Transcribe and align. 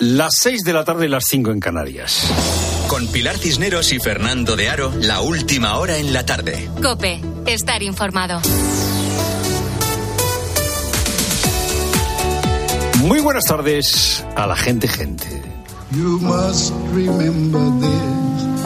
Las 0.00 0.36
6 0.36 0.62
de 0.62 0.72
la 0.72 0.84
tarde 0.84 1.06
y 1.06 1.08
las 1.08 1.24
5 1.26 1.50
en 1.50 1.58
Canarias. 1.58 2.30
Con 2.86 3.08
Pilar 3.08 3.36
Cisneros 3.36 3.92
y 3.92 3.98
Fernando 3.98 4.54
de 4.54 4.68
Aro, 4.68 4.92
la 5.00 5.22
última 5.22 5.76
hora 5.76 5.98
en 5.98 6.12
la 6.12 6.24
tarde. 6.24 6.70
Cope, 6.80 7.20
estar 7.46 7.82
informado. 7.82 8.40
Muy 13.02 13.18
buenas 13.18 13.46
tardes 13.46 14.24
a 14.36 14.46
la 14.46 14.54
gente, 14.54 14.86
gente. 14.86 15.26
You 15.90 16.20
must 16.20 16.72
remember 16.94 17.60
this. 17.80 18.64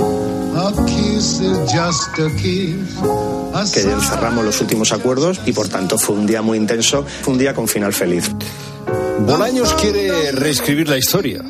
A 0.54 0.84
kiss 0.84 1.40
is 1.40 1.56
just 1.72 2.18
a 2.18 2.28
kiss. 2.36 3.72
que 3.72 3.80
cerramos 3.80 4.44
los 4.44 4.60
últimos 4.60 4.92
acuerdos 4.92 5.40
y 5.46 5.52
por 5.52 5.70
tanto 5.70 5.96
fue 5.96 6.14
un 6.14 6.26
día 6.26 6.42
muy 6.42 6.58
intenso, 6.58 7.06
fue 7.22 7.32
un 7.32 7.38
día 7.38 7.54
con 7.54 7.68
final 7.68 7.94
feliz. 7.94 8.30
Bolaños 9.26 9.72
quiere 9.74 10.32
reescribir 10.32 10.88
la 10.88 10.98
historia, 10.98 11.42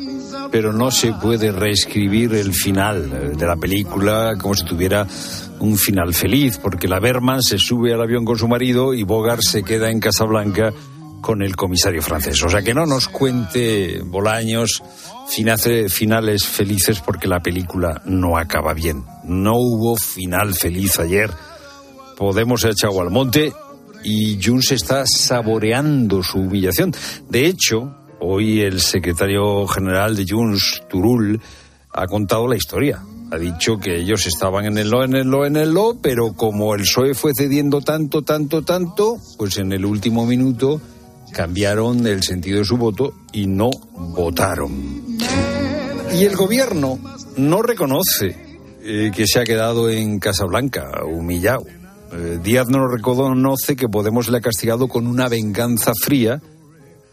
pero 0.51 0.71
no 0.71 0.91
se 0.91 1.11
puede 1.13 1.51
reescribir 1.51 2.33
el 2.35 2.53
final 2.53 3.35
de 3.35 3.45
la 3.45 3.55
película 3.55 4.33
como 4.39 4.53
si 4.53 4.63
tuviera 4.63 5.07
un 5.59 5.77
final 5.77 6.13
feliz, 6.13 6.57
porque 6.57 6.87
la 6.87 6.99
Berman 6.99 7.41
se 7.41 7.57
sube 7.57 7.93
al 7.93 8.01
avión 8.01 8.25
con 8.25 8.37
su 8.37 8.47
marido 8.47 8.93
y 8.93 9.03
Bogart 9.03 9.41
se 9.41 9.63
queda 9.63 9.89
en 9.89 9.99
Casablanca 9.99 10.71
con 11.21 11.41
el 11.41 11.55
comisario 11.55 12.01
francés. 12.01 12.43
O 12.43 12.49
sea 12.49 12.61
que 12.61 12.73
no 12.73 12.85
nos 12.85 13.07
cuente 13.07 14.01
Bolaños 14.03 14.83
finales 15.27 16.45
felices 16.45 16.99
porque 16.99 17.27
la 17.27 17.39
película 17.39 18.01
no 18.05 18.37
acaba 18.37 18.73
bien. 18.73 19.03
No 19.23 19.53
hubo 19.55 19.95
final 19.95 20.53
feliz 20.53 20.99
ayer. 20.99 21.31
Podemos 22.17 22.63
echar 22.65 22.91
al 22.99 23.09
monte 23.09 23.53
y 24.03 24.39
Junts 24.43 24.71
está 24.71 25.03
saboreando 25.05 26.23
su 26.23 26.39
humillación. 26.39 26.93
De 27.29 27.45
hecho, 27.47 27.95
hoy 28.19 28.61
el 28.61 28.81
secretario 28.81 29.67
general 29.67 30.15
de 30.15 30.25
Junts, 30.27 30.83
Turul, 30.89 31.39
ha 31.91 32.07
contado 32.07 32.47
la 32.47 32.55
historia. 32.55 33.03
Ha 33.31 33.37
dicho 33.37 33.77
que 33.77 33.97
ellos 33.97 34.27
estaban 34.27 34.65
en 34.65 34.77
el 34.77 34.89
lo, 34.89 35.03
en 35.03 35.15
el 35.15 35.27
lo, 35.27 35.45
en 35.45 35.55
el 35.55 35.73
lo, 35.73 35.97
pero 36.01 36.33
como 36.33 36.75
el 36.75 36.81
PSOE 36.81 37.15
fue 37.15 37.31
cediendo 37.35 37.81
tanto, 37.81 38.21
tanto, 38.21 38.61
tanto, 38.61 39.17
pues 39.37 39.57
en 39.57 39.71
el 39.71 39.85
último 39.85 40.25
minuto 40.25 40.79
cambiaron 41.31 42.05
el 42.05 42.21
sentido 42.21 42.59
de 42.59 42.65
su 42.65 42.77
voto 42.77 43.13
y 43.31 43.47
no 43.47 43.71
votaron. 43.93 45.17
Y 46.13 46.25
el 46.25 46.35
gobierno 46.35 46.99
no 47.37 47.63
reconoce 47.63 48.35
eh, 48.83 49.11
que 49.15 49.25
se 49.25 49.39
ha 49.39 49.43
quedado 49.43 49.89
en 49.89 50.19
Casablanca, 50.19 50.91
humillado. 51.05 51.65
Eh, 52.13 52.39
Díaz 52.43 52.67
no 52.67 52.87
reconoce 52.87 53.75
que 53.75 53.89
Podemos 53.89 54.29
le 54.29 54.37
ha 54.37 54.41
castigado 54.41 54.87
con 54.87 55.07
una 55.07 55.27
venganza 55.29 55.93
fría, 55.99 56.41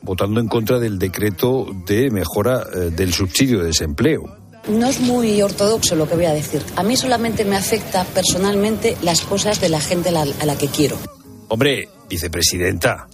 votando 0.02 0.40
en 0.40 0.48
contra 0.48 0.78
del 0.78 0.98
decreto 0.98 1.66
de 1.86 2.10
mejora 2.10 2.64
eh, 2.74 2.78
del 2.90 3.14
subsidio 3.14 3.60
de 3.60 3.66
desempleo. 3.66 4.36
No 4.68 4.86
es 4.86 5.00
muy 5.00 5.40
ortodoxo 5.40 5.96
lo 5.96 6.06
que 6.06 6.16
voy 6.16 6.26
a 6.26 6.34
decir. 6.34 6.62
A 6.76 6.82
mí 6.82 6.96
solamente 6.96 7.46
me 7.46 7.56
afecta 7.56 8.04
personalmente 8.04 8.96
las 9.02 9.22
cosas 9.22 9.60
de 9.60 9.70
la 9.70 9.80
gente 9.80 10.10
a 10.10 10.12
la, 10.12 10.22
a 10.22 10.46
la 10.46 10.58
que 10.58 10.68
quiero. 10.68 10.98
Hombre, 11.48 11.88
vicepresidenta, 12.08 13.08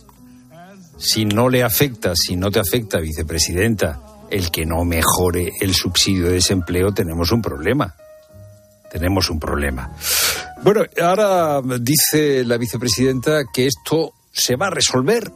si 0.98 1.24
no 1.24 1.48
le 1.48 1.62
afecta, 1.62 2.14
si 2.16 2.36
no 2.36 2.50
te 2.50 2.58
afecta, 2.58 2.98
vicepresidenta, 2.98 4.00
el 4.30 4.50
que 4.50 4.66
no 4.66 4.84
mejore 4.84 5.52
el 5.60 5.74
subsidio 5.74 6.26
de 6.26 6.32
desempleo, 6.32 6.92
tenemos 6.92 7.30
un 7.30 7.42
problema. 7.42 7.94
Tenemos 8.90 9.30
un 9.30 9.38
problema. 9.38 9.92
Bueno, 10.62 10.82
ahora 11.02 11.60
dice 11.80 12.44
la 12.44 12.56
vicepresidenta 12.56 13.44
que 13.52 13.66
esto 13.66 14.12
se 14.32 14.56
va 14.56 14.68
a 14.68 14.70
resolver 14.70 15.30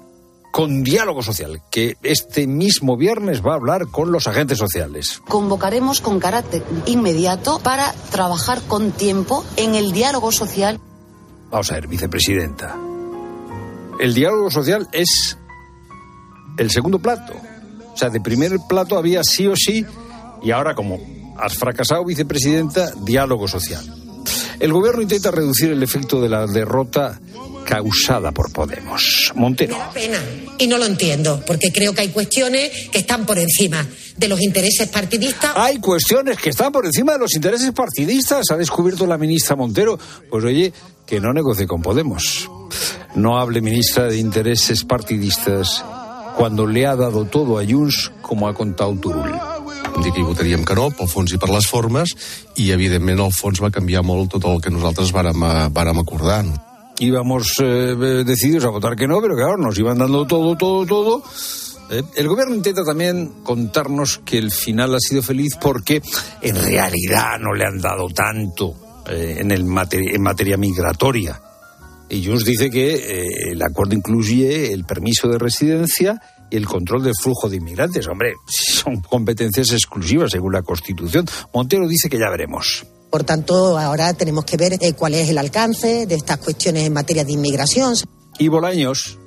con 0.50 0.82
diálogo 0.82 1.22
social, 1.22 1.62
que 1.70 1.96
este 2.02 2.46
mismo 2.46 2.96
viernes 2.96 3.40
va 3.44 3.52
a 3.52 3.56
hablar 3.56 3.86
con 3.86 4.10
los 4.10 4.26
agentes 4.26 4.58
sociales. 4.58 5.22
Convocaremos 5.28 6.00
con 6.00 6.18
carácter 6.18 6.64
inmediato 6.86 7.60
para 7.60 7.92
trabajar 8.10 8.60
con 8.62 8.90
tiempo 8.92 9.44
en 9.56 9.74
el 9.74 9.92
diálogo 9.92 10.32
social. 10.32 10.80
Vamos 11.50 11.70
a 11.70 11.74
ver, 11.74 11.86
vicepresidenta. 11.86 12.76
El 14.00 14.14
diálogo 14.14 14.50
social 14.50 14.88
es 14.92 15.38
el 16.56 16.70
segundo 16.70 16.98
plato. 16.98 17.34
O 17.92 17.96
sea, 17.96 18.08
de 18.08 18.20
primer 18.20 18.58
plato 18.68 18.96
había 18.96 19.22
sí 19.22 19.46
o 19.46 19.54
sí 19.54 19.84
y 20.42 20.50
ahora 20.50 20.74
como 20.74 20.98
has 21.38 21.54
fracasado, 21.54 22.04
vicepresidenta, 22.04 22.92
diálogo 23.02 23.46
social. 23.46 23.84
El 24.60 24.72
gobierno 24.72 25.00
intenta 25.00 25.30
reducir 25.30 25.70
el 25.70 25.82
efecto 25.82 26.20
de 26.20 26.28
la 26.28 26.46
derrota 26.46 27.18
causada 27.64 28.30
por 28.32 28.52
Podemos. 28.52 29.32
Montero. 29.34 29.74
Me 29.74 29.80
da 29.80 29.90
pena 29.90 30.18
y 30.58 30.66
no 30.66 30.76
lo 30.76 30.84
entiendo, 30.84 31.42
porque 31.46 31.72
creo 31.72 31.94
que 31.94 32.02
hay 32.02 32.08
cuestiones 32.08 32.70
que 32.90 32.98
están 32.98 33.24
por 33.24 33.38
encima 33.38 33.86
de 34.16 34.28
los 34.28 34.40
intereses 34.42 34.88
partidistas. 34.88 35.52
Hay 35.56 35.78
cuestiones 35.78 36.36
que 36.36 36.50
están 36.50 36.72
por 36.72 36.84
encima 36.84 37.14
de 37.14 37.20
los 37.20 37.34
intereses 37.34 37.72
partidistas, 37.72 38.50
ha 38.50 38.56
descubierto 38.56 39.06
la 39.06 39.16
ministra 39.16 39.56
Montero. 39.56 39.98
Pues 40.28 40.44
oye, 40.44 40.72
que 41.06 41.20
no 41.20 41.32
negocie 41.32 41.66
con 41.66 41.80
Podemos. 41.80 42.50
No 43.14 43.38
hable, 43.38 43.62
ministra, 43.62 44.04
de 44.04 44.18
intereses 44.18 44.84
partidistas 44.84 45.82
cuando 46.36 46.66
le 46.66 46.86
ha 46.86 46.96
dado 46.96 47.24
todo 47.24 47.58
a 47.58 47.64
Junts, 47.66 48.12
como 48.20 48.48
ha 48.48 48.54
contado 48.54 48.94
Turul. 48.94 49.32
Dir 49.98 50.12
que 50.14 50.20
hi 50.22 50.26
votaríem 50.26 50.64
que 50.64 50.74
no, 50.78 50.88
pel 50.94 51.08
fons 51.10 51.32
i 51.34 51.38
per 51.40 51.50
les 51.52 51.66
formes, 51.68 52.14
i 52.56 52.70
evidentment 52.74 53.20
el 53.26 53.32
fons 53.34 53.60
va 53.62 53.70
canviar 53.74 54.02
molt 54.06 54.30
tot 54.36 54.46
el 54.48 54.60
que 54.64 54.72
nosaltres 54.72 55.12
vàrem, 55.12 55.42
eh, 55.44 55.68
vàrem 55.74 55.98
acordar. 56.00 56.44
Íbamos 57.00 57.54
eh, 57.64 58.22
decididos 58.26 58.64
a 58.64 58.70
votar 58.70 58.94
que 58.96 59.08
no, 59.08 59.20
pero 59.20 59.34
claro, 59.36 59.56
nos 59.56 59.78
iban 59.78 59.98
dando 59.98 60.26
todo, 60.26 60.56
todo, 60.56 60.86
todo. 60.86 61.22
Eh, 61.90 62.02
el 62.16 62.28
gobierno 62.28 62.54
intenta 62.54 62.84
también 62.84 63.42
contarnos 63.42 64.20
que 64.24 64.38
el 64.38 64.50
final 64.50 64.94
ha 64.94 65.00
sido 65.00 65.22
feliz 65.22 65.54
porque 65.60 66.02
en 66.42 66.56
realidad 66.56 67.38
no 67.40 67.54
le 67.54 67.64
han 67.64 67.80
dado 67.80 68.08
tanto 68.08 68.74
eh, 69.08 69.36
en, 69.40 69.50
el 69.50 69.64
mate- 69.64 70.14
en 70.14 70.22
materia 70.22 70.56
migratoria. 70.56 71.40
Y 72.08 72.24
Junts 72.26 72.44
dice 72.44 72.70
que 72.70 72.94
eh, 72.94 73.52
el 73.52 73.62
acuerdo 73.62 73.94
incluye 73.94 74.72
el 74.72 74.84
permiso 74.84 75.28
de 75.28 75.38
residencia 75.38 76.20
el 76.50 76.66
control 76.66 77.04
del 77.04 77.14
flujo 77.20 77.48
de 77.48 77.56
inmigrantes. 77.56 78.06
Hombre, 78.08 78.34
son 78.46 79.00
competencias 79.00 79.70
exclusivas 79.72 80.32
según 80.32 80.52
la 80.52 80.62
Constitución. 80.62 81.26
Montero 81.54 81.86
dice 81.88 82.08
que 82.08 82.18
ya 82.18 82.30
veremos. 82.30 82.84
Por 83.10 83.24
tanto, 83.24 83.76
ahora 83.76 84.14
tenemos 84.14 84.44
que 84.44 84.56
ver 84.56 84.74
eh, 84.80 84.92
cuál 84.92 85.14
es 85.14 85.28
el 85.28 85.38
alcance 85.38 86.06
de 86.06 86.14
estas 86.14 86.38
cuestiones 86.38 86.86
en 86.86 86.92
materia 86.92 87.24
de 87.24 87.32
inmigración. 87.32 87.94
Y 88.38 88.48
Bolaños 88.48 89.18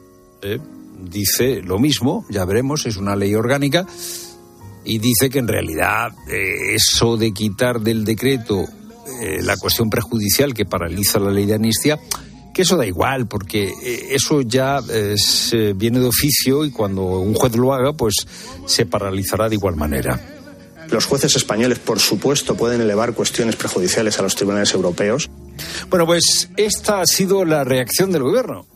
eh, 0.42 0.60
dice 1.04 1.62
lo 1.62 1.80
mismo, 1.80 2.26
ya 2.30 2.46
veremos, 2.46 2.86
es 2.86 2.96
una 2.96 3.16
ley 3.16 3.36
orgánica, 3.36 3.86
y 4.86 5.00
dice 5.00 5.30
que 5.30 5.40
en 5.40 5.48
realidad 5.48 6.12
eh, 6.30 6.76
eso 6.76 7.18
de 7.18 7.34
quitar 7.34 7.82
del 7.82 8.06
decreto 8.06 8.66
la 9.42 9.56
cuestión 9.58 9.90
prejudicial 9.90 10.54
que 10.54 10.66
paraliza 10.66 11.20
la 11.20 11.30
ley 11.30 11.46
de 11.46 11.54
amnistía, 11.54 12.00
que 12.54 12.62
eso 12.62 12.78
da 12.78 12.86
igual, 12.86 13.28
porque 13.28 13.64
eh, 13.64 14.08
eso 14.12 14.42
ya 14.42 14.80
eh, 14.90 15.16
se 15.18 15.74
viene 15.74 16.00
de 16.00 16.08
oficio 16.08 16.66
y 16.66 16.72
cuando 16.72 17.04
un 17.20 17.34
juez 17.34 17.56
lo 17.56 17.74
haga, 17.74 17.94
pues 17.94 18.16
se 18.66 18.86
paralizará 18.86 19.50
de 19.50 19.56
igual 19.56 19.76
manera. 19.76 20.20
Los 20.90 21.06
jueces 21.06 21.36
españoles, 21.36 21.80
por 21.80 22.00
supuesto, 22.00 22.56
pueden 22.56 22.82
elevar 22.82 23.14
cuestiones 23.14 23.56
prejudiciales 23.56 24.20
a 24.20 24.22
los 24.22 24.36
tribunales 24.36 24.74
europeos. 24.74 25.30
Bueno, 25.90 26.06
pues 26.06 26.50
esta 26.56 27.02
ha 27.02 27.06
sido 27.06 27.46
la 27.46 27.64
reacción 27.64 28.12
del 28.12 28.24
gobierno. 28.24 28.68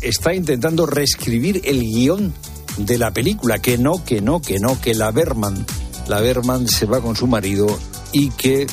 Está 0.00 0.34
intentando 0.34 0.86
reescribir 0.86 1.62
el 1.64 1.80
guion 1.80 2.32
de 2.76 2.98
la 2.98 3.12
película, 3.12 3.58
que 3.58 3.78
no, 3.78 4.04
que 4.04 4.20
no, 4.20 4.40
que 4.40 4.58
no, 4.58 4.80
que 4.80 4.94
la 4.94 5.10
Berman, 5.10 5.66
la 6.08 6.20
Berman 6.20 6.68
se 6.68 6.86
va 6.86 7.00
con 7.00 7.16
su 7.16 7.26
marido 7.26 7.66
y 8.12 8.30
que 8.30 8.66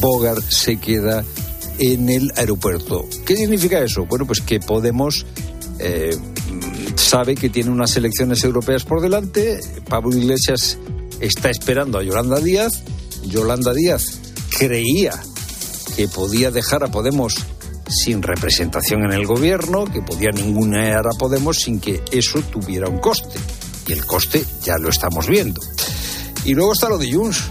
Bogart 0.00 0.42
se 0.48 0.78
queda 0.78 1.24
en 1.78 2.08
el 2.08 2.32
aeropuerto. 2.36 3.06
¿Qué 3.24 3.36
significa 3.36 3.80
eso? 3.80 4.06
Bueno, 4.06 4.26
pues 4.26 4.40
que 4.40 4.60
Podemos 4.60 5.26
eh, 5.78 6.16
sabe 6.96 7.34
que 7.34 7.48
tiene 7.48 7.70
unas 7.70 7.96
elecciones 7.96 8.44
europeas 8.44 8.84
por 8.84 9.00
delante, 9.00 9.60
Pablo 9.88 10.16
Iglesias 10.16 10.78
está 11.20 11.50
esperando 11.50 11.98
a 11.98 12.02
Yolanda 12.02 12.40
Díaz, 12.40 12.82
Yolanda 13.24 13.72
Díaz 13.72 14.20
creía 14.56 15.12
que 15.96 16.08
podía 16.08 16.50
dejar 16.50 16.84
a 16.84 16.88
Podemos 16.88 17.36
sin 17.88 18.22
representación 18.22 19.04
en 19.04 19.12
el 19.12 19.26
gobierno, 19.26 19.84
que 19.84 20.02
podía 20.02 20.30
ningunear 20.30 21.06
a 21.06 21.18
Podemos 21.18 21.58
sin 21.58 21.80
que 21.80 22.02
eso 22.10 22.40
tuviera 22.42 22.88
un 22.88 22.98
coste. 22.98 23.38
Y 23.86 23.92
el 23.92 24.06
coste 24.06 24.44
ya 24.62 24.78
lo 24.78 24.88
estamos 24.88 25.26
viendo. 25.26 25.60
Y 26.44 26.54
luego 26.54 26.72
está 26.72 26.88
lo 26.88 26.98
de 26.98 27.12
Junts. 27.12 27.50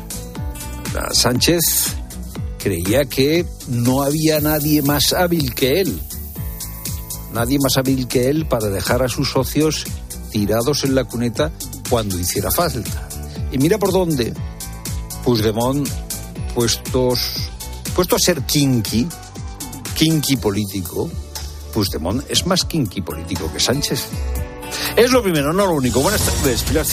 Sánchez 1.14 1.96
creía 2.62 3.06
que 3.06 3.46
no 3.68 4.04
había 4.04 4.40
nadie 4.40 4.82
más 4.82 5.14
hábil 5.14 5.54
que 5.54 5.82
él. 5.82 6.00
Nadie 7.34 7.58
más 7.62 7.78
hábil 7.78 8.08
que 8.08 8.30
él 8.30 8.46
para 8.46 8.68
dejar 8.68 9.04
a 9.04 9.10
sus 9.10 9.32
socios 9.32 9.86
tirados 10.32 10.84
en 10.84 10.96
la 10.96 11.06
cuneta 11.06 11.52
cuando 11.90 12.20
hiciera 12.20 12.52
falta. 12.52 13.10
Y 13.52 13.58
mira 13.58 13.78
por 13.78 13.92
dónde. 13.92 14.34
Puigdemont, 15.24 15.88
puestos, 16.54 17.50
puesto 17.96 18.16
a 18.16 18.20
ser 18.20 18.42
kinky, 18.44 19.08
kinky 19.96 20.38
político, 20.38 21.10
Puigdemont 21.74 22.24
es 22.30 22.46
más 22.46 22.66
kinky 22.66 23.02
político 23.02 23.52
que 23.52 23.60
Sánchez. 23.60 24.08
Es 25.02 25.12
lo 25.12 25.24
primero, 25.24 25.52
no 25.52 25.66
lo 25.66 25.74
único. 25.74 26.00
Buenas 26.00 26.22
tardes, 26.22 26.62
Pilar. 26.62 26.86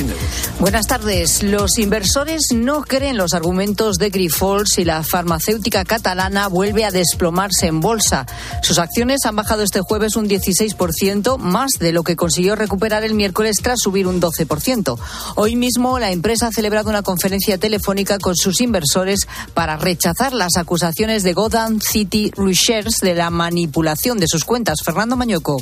Buenas 0.58 0.86
tardes. 0.86 1.42
Los 1.42 1.76
inversores 1.76 2.40
no 2.54 2.80
creen 2.80 3.18
los 3.18 3.34
argumentos 3.34 3.98
de 3.98 4.08
Grifols 4.08 4.78
y 4.78 4.86
la 4.86 5.02
farmacéutica 5.02 5.84
catalana 5.84 6.48
vuelve 6.48 6.86
a 6.86 6.90
desplomarse 6.90 7.66
en 7.66 7.80
bolsa. 7.80 8.24
Sus 8.62 8.78
acciones 8.78 9.26
han 9.26 9.36
bajado 9.36 9.62
este 9.62 9.82
jueves 9.82 10.16
un 10.16 10.26
16%, 10.26 11.36
más 11.36 11.72
de 11.80 11.92
lo 11.92 12.02
que 12.02 12.16
consiguió 12.16 12.56
recuperar 12.56 13.04
el 13.04 13.12
miércoles 13.12 13.56
tras 13.62 13.78
subir 13.78 14.06
un 14.06 14.22
12%. 14.22 14.98
Hoy 15.34 15.56
mismo 15.56 15.98
la 15.98 16.10
empresa 16.10 16.46
ha 16.46 16.50
celebrado 16.50 16.88
una 16.88 17.02
conferencia 17.02 17.58
telefónica 17.58 18.16
con 18.16 18.36
sus 18.36 18.62
inversores 18.62 19.28
para 19.52 19.76
rechazar 19.76 20.32
las 20.32 20.56
acusaciones 20.56 21.24
de 21.24 21.34
Gotham 21.34 21.78
City 21.82 22.32
Research 22.38 23.00
de 23.02 23.14
la 23.14 23.28
manipulación 23.28 24.16
de 24.16 24.28
sus 24.28 24.46
cuentas. 24.46 24.78
Fernando 24.82 25.14
Mañueco. 25.14 25.58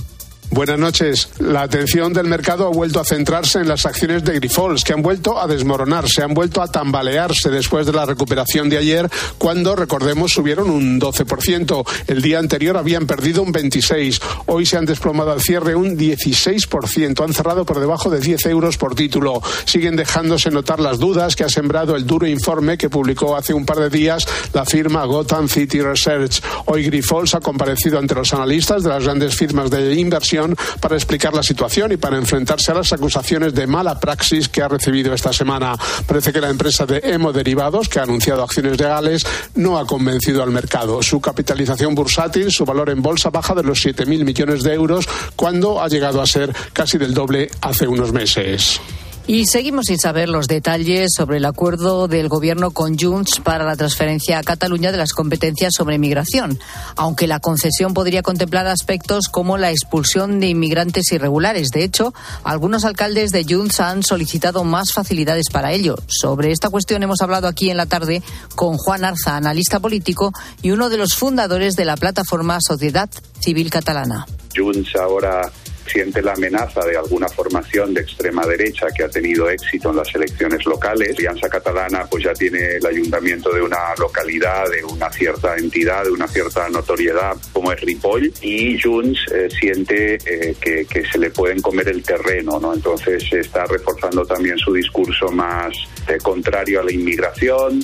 Buenas 0.51 0.79
noches. 0.79 1.29
La 1.39 1.63
atención 1.63 2.13
del 2.13 2.29
mercado 2.29 2.67
ha 2.67 2.71
vuelto 2.71 3.01
a 3.01 3.05
centrarse 3.05 3.59
en 3.59 3.69
las 3.69 3.85
acciones 3.85 4.25
de 4.25 4.35
Grifols, 4.35 4.85
que 4.85 4.93
han 4.93 5.03
vuelto 5.03 5.41
a 5.41 5.47
desmoronarse, 5.47 6.23
han 6.23 6.35
vuelto 6.35 6.63
a 6.63 6.69
tambalearse 6.69 7.51
después 7.51 7.85
de 7.85 7.93
la 7.93 8.07
recuperación 8.07 8.69
de 8.69 8.79
ayer, 8.79 9.11
cuando, 9.39 9.75
recordemos, 9.75 10.33
subieron 10.33 10.71
un 10.71 11.01
12%. 11.01 11.85
El 12.07 12.23
día 12.23 12.39
anterior 12.39 12.77
habían 12.77 13.07
perdido 13.07 13.43
un 13.43 13.53
26%. 13.53 14.21
Hoy 14.47 14.67
se 14.67 14.77
han 14.77 14.87
desplomado 14.87 15.33
al 15.33 15.43
cierre 15.43 15.75
un 15.75 15.99
16%. 15.99 17.25
Han 17.25 17.35
cerrado 17.35 17.67
por 17.67 17.81
debajo 17.81 18.09
de 18.09 18.21
10 18.21 18.47
euros 18.47 18.79
por 18.79 18.95
título. 18.95 19.43
Siguen 19.65 19.97
dejándose 19.97 20.51
notar 20.51 20.79
las 20.81 20.99
dudas 20.99 21.35
que 21.35 21.45
ha 21.45 21.49
sembrado 21.49 21.97
el 21.97 22.07
duro 22.07 22.27
informe 22.27 22.79
que 22.79 22.89
publicó 22.89 23.37
hace 23.37 23.53
un 23.53 23.67
par 23.67 23.79
de 23.79 23.91
días 23.91 24.27
la 24.53 24.65
firma 24.65 25.05
Gotham 25.05 25.49
City 25.49 25.81
Research. 25.81 26.41
Hoy 26.67 26.85
Grifols 26.85 27.35
ha 27.35 27.41
comparecido 27.41 27.99
ante 27.99 28.15
los 28.15 28.33
analistas 28.33 28.85
de 28.85 28.91
las 28.91 29.05
grandes 29.05 29.35
firmas 29.35 29.71
de 29.71 29.95
inversión 29.95 30.36
para 30.81 30.97
explicar 30.97 31.35
la 31.35 31.43
situación 31.43 31.93
y 31.93 31.97
para 31.97 32.17
enfrentarse 32.17 32.73
a 32.73 32.75
las 32.75 32.93
acusaciones 32.93 33.55
de 33.55 33.67
mala 33.67 33.99
praxis 33.99 34.49
que 34.49 34.63
ha 34.63 34.69
recibido 34.69 35.15
esta 35.15 35.33
semana. 35.33 35.77
Parece 36.07 36.33
que 36.33 36.41
la 36.41 36.51
empresa 36.51 36.87
de 36.87 37.01
Derivados, 37.33 37.89
que 37.89 37.99
ha 37.99 38.03
anunciado 38.03 38.43
acciones 38.43 38.79
legales, 38.79 39.27
no 39.55 39.79
ha 39.79 39.87
convencido 39.87 40.43
al 40.43 40.51
mercado. 40.51 41.03
Su 41.03 41.21
capitalización 41.21 41.95
bursátil, 41.95 42.51
su 42.51 42.65
valor 42.65 42.91
en 42.91 43.03
bolsa 43.03 43.31
baja 43.31 43.55
de 43.55 43.63
los 43.63 43.85
7.000 43.85 44.25
millones 44.25 44.63
de 44.63 44.75
euros, 44.75 45.09
cuando 45.35 45.83
ha 45.83 45.89
llegado 45.89 46.21
a 46.21 46.27
ser 46.27 46.55
casi 46.73 46.99
del 46.99 47.15
doble 47.15 47.51
hace 47.61 47.87
unos 47.87 48.13
meses. 48.13 48.81
Y 49.29 49.47
seguimos 49.47 49.87
sin 49.87 49.99
saber 49.99 50.29
los 50.29 50.47
detalles 50.47 51.11
sobre 51.17 51.39
el 51.39 51.47
acuerdo 51.47 52.07
del 52.07 52.29
gobierno 52.29 52.71
con 52.71 52.97
Junts 52.97 53.41
para 53.41 53.65
la 53.65 53.75
transferencia 53.75 54.39
a 54.39 54.45
Cataluña 54.45 54.93
de 54.93 54.99
las 54.99 55.13
competencias 55.13 55.75
sobre 55.77 55.99
migración, 55.99 56.61
aunque 56.95 57.27
la 57.27 57.41
concesión 57.41 57.93
podría 57.93 58.23
contemplar 58.23 58.69
aspectos 58.69 59.27
como 59.27 59.59
la 59.59 59.73
expulsión 59.73 60.39
de 60.39 60.47
inmigrantes 60.47 61.11
irregulares. 61.11 61.71
De 61.71 61.83
hecho, 61.83 62.15
algunos 62.45 62.85
alcaldes 62.85 63.33
de 63.33 63.45
Junts 63.45 63.81
han 63.81 64.05
solicitado 64.05 64.63
más 64.63 64.93
facilidades 64.93 65.47
para 65.51 65.73
ello. 65.73 65.97
Sobre 66.07 66.53
esta 66.53 66.71
cuestión 66.71 67.03
hemos 67.03 67.21
hablado 67.21 67.49
aquí 67.49 67.69
en 67.69 67.79
la 67.79 67.87
tarde 67.87 68.23
con 68.55 68.77
Juan 68.77 69.05
Arza, 69.05 69.37
analista 69.37 69.81
político 69.81 70.33
y 70.63 70.71
uno 70.71 70.89
de 70.89 70.99
los 70.99 71.15
fundadores 71.15 71.75
de 71.75 71.85
la 71.85 71.97
plataforma 71.97 72.59
Sociedad 72.61 73.11
Civil 73.41 73.71
Catalana. 73.71 74.25
Junts 74.55 74.95
ahora 74.95 75.51
siente 75.87 76.23
la 76.23 76.33
amenaza 76.33 76.85
de 76.85 76.97
alguna 76.97 77.29
formación 77.29 77.95
de 77.95 78.03
extrema 78.03 78.45
derecha 78.47 78.87
que 78.95 79.05
ha 79.05 79.09
tenido 79.09 79.49
éxito 79.49 79.91
en 79.91 79.97
las 79.97 80.15
elecciones 80.15 80.65
locales. 80.67 81.17
Alianza 81.17 81.49
Catalana 81.49 82.07
pues 82.11 82.25
ya 82.25 82.33
tiene 82.33 82.77
el 82.77 82.87
ayuntamiento 82.87 83.53
de 83.53 83.63
una 83.63 83.95
localidad, 83.99 84.69
de 84.71 84.85
una 84.85 85.11
cierta 85.11 85.57
entidad, 85.57 86.05
de 86.05 86.11
una 86.11 86.29
cierta 86.29 86.69
notoriedad 86.69 87.37
como 87.53 87.73
es 87.73 87.81
Ripoll 87.81 88.33
y 88.43 88.81
Junts 88.81 89.21
eh, 89.33 89.49
siente 89.51 90.19
eh, 90.25 90.55
que, 90.61 91.05
se 91.07 91.19
le 91.19 91.31
pueden 91.31 91.61
comer 91.61 91.89
el 91.89 92.03
terreno, 92.03 92.59
¿no? 92.59 92.75
Entonces 92.75 93.25
está 93.33 93.65
reforzando 93.65 94.25
también 94.25 94.59
su 94.59 94.73
discurso 94.73 95.31
más 95.31 95.75
eh, 96.09 96.19
contrario 96.23 96.81
a 96.81 96.85
la 96.85 96.93
inmigración. 96.93 97.81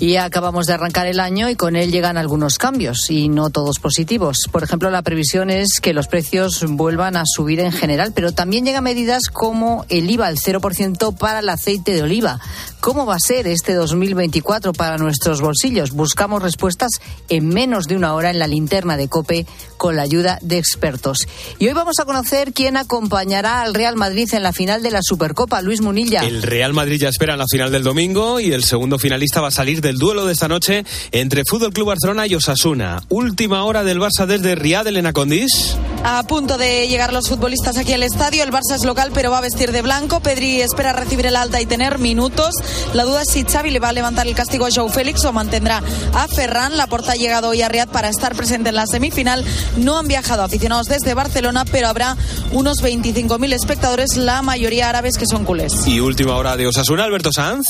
Y 0.00 0.16
acabamos 0.16 0.66
de 0.66 0.72
arrancar 0.72 1.06
el 1.06 1.20
año 1.20 1.50
y 1.50 1.56
con 1.56 1.76
él 1.76 1.92
llegan 1.92 2.16
algunos 2.16 2.56
cambios 2.56 3.10
y 3.10 3.28
no 3.28 3.50
todos 3.50 3.78
positivos. 3.78 4.38
Por 4.50 4.62
ejemplo, 4.62 4.90
la 4.90 5.02
previsión 5.02 5.50
es 5.50 5.78
que 5.80 5.92
los 5.92 6.08
precios 6.08 6.64
vuelvan 6.66 7.16
a 7.16 7.24
subir 7.26 7.60
en 7.60 7.70
general, 7.70 8.12
pero 8.14 8.32
también 8.32 8.64
llegan 8.64 8.84
medidas 8.84 9.24
como 9.30 9.84
el 9.90 10.10
IVA 10.10 10.26
al 10.26 10.38
0% 10.38 11.16
para 11.18 11.40
el 11.40 11.48
aceite 11.50 11.92
de 11.92 12.02
oliva. 12.02 12.40
¿Cómo 12.80 13.04
va 13.04 13.16
a 13.16 13.20
ser 13.20 13.46
este 13.46 13.74
2024 13.74 14.72
para 14.72 14.96
nuestros 14.96 15.42
bolsillos? 15.42 15.90
Buscamos 15.90 16.42
respuestas 16.42 16.92
en 17.28 17.48
menos 17.48 17.86
de 17.86 17.96
una 17.96 18.14
hora 18.14 18.30
en 18.30 18.38
la 18.38 18.46
linterna 18.46 18.96
de 18.96 19.08
COPE 19.08 19.46
con 19.76 19.96
la 19.96 20.02
ayuda 20.02 20.38
de 20.40 20.56
expertos. 20.56 21.28
Y 21.58 21.68
hoy 21.68 21.74
vamos 21.74 21.98
a 22.00 22.06
conocer 22.06 22.54
quién 22.54 22.78
acompañará 22.78 23.60
al 23.60 23.74
Real 23.74 23.96
Madrid 23.96 24.30
en 24.32 24.42
la 24.42 24.54
final 24.54 24.82
de 24.82 24.92
la 24.92 25.02
Supercopa, 25.02 25.60
Luis 25.60 25.82
Munilla. 25.82 26.22
El 26.22 26.42
Real 26.42 26.72
Madrid 26.72 27.00
ya 27.00 27.10
espera 27.10 27.34
en 27.34 27.40
la 27.40 27.46
final 27.46 27.70
del 27.70 27.82
domingo 27.82 28.40
y 28.40 28.52
el 28.52 28.64
segundo 28.64 28.98
finalista 28.98 29.42
va 29.42 29.48
a 29.48 29.50
salir 29.52 29.82
de 29.82 29.89
el 29.90 29.98
duelo 29.98 30.24
de 30.24 30.32
esta 30.32 30.48
noche 30.48 30.84
entre 31.12 31.44
Fútbol 31.44 31.72
Club 31.72 31.88
Barcelona 31.88 32.26
y 32.26 32.34
Osasuna. 32.34 33.02
Última 33.08 33.64
hora 33.64 33.84
del 33.84 33.98
Barça 33.98 34.24
desde 34.24 34.54
Riad, 34.54 34.86
Elena 34.86 35.12
Condis. 35.12 35.76
A 36.04 36.22
punto 36.22 36.56
de 36.56 36.88
llegar 36.88 37.12
los 37.12 37.28
futbolistas 37.28 37.76
aquí 37.76 37.92
al 37.92 38.02
estadio. 38.02 38.42
El 38.42 38.50
Barça 38.50 38.74
es 38.74 38.84
local, 38.84 39.10
pero 39.12 39.30
va 39.30 39.38
a 39.38 39.42
vestir 39.42 39.72
de 39.72 39.82
blanco. 39.82 40.20
Pedri 40.20 40.62
espera 40.62 40.92
recibir 40.92 41.26
el 41.26 41.36
alta 41.36 41.60
y 41.60 41.66
tener 41.66 41.98
minutos. 41.98 42.54
La 42.94 43.04
duda 43.04 43.22
es 43.22 43.28
si 43.28 43.44
Xavi 43.44 43.70
le 43.70 43.80
va 43.80 43.88
a 43.88 43.92
levantar 43.92 44.26
el 44.26 44.34
castigo 44.34 44.64
a 44.64 44.70
Joe 44.74 44.88
Félix 44.90 45.24
o 45.24 45.32
mantendrá 45.32 45.82
a 46.14 46.28
Ferran. 46.28 46.76
La 46.76 46.86
porta 46.86 47.12
ha 47.12 47.16
llegado 47.16 47.48
hoy 47.50 47.62
a 47.62 47.68
Riad 47.68 47.88
para 47.88 48.08
estar 48.08 48.34
presente 48.34 48.70
en 48.70 48.76
la 48.76 48.86
semifinal. 48.86 49.44
No 49.76 49.98
han 49.98 50.08
viajado 50.08 50.42
aficionados 50.42 50.86
desde 50.86 51.14
Barcelona, 51.14 51.64
pero 51.64 51.88
habrá 51.88 52.16
unos 52.52 52.82
25.000 52.82 53.52
espectadores, 53.52 54.16
la 54.16 54.40
mayoría 54.42 54.88
árabes 54.88 55.18
que 55.18 55.26
son 55.26 55.44
culés. 55.44 55.86
Y 55.86 56.00
última 56.00 56.36
hora 56.36 56.56
de 56.56 56.66
Osasuna, 56.66 57.04
Alberto 57.04 57.32
Sanz. 57.32 57.66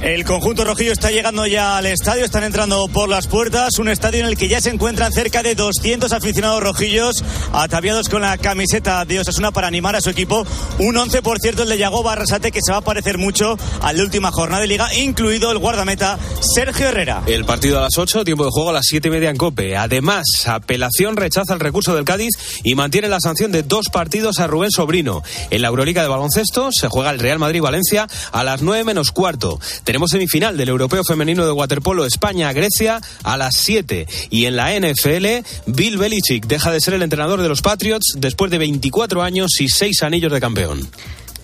El 0.00 0.24
conjunto 0.24 0.64
rojillo 0.64 0.92
está 0.92 1.10
llegando 1.10 1.46
ya 1.46 1.78
al 1.78 1.86
estadio, 1.86 2.24
están 2.24 2.44
entrando 2.44 2.88
por 2.88 3.08
las 3.08 3.26
puertas, 3.26 3.78
un 3.78 3.88
estadio 3.88 4.20
en 4.20 4.26
el 4.26 4.36
que 4.36 4.48
ya 4.48 4.60
se 4.60 4.68
encuentran 4.68 5.12
cerca 5.12 5.42
de 5.42 5.54
200 5.54 6.12
aficionados 6.12 6.62
rojillos 6.62 7.24
ataviados 7.52 8.10
con 8.10 8.20
la 8.20 8.36
camiseta 8.36 9.04
de 9.06 9.20
Osasuna 9.20 9.50
para 9.50 9.66
animar 9.66 9.96
a 9.96 10.02
su 10.02 10.10
equipo. 10.10 10.46
Un 10.78 10.96
11, 10.96 11.22
por 11.22 11.38
cierto, 11.38 11.62
el 11.62 11.70
de 11.70 11.78
Yago 11.78 12.02
Barrasate, 12.02 12.52
que 12.52 12.60
se 12.62 12.72
va 12.72 12.78
a 12.78 12.82
parecer 12.82 13.16
mucho 13.16 13.56
al 13.80 13.96
de 13.96 14.02
última 14.02 14.30
jornada 14.30 14.60
de 14.60 14.68
liga, 14.68 14.94
incluido 14.94 15.50
el 15.50 15.58
guardameta 15.58 16.18
Sergio 16.40 16.88
Herrera. 16.88 17.22
El 17.26 17.46
partido 17.46 17.78
a 17.78 17.82
las 17.82 17.96
8, 17.96 18.24
tiempo 18.24 18.44
de 18.44 18.50
juego 18.50 18.70
a 18.70 18.74
las 18.74 18.86
7 18.86 19.08
y 19.08 19.10
media 19.10 19.30
en 19.30 19.36
Cope. 19.36 19.76
Además, 19.76 20.24
apelación 20.46 21.16
rechaza 21.16 21.54
el 21.54 21.60
recurso 21.60 21.94
del 21.94 22.04
Cádiz 22.04 22.32
y 22.62 22.74
mantiene 22.74 23.08
la 23.08 23.20
sanción 23.20 23.52
de 23.52 23.62
dos 23.62 23.88
partidos 23.88 24.38
a 24.38 24.46
Rubén 24.46 24.70
Sobrino. 24.70 25.22
En 25.50 25.62
la 25.62 25.68
Euroliga 25.68 26.02
de 26.02 26.08
baloncesto 26.08 26.70
se 26.72 26.88
juega 26.88 27.10
el 27.10 27.18
Real 27.18 27.38
Madrid-Valencia 27.38 28.06
a 28.32 28.44
las 28.44 28.60
9 28.60 28.84
menos 28.84 29.10
cuarto. 29.10 29.58
Tenemos 29.82 30.10
semifinal 30.10 30.56
del 30.56 30.68
Europeo 30.68 31.02
Femenino 31.04 31.44
de 31.44 31.52
Waterpolo 31.52 32.06
España-Grecia 32.06 33.00
a 33.22 33.36
las 33.36 33.56
7. 33.56 34.06
Y 34.30 34.46
en 34.46 34.56
la 34.56 34.72
NFL, 34.78 35.44
Bill 35.66 35.98
Belichick 35.98 36.46
deja 36.46 36.70
de 36.70 36.80
ser 36.80 36.94
el 36.94 37.02
entrenador 37.02 37.42
de 37.42 37.48
los 37.48 37.62
Patriots 37.62 38.14
después 38.16 38.50
de 38.50 38.58
24 38.58 39.22
años 39.22 39.60
y 39.60 39.68
6 39.68 40.02
anillos 40.02 40.32
de 40.32 40.40
campeón. 40.40 40.88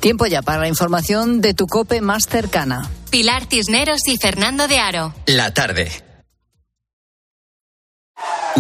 Tiempo 0.01 0.27
ya 0.27 0.41
para 0.41 0.61
la 0.61 0.69
información 0.69 1.41
de 1.41 1.53
tu 1.55 1.67
cope 1.67 2.01
más 2.01 2.27
cercana. 2.27 2.91
Pilar 3.11 3.47
Cisneros 3.51 4.07
y 4.07 4.17
Fernando 4.17 4.67
de 4.67 4.79
Aro. 4.79 5.15
La 5.27 5.53
tarde. 5.53 5.91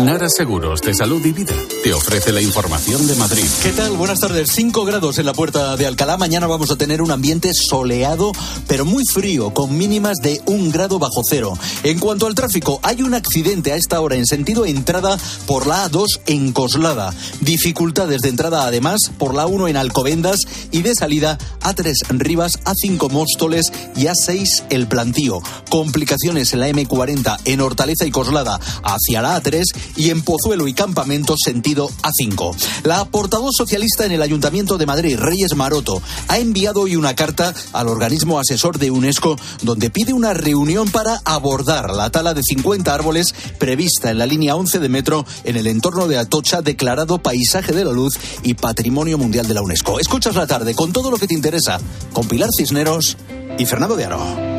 Nara 0.04 0.30
Seguros 0.30 0.80
de 0.80 0.95
Salud 0.95 1.25
y 1.26 1.33
Vida 1.33 1.54
te 1.85 1.92
ofrece 1.92 2.33
la 2.33 2.40
información 2.40 3.07
de 3.07 3.14
Madrid. 3.16 3.45
¿Qué 3.62 3.73
tal? 3.73 3.92
Buenas 3.92 4.21
tardes. 4.21 4.50
5 4.50 4.85
grados 4.85 5.19
en 5.19 5.26
la 5.26 5.35
puerta 5.35 5.76
de 5.76 5.87
Alcalá. 5.87 6.16
Mañana 6.16 6.47
vamos 6.47 6.71
a 6.71 6.76
tener 6.76 7.02
un 7.02 7.11
ambiente 7.11 7.52
soleado, 7.52 8.33
pero 8.66 8.85
muy 8.87 9.04
frío, 9.04 9.52
con 9.52 9.76
mínimas 9.76 10.16
de 10.23 10.40
un 10.47 10.71
grado 10.71 10.99
bajo 10.99 11.23
cero. 11.28 11.52
En 11.83 11.99
cuanto 11.99 12.26
al 12.26 12.35
tráfico, 12.35 12.80
hay 12.83 13.02
un 13.02 13.12
accidente 13.12 13.73
a 13.73 13.76
esta 13.76 14.00
hora 14.00 14.16
en 14.16 14.26
sentido 14.26 14.64
entrada 14.64 15.19
por 15.47 15.66
la 15.66 15.90
A2 15.90 16.21
en 16.26 16.52
Coslada. 16.52 17.12
Dificultades 17.40 18.23
de 18.23 18.30
entrada 18.30 18.64
además 18.66 19.11
por 19.19 19.35
la 19.35 19.47
1 19.47 19.69
en 19.69 19.76
Alcobendas 19.76 20.40
y 20.71 20.80
de 20.83 20.95
salida 20.95 21.37
A3 21.61 21.92
Rivas, 22.19 22.59
A5 22.64 23.11
Móstoles 23.11 23.73
y 23.97 24.04
A6 24.04 24.64
El 24.71 24.88
Plantío. 24.88 25.42
Complicaciones 25.69 26.52
en 26.54 26.61
la 26.61 26.69
M40 26.69 27.38
en 27.45 27.61
Hortaleza 27.61 28.07
y 28.07 28.11
Coslada 28.11 28.59
hacia 28.83 29.23
la 29.23 29.40
A3 29.40 29.64
y 29.97 30.11
en 30.11 30.23
Pozuelo 30.23 30.68
y 30.68 30.75
Campamento 30.75 31.35
sentido 31.42 31.90
A5. 32.02 32.54
La 32.85 33.04
portavoz 33.04 33.54
socialista 33.56 34.06
en 34.06 34.12
el 34.12 34.23
Ayuntamiento 34.23 34.78
de 34.78 34.87
Madrid, 34.87 35.18
Reyes 35.18 35.54
Maroto, 35.54 36.02
ha 36.28 36.38
enviado 36.38 36.82
hoy 36.82 36.97
una 36.97 37.14
carta 37.14 37.54
al 37.73 37.88
organismo 37.88 38.38
asesor 38.38 38.78
de 38.78 38.90
UNESCO 38.90 39.37
donde 39.62 39.90
pide 39.90 40.12
una 40.12 40.35
reunión 40.35 40.90
para 40.90 41.20
abordar 41.25 41.94
la 41.94 42.11
tala 42.11 42.35
de 42.35 42.42
50 42.42 42.92
árboles 42.92 43.35
prevista 43.59 44.11
en 44.11 44.18
la 44.18 44.26
línea 44.26 44.56
11 44.56 44.78
de 44.78 44.88
metro 44.88 45.26
en 45.44 45.56
el 45.56 45.66
entorno 45.66 46.09
de 46.09 46.18
Atocha 46.18 46.62
declarado 46.62 47.18
Paisaje 47.18 47.73
de 47.73 47.85
la 47.85 47.92
Luz 47.92 48.18
y 48.42 48.54
Patrimonio 48.54 49.18
Mundial 49.18 49.47
de 49.47 49.54
la 49.54 49.62
UNESCO. 49.62 50.00
Escuchas 50.00 50.37
la 50.37 50.47
tarde 50.47 50.75
con 50.75 50.92
todo 50.92 51.11
lo 51.11 51.18
que 51.18 51.26
te 51.26 51.35
interesa 51.35 51.80
con 52.12 52.28
Pilar 52.28 52.50
Cisneros 52.56 53.16
y 53.59 53.66
Fernando 53.66 53.97
de 53.97 54.04
Aro. 54.04 54.50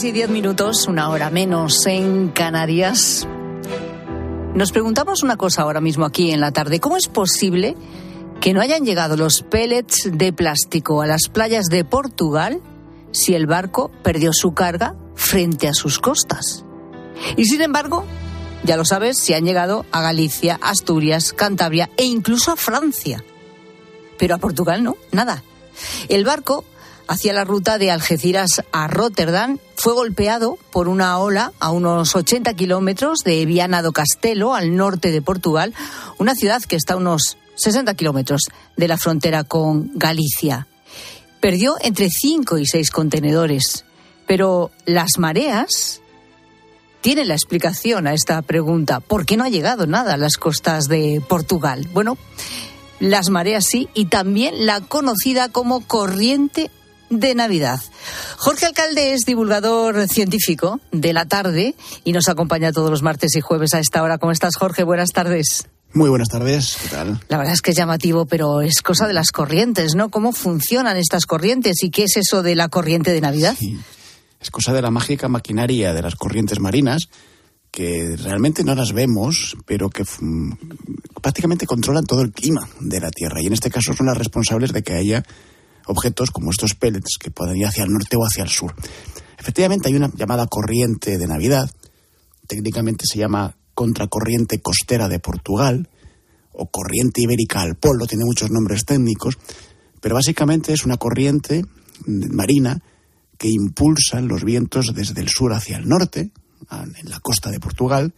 Son 0.00 0.06
las 0.06 0.12
seis 0.12 0.14
y 0.14 0.18
diez 0.18 0.30
minutos, 0.30 0.86
una 0.88 1.10
hora 1.10 1.28
menos 1.28 1.84
en 1.84 2.30
Canarias. 2.30 3.28
Nos 4.54 4.72
preguntamos 4.72 5.22
una 5.22 5.36
cosa 5.36 5.60
ahora 5.60 5.82
mismo 5.82 6.06
aquí 6.06 6.30
en 6.30 6.40
la 6.40 6.52
tarde. 6.52 6.80
¿Cómo 6.80 6.96
es 6.96 7.06
posible 7.06 7.76
que 8.40 8.54
no 8.54 8.62
hayan 8.62 8.86
llegado 8.86 9.18
los 9.18 9.42
pellets 9.42 10.08
de 10.10 10.32
plástico 10.32 11.02
a 11.02 11.06
las 11.06 11.28
playas 11.28 11.66
de 11.66 11.84
Portugal 11.84 12.62
si 13.12 13.34
el 13.34 13.46
barco 13.46 13.90
perdió 14.02 14.32
su 14.32 14.54
carga 14.54 14.94
frente 15.16 15.68
a 15.68 15.74
sus 15.74 15.98
costas? 15.98 16.64
Y 17.36 17.44
sin 17.44 17.60
embargo, 17.60 18.06
ya 18.64 18.78
lo 18.78 18.86
sabes, 18.86 19.18
si 19.18 19.34
han 19.34 19.44
llegado 19.44 19.84
a 19.92 20.00
Galicia, 20.00 20.58
Asturias, 20.62 21.34
Cantabria 21.34 21.90
e 21.98 22.04
incluso 22.04 22.52
a 22.52 22.56
Francia. 22.56 23.22
Pero 24.16 24.34
a 24.34 24.38
Portugal 24.38 24.82
no, 24.82 24.96
nada. 25.12 25.42
El 26.08 26.24
barco 26.24 26.64
hacia 27.10 27.32
la 27.32 27.42
ruta 27.42 27.76
de 27.76 27.90
Algeciras 27.90 28.62
a 28.70 28.86
Rotterdam 28.86 29.58
fue 29.74 29.94
golpeado 29.94 30.58
por 30.70 30.86
una 30.86 31.18
ola 31.18 31.52
a 31.58 31.72
unos 31.72 32.14
80 32.14 32.54
kilómetros 32.54 33.24
de 33.24 33.44
Viana 33.46 33.82
do 33.82 33.90
Castelo, 33.90 34.54
al 34.54 34.76
norte 34.76 35.10
de 35.10 35.20
Portugal, 35.20 35.74
una 36.18 36.36
ciudad 36.36 36.62
que 36.62 36.76
está 36.76 36.94
a 36.94 36.98
unos 36.98 37.36
60 37.56 37.94
kilómetros 37.94 38.42
de 38.76 38.86
la 38.86 38.96
frontera 38.96 39.42
con 39.42 39.90
Galicia. 39.94 40.68
Perdió 41.40 41.74
entre 41.80 42.10
5 42.10 42.58
y 42.58 42.66
6 42.66 42.92
contenedores, 42.92 43.84
pero 44.28 44.70
las 44.86 45.18
mareas 45.18 46.02
tienen 47.00 47.26
la 47.26 47.34
explicación 47.34 48.06
a 48.06 48.14
esta 48.14 48.40
pregunta. 48.42 49.00
¿Por 49.00 49.26
qué 49.26 49.36
no 49.36 49.42
ha 49.42 49.48
llegado 49.48 49.88
nada 49.88 50.14
a 50.14 50.16
las 50.16 50.36
costas 50.36 50.84
de 50.86 51.20
Portugal? 51.28 51.88
Bueno, 51.92 52.16
las 53.00 53.30
mareas 53.30 53.64
sí, 53.66 53.88
y 53.94 54.04
también 54.04 54.64
la 54.64 54.80
conocida 54.80 55.48
como 55.48 55.80
corriente 55.80 56.70
de 57.10 57.34
Navidad. 57.34 57.80
Jorge 58.36 58.66
Alcalde 58.66 59.12
es 59.12 59.22
divulgador 59.26 60.08
científico 60.08 60.80
de 60.92 61.12
la 61.12 61.26
tarde 61.26 61.74
y 62.04 62.12
nos 62.12 62.28
acompaña 62.28 62.72
todos 62.72 62.90
los 62.90 63.02
martes 63.02 63.36
y 63.36 63.40
jueves 63.40 63.74
a 63.74 63.80
esta 63.80 64.02
hora. 64.02 64.18
¿Cómo 64.18 64.32
estás, 64.32 64.56
Jorge? 64.56 64.84
Buenas 64.84 65.10
tardes. 65.10 65.68
Muy 65.92 66.08
buenas 66.08 66.28
tardes, 66.28 66.78
¿qué 66.80 66.88
tal? 66.88 67.20
La 67.28 67.36
verdad 67.36 67.52
es 67.52 67.62
que 67.62 67.72
es 67.72 67.76
llamativo, 67.76 68.24
pero 68.24 68.60
es 68.60 68.80
cosa 68.80 69.08
de 69.08 69.12
las 69.12 69.32
corrientes, 69.32 69.96
¿no? 69.96 70.08
¿Cómo 70.08 70.32
funcionan 70.32 70.96
estas 70.96 71.26
corrientes 71.26 71.82
y 71.82 71.90
qué 71.90 72.04
es 72.04 72.16
eso 72.16 72.44
de 72.44 72.54
la 72.54 72.68
corriente 72.68 73.12
de 73.12 73.20
Navidad? 73.20 73.56
Sí. 73.58 73.76
Es 74.40 74.50
cosa 74.50 74.72
de 74.72 74.82
la 74.82 74.90
mágica 74.90 75.28
maquinaria 75.28 75.92
de 75.92 76.02
las 76.02 76.14
corrientes 76.14 76.60
marinas 76.60 77.08
que 77.70 78.16
realmente 78.16 78.64
no 78.64 78.74
las 78.74 78.92
vemos, 78.92 79.56
pero 79.66 79.90
que 79.90 80.04
prácticamente 81.20 81.66
controlan 81.66 82.04
todo 82.04 82.22
el 82.22 82.32
clima 82.32 82.68
de 82.80 83.00
la 83.00 83.10
Tierra. 83.10 83.42
Y 83.42 83.46
en 83.46 83.52
este 83.52 83.70
caso 83.70 83.92
son 83.92 84.06
las 84.06 84.18
responsables 84.18 84.72
de 84.72 84.82
que 84.82 84.94
haya 84.94 85.24
objetos 85.90 86.30
como 86.30 86.50
estos 86.50 86.74
pellets 86.74 87.18
que 87.18 87.30
pueden 87.30 87.56
ir 87.56 87.66
hacia 87.66 87.84
el 87.84 87.92
norte 87.92 88.16
o 88.16 88.24
hacia 88.24 88.44
el 88.44 88.48
sur. 88.48 88.74
Efectivamente 89.38 89.88
hay 89.88 89.96
una 89.96 90.10
llamada 90.14 90.46
corriente 90.46 91.18
de 91.18 91.26
Navidad, 91.26 91.70
técnicamente 92.46 93.04
se 93.06 93.18
llama 93.18 93.56
contracorriente 93.74 94.60
costera 94.60 95.08
de 95.08 95.18
Portugal 95.18 95.88
o 96.52 96.70
corriente 96.70 97.22
ibérica 97.22 97.62
al 97.62 97.76
polo, 97.76 98.06
tiene 98.06 98.24
muchos 98.24 98.50
nombres 98.50 98.84
técnicos, 98.84 99.38
pero 100.00 100.14
básicamente 100.14 100.72
es 100.72 100.84
una 100.84 100.96
corriente 100.96 101.64
marina 102.06 102.82
que 103.38 103.48
impulsa 103.48 104.20
los 104.20 104.44
vientos 104.44 104.92
desde 104.94 105.20
el 105.20 105.28
sur 105.28 105.52
hacia 105.52 105.78
el 105.78 105.88
norte, 105.88 106.30
en 106.70 107.10
la 107.10 107.20
costa 107.20 107.50
de 107.50 107.58
Portugal, 107.60 108.14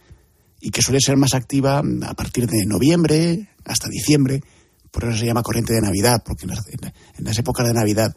y 0.59 0.71
que 0.71 0.81
suele 0.81 0.99
ser 0.99 1.17
más 1.17 1.33
activa 1.33 1.79
a 1.79 2.13
partir 2.13 2.47
de 2.47 2.65
noviembre 2.65 3.49
hasta 3.65 3.87
diciembre, 3.87 4.41
por 4.93 5.05
eso 5.05 5.17
se 5.17 5.25
llama 5.25 5.41
corriente 5.41 5.73
de 5.73 5.81
Navidad, 5.81 6.21
porque 6.23 6.43
en 6.43 6.51
las, 6.51 6.59
en 6.67 7.25
las 7.25 7.37
épocas 7.39 7.65
de 7.65 7.73
Navidad 7.73 8.13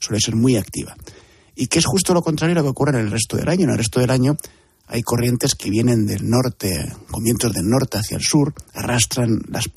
suele 0.00 0.20
ser 0.20 0.34
muy 0.34 0.56
activa. 0.56 0.96
Y 1.54 1.68
que 1.68 1.78
es 1.78 1.86
justo 1.86 2.12
lo 2.12 2.22
contrario 2.22 2.52
a 2.52 2.56
lo 2.56 2.62
que 2.64 2.70
ocurre 2.70 2.98
en 2.98 3.06
el 3.06 3.12
resto 3.12 3.36
del 3.36 3.48
año. 3.48 3.62
En 3.62 3.70
el 3.70 3.78
resto 3.78 4.00
del 4.00 4.10
año 4.10 4.36
hay 4.88 5.02
corrientes 5.02 5.54
que 5.54 5.70
vienen 5.70 6.04
del 6.04 6.28
norte, 6.28 6.92
con 7.12 7.22
vientos 7.22 7.52
del 7.52 7.68
norte 7.68 7.98
hacia 7.98 8.16
el 8.16 8.24
sur, 8.24 8.52
arrastran 8.74 9.40
las 9.48 9.70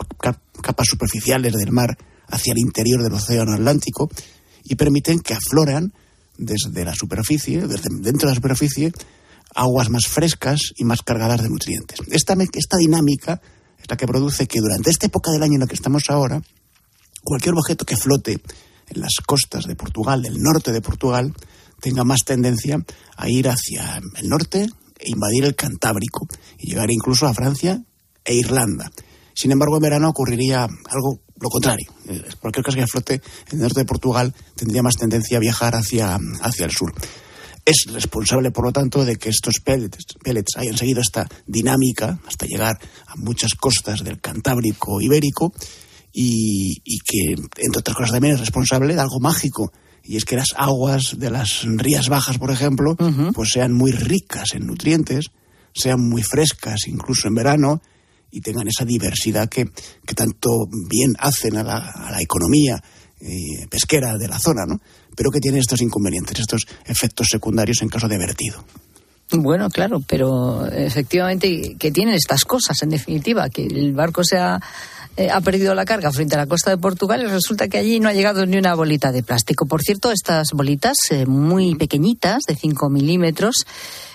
capas 0.59 0.87
superficiales 0.87 1.53
del 1.53 1.71
mar 1.71 1.95
hacia 2.27 2.53
el 2.53 2.59
interior 2.59 3.03
del 3.03 3.13
océano 3.13 3.53
Atlántico 3.53 4.09
y 4.63 4.75
permiten 4.75 5.19
que 5.19 5.35
afloran 5.35 5.93
desde 6.35 6.83
la 6.83 6.95
superficie, 6.95 7.61
desde 7.67 7.89
dentro 8.01 8.27
de 8.27 8.33
la 8.33 8.35
superficie, 8.35 8.91
aguas 9.53 9.89
más 9.89 10.07
frescas 10.07 10.73
y 10.77 10.83
más 10.83 11.03
cargadas 11.03 11.43
de 11.43 11.49
nutrientes. 11.49 11.99
Esta, 12.09 12.35
esta 12.53 12.77
dinámica 12.77 13.39
es 13.81 13.89
la 13.89 13.97
que 13.97 14.07
produce 14.07 14.47
que 14.47 14.59
durante 14.59 14.89
esta 14.89 15.07
época 15.07 15.31
del 15.31 15.43
año 15.43 15.55
en 15.55 15.61
la 15.61 15.67
que 15.67 15.75
estamos 15.75 16.03
ahora, 16.09 16.41
cualquier 17.23 17.55
objeto 17.55 17.85
que 17.85 17.97
flote 17.97 18.41
en 18.87 19.01
las 19.01 19.15
costas 19.25 19.65
de 19.65 19.75
Portugal, 19.75 20.21
del 20.21 20.37
norte 20.37 20.71
de 20.71 20.81
Portugal, 20.81 21.33
tenga 21.81 22.03
más 22.03 22.23
tendencia 22.25 22.83
a 23.15 23.29
ir 23.29 23.47
hacia 23.47 24.01
el 24.17 24.29
norte 24.29 24.67
e 24.97 25.09
invadir 25.09 25.45
el 25.45 25.55
Cantábrico 25.55 26.27
y 26.57 26.69
llegar 26.69 26.91
incluso 26.91 27.27
a 27.27 27.33
Francia 27.33 27.81
e 28.25 28.35
Irlanda. 28.35 28.91
Sin 29.33 29.51
embargo, 29.51 29.77
en 29.77 29.83
verano 29.83 30.09
ocurriría 30.09 30.63
algo 30.63 31.21
lo 31.39 31.49
contrario. 31.49 31.87
Cualquier 32.41 32.65
caso 32.65 32.77
que 32.77 32.87
flote 32.87 33.13
en 33.51 33.57
el 33.57 33.59
norte 33.59 33.79
de 33.79 33.85
Portugal 33.85 34.33
tendría 34.55 34.83
más 34.83 34.97
tendencia 34.97 35.37
a 35.37 35.39
viajar 35.39 35.75
hacia, 35.75 36.19
hacia 36.41 36.65
el 36.65 36.71
sur. 36.71 36.93
Es 37.69 37.93
responsable, 37.93 38.49
por 38.49 38.65
lo 38.65 38.71
tanto, 38.71 39.05
de 39.05 39.17
que 39.17 39.29
estos 39.29 39.59
pellets, 39.59 40.15
pellets 40.23 40.57
hayan 40.57 40.75
seguido 40.75 41.01
esta 41.01 41.27
dinámica 41.45 42.19
hasta 42.25 42.47
llegar 42.47 42.79
a 43.05 43.15
muchas 43.15 43.53
costas 43.53 44.03
del 44.03 44.19
Cantábrico 44.19 44.99
ibérico 45.01 45.53
y, 46.11 46.81
y 46.83 46.97
que, 46.99 47.33
entre 47.57 47.79
otras 47.79 47.95
cosas, 47.95 48.13
también 48.13 48.33
es 48.33 48.39
responsable 48.39 48.95
de 48.95 49.01
algo 49.01 49.19
mágico 49.19 49.71
y 50.03 50.17
es 50.17 50.25
que 50.25 50.35
las 50.35 50.55
aguas 50.55 51.19
de 51.19 51.29
las 51.29 51.61
rías 51.63 52.09
bajas, 52.09 52.39
por 52.39 52.49
ejemplo, 52.49 52.95
pues 53.35 53.51
sean 53.51 53.73
muy 53.73 53.91
ricas 53.91 54.55
en 54.55 54.65
nutrientes, 54.65 55.27
sean 55.71 56.01
muy 56.01 56.23
frescas 56.23 56.87
incluso 56.87 57.27
en 57.27 57.35
verano 57.35 57.81
y 58.31 58.41
tengan 58.41 58.67
esa 58.67 58.85
diversidad 58.85 59.49
que, 59.49 59.65
que 60.05 60.15
tanto 60.15 60.49
bien 60.89 61.13
hacen 61.19 61.57
a 61.57 61.63
la, 61.63 61.77
a 61.77 62.09
la 62.09 62.21
economía 62.21 62.81
eh, 63.21 63.67
pesquera 63.69 64.17
de 64.17 64.27
la 64.27 64.39
zona, 64.39 64.65
¿no? 64.65 64.79
Pero 65.15 65.31
que 65.31 65.39
tienen 65.39 65.59
estos 65.59 65.81
inconvenientes, 65.81 66.39
estos 66.39 66.65
efectos 66.85 67.27
secundarios 67.29 67.81
en 67.81 67.89
caso 67.89 68.07
de 68.07 68.17
vertido. 68.17 68.63
Bueno, 69.31 69.69
claro, 69.69 70.01
pero 70.07 70.65
efectivamente 70.65 71.75
que 71.77 71.91
tienen 71.91 72.15
estas 72.15 72.45
cosas, 72.45 72.81
en 72.81 72.89
definitiva, 72.89 73.49
que 73.49 73.63
el 73.63 73.93
barco 73.93 74.23
eh, 75.19 75.29
ha 75.29 75.41
perdido 75.41 75.75
la 75.75 75.85
carga 75.85 76.11
frente 76.11 76.35
a 76.35 76.39
la 76.39 76.47
costa 76.47 76.71
de 76.71 76.77
Portugal 76.77 77.21
y 77.21 77.27
resulta 77.27 77.67
que 77.67 77.77
allí 77.77 77.99
no 77.99 78.09
ha 78.09 78.13
llegado 78.13 78.45
ni 78.45 78.57
una 78.57 78.73
bolita 78.73 79.11
de 79.11 79.21
plástico. 79.21 79.67
Por 79.67 79.81
cierto, 79.81 80.11
estas 80.11 80.47
bolitas 80.53 80.97
eh, 81.11 81.25
muy 81.27 81.75
pequeñitas, 81.75 82.43
de 82.47 82.55
5 82.55 82.89
milímetros, 82.89 83.65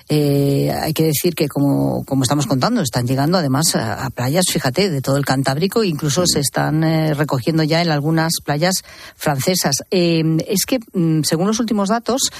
eh, 0.08 0.70
hay 0.70 0.92
que 0.92 1.04
decir 1.04 1.34
que, 1.34 1.48
como, 1.48 2.04
como, 2.04 2.22
estamos 2.22 2.46
contando, 2.46 2.82
están 2.82 3.06
llegando 3.06 3.38
además 3.38 3.74
a, 3.74 4.10
playas, 4.10 4.44
fíjate, 4.50 4.90
de 4.90 5.00
todo 5.00 5.16
el 5.16 5.24
Cantábrico, 5.24 5.82
incluso 5.82 6.26
se 6.26 6.40
están 6.40 6.84
eh, 6.84 7.14
recogiendo 7.14 7.62
ya 7.62 7.80
en 7.80 7.90
algunas 7.90 8.32
playas 8.44 8.84
francesas. 9.16 9.76
Eh, 9.90 10.22
es 10.46 10.66
que, 10.66 10.78
mm, 10.92 11.22
según 11.22 11.46
los 11.46 11.60
últimos 11.60 11.88
datos 11.88 12.30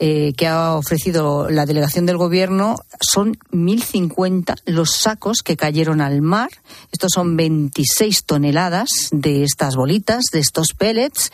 eh, 0.00 0.32
que 0.36 0.46
ha 0.46 0.74
ofrecido 0.74 1.50
la 1.50 1.66
delegación 1.66 2.06
del 2.06 2.18
Gobierno, 2.18 2.76
son 3.00 3.36
1.050 3.50 4.54
los 4.64 4.92
sacos 4.92 5.42
que 5.42 5.56
cayeron 5.56 6.00
al 6.00 6.22
mar. 6.22 6.50
Estos 6.92 7.10
son 7.12 7.36
26 7.36 8.22
toneladas 8.24 8.90
de 9.10 9.42
estas 9.42 9.74
bolitas, 9.74 10.22
de 10.32 10.38
estos 10.38 10.68
pellets 10.78 11.32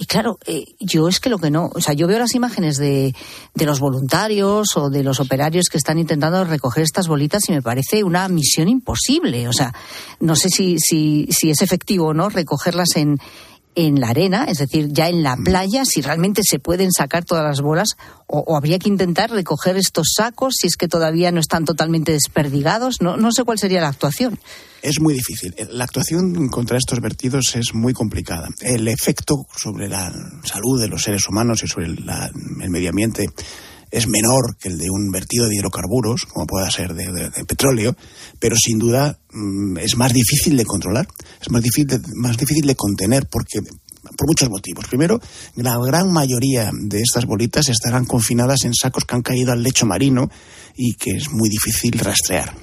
y 0.00 0.06
claro, 0.06 0.38
eh, 0.46 0.64
yo 0.80 1.08
es 1.08 1.20
que 1.20 1.28
lo 1.28 1.36
que 1.36 1.50
no, 1.50 1.70
o 1.74 1.80
sea, 1.82 1.92
yo 1.92 2.06
veo 2.06 2.18
las 2.18 2.34
imágenes 2.34 2.78
de, 2.78 3.14
de 3.54 3.66
los 3.66 3.80
voluntarios 3.80 4.68
o 4.76 4.88
de 4.88 5.02
los 5.02 5.20
operarios 5.20 5.66
que 5.66 5.76
están 5.76 5.98
intentando 5.98 6.42
recoger 6.42 6.84
estas 6.84 7.06
bolitas 7.06 7.46
y 7.50 7.52
me 7.52 7.60
parece 7.60 8.02
una 8.02 8.26
misión 8.28 8.70
imposible. 8.70 9.46
O 9.46 9.52
sea, 9.52 9.74
no 10.18 10.36
sé 10.36 10.48
si, 10.48 10.76
si, 10.78 11.28
si 11.30 11.50
es 11.50 11.60
efectivo 11.60 12.06
o 12.06 12.14
no 12.14 12.30
recogerlas 12.30 12.96
en, 12.96 13.18
en 13.74 14.00
la 14.00 14.08
arena, 14.08 14.44
es 14.48 14.58
decir, 14.58 14.88
ya 14.90 15.08
en 15.08 15.22
la 15.22 15.36
playa, 15.36 15.84
si 15.84 16.02
realmente 16.02 16.42
se 16.44 16.58
pueden 16.58 16.90
sacar 16.92 17.24
todas 17.24 17.44
las 17.44 17.60
bolas, 17.60 17.96
o, 18.26 18.40
o, 18.40 18.56
habría 18.56 18.78
que 18.78 18.88
intentar 18.88 19.30
recoger 19.30 19.76
estos 19.76 20.12
sacos 20.16 20.54
si 20.58 20.66
es 20.66 20.76
que 20.76 20.88
todavía 20.88 21.32
no 21.32 21.40
están 21.40 21.64
totalmente 21.64 22.12
desperdigados. 22.12 22.96
No, 23.00 23.16
no 23.16 23.32
sé 23.32 23.44
cuál 23.44 23.58
sería 23.58 23.80
la 23.80 23.88
actuación. 23.88 24.38
Es 24.82 25.00
muy 25.00 25.14
difícil. 25.14 25.54
La 25.70 25.84
actuación 25.84 26.48
contra 26.48 26.78
estos 26.78 27.00
vertidos 27.00 27.54
es 27.54 27.74
muy 27.74 27.92
complicada. 27.92 28.48
El 28.60 28.88
efecto 28.88 29.46
sobre 29.56 29.88
la 29.88 30.10
salud 30.44 30.80
de 30.80 30.88
los 30.88 31.02
seres 31.02 31.28
humanos 31.28 31.62
y 31.62 31.68
sobre 31.68 31.88
la, 31.88 32.30
el 32.60 32.70
medio 32.70 32.90
ambiente 32.90 33.28
es 33.90 34.06
menor 34.06 34.56
que 34.58 34.68
el 34.68 34.78
de 34.78 34.90
un 34.90 35.10
vertido 35.10 35.48
de 35.48 35.56
hidrocarburos, 35.56 36.26
como 36.26 36.46
pueda 36.46 36.70
ser 36.70 36.94
de, 36.94 37.30
petróleo, 37.44 37.96
pero 38.38 38.56
sin 38.56 38.78
duda 38.78 39.18
mmm, 39.32 39.78
es 39.78 39.96
más 39.96 40.12
difícil 40.12 40.56
de 40.56 40.64
controlar, 40.64 41.08
es 41.40 41.50
más 41.50 41.62
difícil 41.62 42.00
más 42.14 42.36
difícil 42.36 42.66
de 42.66 42.74
contener, 42.74 43.26
porque 43.26 43.60
por 44.16 44.26
muchos 44.26 44.48
motivos. 44.48 44.86
Primero, 44.88 45.20
la 45.56 45.76
gran 45.78 46.12
mayoría 46.12 46.70
de 46.72 47.00
estas 47.00 47.26
bolitas 47.26 47.68
estarán 47.68 48.06
confinadas 48.06 48.64
en 48.64 48.74
sacos 48.74 49.04
que 49.04 49.14
han 49.14 49.22
caído 49.22 49.52
al 49.52 49.62
lecho 49.62 49.86
marino 49.86 50.30
y 50.76 50.94
que 50.94 51.12
es 51.12 51.30
muy 51.30 51.48
difícil 51.48 51.98
rastrear. 51.98 52.54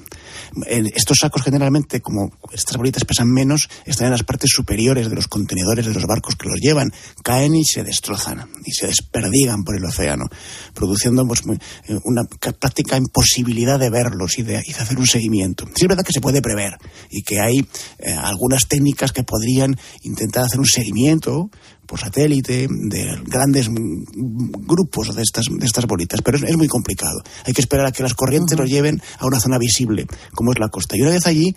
Estos 0.66 1.18
sacos 1.20 1.42
generalmente, 1.42 2.00
como 2.00 2.30
estas 2.52 2.76
bolitas 2.76 3.04
pesan 3.04 3.28
menos, 3.28 3.68
están 3.84 4.06
en 4.06 4.12
las 4.12 4.22
partes 4.24 4.50
superiores 4.52 5.08
de 5.08 5.14
los 5.16 5.28
contenedores 5.28 5.86
de 5.86 5.94
los 5.94 6.06
barcos 6.06 6.36
que 6.36 6.48
los 6.48 6.60
llevan, 6.60 6.90
caen 7.22 7.54
y 7.54 7.64
se 7.64 7.82
destrozan 7.84 8.48
y 8.64 8.72
se 8.72 8.86
desperdigan 8.86 9.64
por 9.64 9.76
el 9.76 9.84
océano, 9.84 10.26
produciendo 10.74 11.26
pues, 11.26 11.42
eh, 11.88 11.98
una 12.04 12.22
ca- 12.40 12.52
práctica 12.52 12.96
imposibilidad 12.96 13.78
de 13.78 13.90
verlos 13.90 14.38
y 14.38 14.42
de, 14.42 14.62
y 14.66 14.72
de 14.72 14.78
hacer 14.80 14.98
un 14.98 15.06
seguimiento. 15.06 15.66
Sí 15.74 15.84
es 15.84 15.88
verdad 15.88 16.04
que 16.04 16.12
se 16.12 16.20
puede 16.20 16.42
prever 16.42 16.76
y 17.10 17.22
que 17.22 17.40
hay 17.40 17.58
eh, 17.98 18.12
algunas 18.12 18.66
técnicas 18.68 19.12
que 19.12 19.22
podrían 19.24 19.76
intentar 20.02 20.44
hacer 20.44 20.58
un 20.58 20.66
seguimiento 20.66 21.50
por 21.88 21.98
satélite 21.98 22.68
de 22.68 23.18
grandes 23.24 23.70
grupos 23.72 25.16
de 25.16 25.22
estas, 25.22 25.46
de 25.50 25.64
estas 25.64 25.86
bolitas, 25.86 26.20
pero 26.22 26.36
es, 26.36 26.44
es 26.44 26.56
muy 26.56 26.68
complicado. 26.68 27.22
Hay 27.46 27.54
que 27.54 27.62
esperar 27.62 27.86
a 27.86 27.92
que 27.92 28.02
las 28.02 28.12
corrientes 28.12 28.58
los 28.58 28.68
lleven 28.68 29.00
a 29.18 29.26
una 29.26 29.40
zona 29.40 29.56
visible, 29.56 30.06
como 30.34 30.52
es 30.52 30.58
la 30.58 30.68
costa. 30.68 30.96
Y 30.96 31.00
una 31.00 31.12
vez 31.12 31.26
allí, 31.26 31.56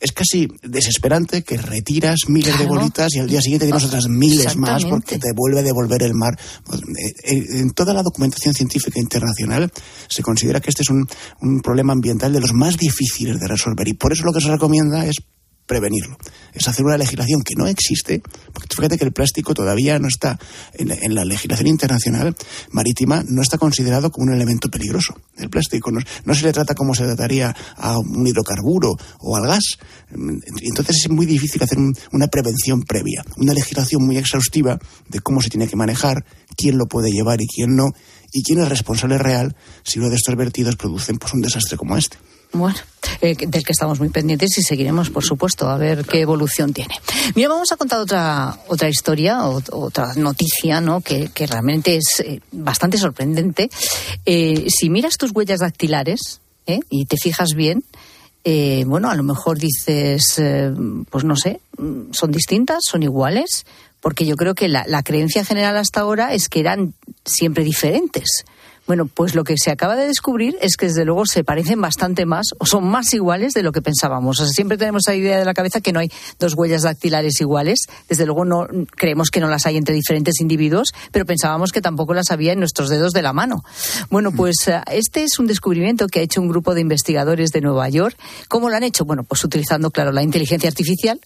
es 0.00 0.12
casi 0.12 0.48
desesperante 0.62 1.42
que 1.42 1.58
retiras 1.58 2.20
miles 2.28 2.56
de 2.58 2.66
bolitas 2.66 3.14
y 3.14 3.18
al 3.18 3.26
día 3.26 3.42
siguiente 3.42 3.66
tienes 3.66 3.84
otras 3.84 4.08
miles 4.08 4.56
más 4.56 4.84
porque 4.84 5.18
te 5.18 5.32
vuelve 5.34 5.60
a 5.60 5.62
devolver 5.62 6.02
el 6.02 6.14
mar. 6.14 6.38
Pues, 6.64 6.80
eh, 6.80 7.12
eh, 7.24 7.44
En 7.60 7.70
toda 7.72 7.92
la 7.92 8.02
documentación 8.02 8.54
científica 8.54 9.00
internacional 9.00 9.70
se 10.08 10.22
considera 10.22 10.60
que 10.60 10.70
este 10.70 10.82
es 10.82 10.90
un, 10.90 11.06
un 11.40 11.60
problema 11.60 11.92
ambiental 11.92 12.32
de 12.32 12.40
los 12.40 12.54
más 12.54 12.76
difíciles 12.76 13.38
de 13.38 13.48
resolver 13.48 13.86
y 13.88 13.94
por 13.94 14.12
eso 14.12 14.24
lo 14.24 14.32
que 14.32 14.40
se 14.40 14.48
recomienda 14.48 15.04
es 15.04 15.16
prevenirlo. 15.68 16.16
Es 16.54 16.66
hacer 16.66 16.84
una 16.84 16.96
legislación 16.96 17.42
que 17.42 17.54
no 17.54 17.68
existe, 17.68 18.20
porque 18.52 18.74
fíjate 18.74 18.98
que 18.98 19.04
el 19.04 19.12
plástico 19.12 19.54
todavía 19.54 19.98
no 20.00 20.08
está 20.08 20.38
en 20.74 21.14
la, 21.14 21.24
legislación 21.24 21.68
internacional 21.68 22.34
marítima, 22.72 23.22
no 23.28 23.42
está 23.42 23.58
considerado 23.58 24.10
como 24.10 24.26
un 24.26 24.32
elemento 24.34 24.68
peligroso. 24.70 25.14
El 25.36 25.50
plástico 25.50 25.92
no, 25.92 26.00
no 26.24 26.34
se 26.34 26.42
le 26.44 26.52
trata 26.52 26.74
como 26.74 26.94
se 26.94 27.04
trataría 27.04 27.54
a 27.76 27.98
un 27.98 28.26
hidrocarburo 28.26 28.96
o 29.20 29.36
al 29.36 29.46
gas. 29.46 29.78
Entonces 30.10 30.96
es 31.04 31.10
muy 31.10 31.26
difícil 31.26 31.62
hacer 31.62 31.78
un- 31.78 31.94
una 32.12 32.26
prevención 32.28 32.82
previa, 32.82 33.22
una 33.36 33.52
legislación 33.52 34.04
muy 34.04 34.16
exhaustiva 34.16 34.78
de 35.08 35.20
cómo 35.20 35.42
se 35.42 35.50
tiene 35.50 35.68
que 35.68 35.76
manejar, 35.76 36.24
quién 36.56 36.78
lo 36.78 36.86
puede 36.86 37.10
llevar 37.10 37.40
y 37.40 37.46
quién 37.46 37.76
no, 37.76 37.92
y 38.32 38.42
quién 38.42 38.58
es 38.60 38.68
responsable 38.68 39.18
real 39.18 39.54
si 39.84 39.98
uno 39.98 40.08
de 40.08 40.16
estos 40.16 40.34
vertidos 40.34 40.76
producen 40.76 41.18
pues, 41.18 41.34
un 41.34 41.42
desastre 41.42 41.76
como 41.76 41.96
este. 41.96 42.16
Bueno, 42.52 42.78
eh, 43.20 43.34
del 43.36 43.62
que 43.62 43.72
estamos 43.72 44.00
muy 44.00 44.08
pendientes 44.08 44.56
y 44.58 44.62
seguiremos, 44.62 45.10
por 45.10 45.24
supuesto, 45.24 45.68
a 45.68 45.76
ver 45.76 46.04
qué 46.04 46.20
evolución 46.20 46.72
tiene. 46.72 46.94
Mira, 47.34 47.48
vamos 47.48 47.70
a 47.72 47.76
contar 47.76 48.00
otra 48.00 48.58
otra 48.68 48.88
historia, 48.88 49.44
otra 49.44 50.14
noticia, 50.14 50.80
¿no? 50.80 51.00
Que, 51.00 51.28
que 51.28 51.46
realmente 51.46 51.96
es 51.96 52.20
eh, 52.20 52.40
bastante 52.52 52.96
sorprendente. 52.96 53.68
Eh, 54.24 54.66
si 54.68 54.88
miras 54.88 55.16
tus 55.18 55.32
huellas 55.32 55.60
dactilares 55.60 56.40
¿eh? 56.66 56.80
y 56.88 57.04
te 57.06 57.16
fijas 57.16 57.54
bien, 57.54 57.84
eh, 58.44 58.84
bueno, 58.86 59.10
a 59.10 59.14
lo 59.14 59.22
mejor 59.22 59.58
dices, 59.58 60.40
pues 61.10 61.24
no 61.24 61.36
sé, 61.36 61.60
son 62.12 62.30
distintas, 62.30 62.78
son 62.88 63.02
iguales, 63.02 63.66
porque 64.00 64.24
yo 64.24 64.36
creo 64.36 64.54
que 64.54 64.68
la, 64.68 64.84
la 64.86 65.02
creencia 65.02 65.44
general 65.44 65.76
hasta 65.76 66.00
ahora 66.00 66.32
es 66.32 66.48
que 66.48 66.60
eran 66.60 66.94
siempre 67.26 67.64
diferentes. 67.64 68.44
Bueno, 68.88 69.06
pues 69.06 69.34
lo 69.34 69.44
que 69.44 69.54
se 69.58 69.70
acaba 69.70 69.96
de 69.96 70.06
descubrir 70.06 70.56
es 70.62 70.78
que 70.78 70.86
desde 70.86 71.04
luego 71.04 71.26
se 71.26 71.44
parecen 71.44 71.78
bastante 71.78 72.24
más 72.24 72.46
o 72.58 72.64
son 72.64 72.84
más 72.88 73.12
iguales 73.12 73.52
de 73.52 73.62
lo 73.62 73.70
que 73.70 73.82
pensábamos. 73.82 74.40
O 74.40 74.44
sea, 74.44 74.52
siempre 74.52 74.78
tenemos 74.78 75.02
esa 75.06 75.14
idea 75.14 75.38
de 75.38 75.44
la 75.44 75.52
cabeza 75.52 75.82
que 75.82 75.92
no 75.92 76.00
hay 76.00 76.10
dos 76.38 76.54
huellas 76.54 76.82
dactilares 76.82 77.38
iguales. 77.42 77.80
Desde 78.08 78.24
luego 78.24 78.46
no 78.46 78.66
creemos 78.96 79.28
que 79.28 79.40
no 79.40 79.48
las 79.48 79.66
hay 79.66 79.76
entre 79.76 79.94
diferentes 79.94 80.40
individuos, 80.40 80.94
pero 81.12 81.26
pensábamos 81.26 81.70
que 81.70 81.82
tampoco 81.82 82.14
las 82.14 82.30
había 82.30 82.54
en 82.54 82.60
nuestros 82.60 82.88
dedos 82.88 83.12
de 83.12 83.20
la 83.20 83.34
mano. 83.34 83.62
Bueno, 84.08 84.32
pues 84.32 84.56
eh, 84.68 84.80
este 84.90 85.22
es 85.22 85.38
un 85.38 85.46
descubrimiento 85.46 86.06
que 86.06 86.20
ha 86.20 86.22
hecho 86.22 86.40
un 86.40 86.48
grupo 86.48 86.74
de 86.74 86.80
investigadores 86.80 87.52
de 87.52 87.60
Nueva 87.60 87.90
York. 87.90 88.16
¿Cómo 88.48 88.70
lo 88.70 88.76
han 88.76 88.84
hecho? 88.84 89.04
Bueno, 89.04 89.22
pues 89.22 89.44
utilizando, 89.44 89.90
claro, 89.90 90.12
la 90.12 90.22
inteligencia 90.22 90.68
artificial. 90.70 91.20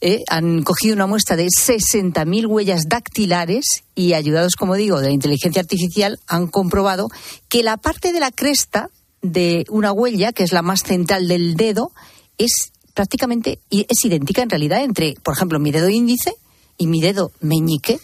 eh, 0.00 0.20
han 0.28 0.62
cogido 0.62 0.94
una 0.94 1.06
muestra 1.06 1.36
de 1.36 1.44
60.000 1.44 2.46
huellas 2.46 2.84
dactilares 2.88 3.84
y 3.94 4.14
ayudados, 4.14 4.56
como 4.56 4.74
digo, 4.74 5.00
de 5.00 5.08
la 5.08 5.12
inteligencia 5.12 5.60
artificial, 5.60 6.18
han 6.26 6.46
comprobado 6.46 7.08
que 7.48 7.62
la 7.62 7.76
parte 7.76 8.12
de 8.12 8.20
la 8.20 8.30
cresta 8.30 8.88
de 9.20 9.64
una 9.68 9.92
huella, 9.92 10.32
que 10.32 10.42
es 10.42 10.52
la 10.52 10.62
más 10.62 10.82
central 10.82 11.28
del 11.28 11.54
dedo, 11.54 11.92
es 12.38 12.72
prácticamente 12.94 13.58
es 13.70 14.04
idéntica 14.04 14.42
en 14.42 14.50
realidad 14.50 14.82
entre, 14.82 15.14
por 15.22 15.34
ejemplo, 15.34 15.58
mi 15.58 15.70
dedo 15.70 15.88
índice 15.88 16.34
y 16.78 16.86
mi 16.86 17.00
dedo 17.00 17.32
meñique. 17.40 18.00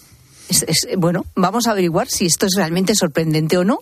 Es- 0.49 0.65
bueno, 0.97 1.27
vamos 1.35 1.67
a 1.67 1.73
averiguar 1.73 2.09
si 2.09 2.27
esto 2.27 2.47
es 2.47 2.53
realmente 2.57 2.95
sorprendente 2.95 3.59
o 3.59 3.65
no. 3.65 3.81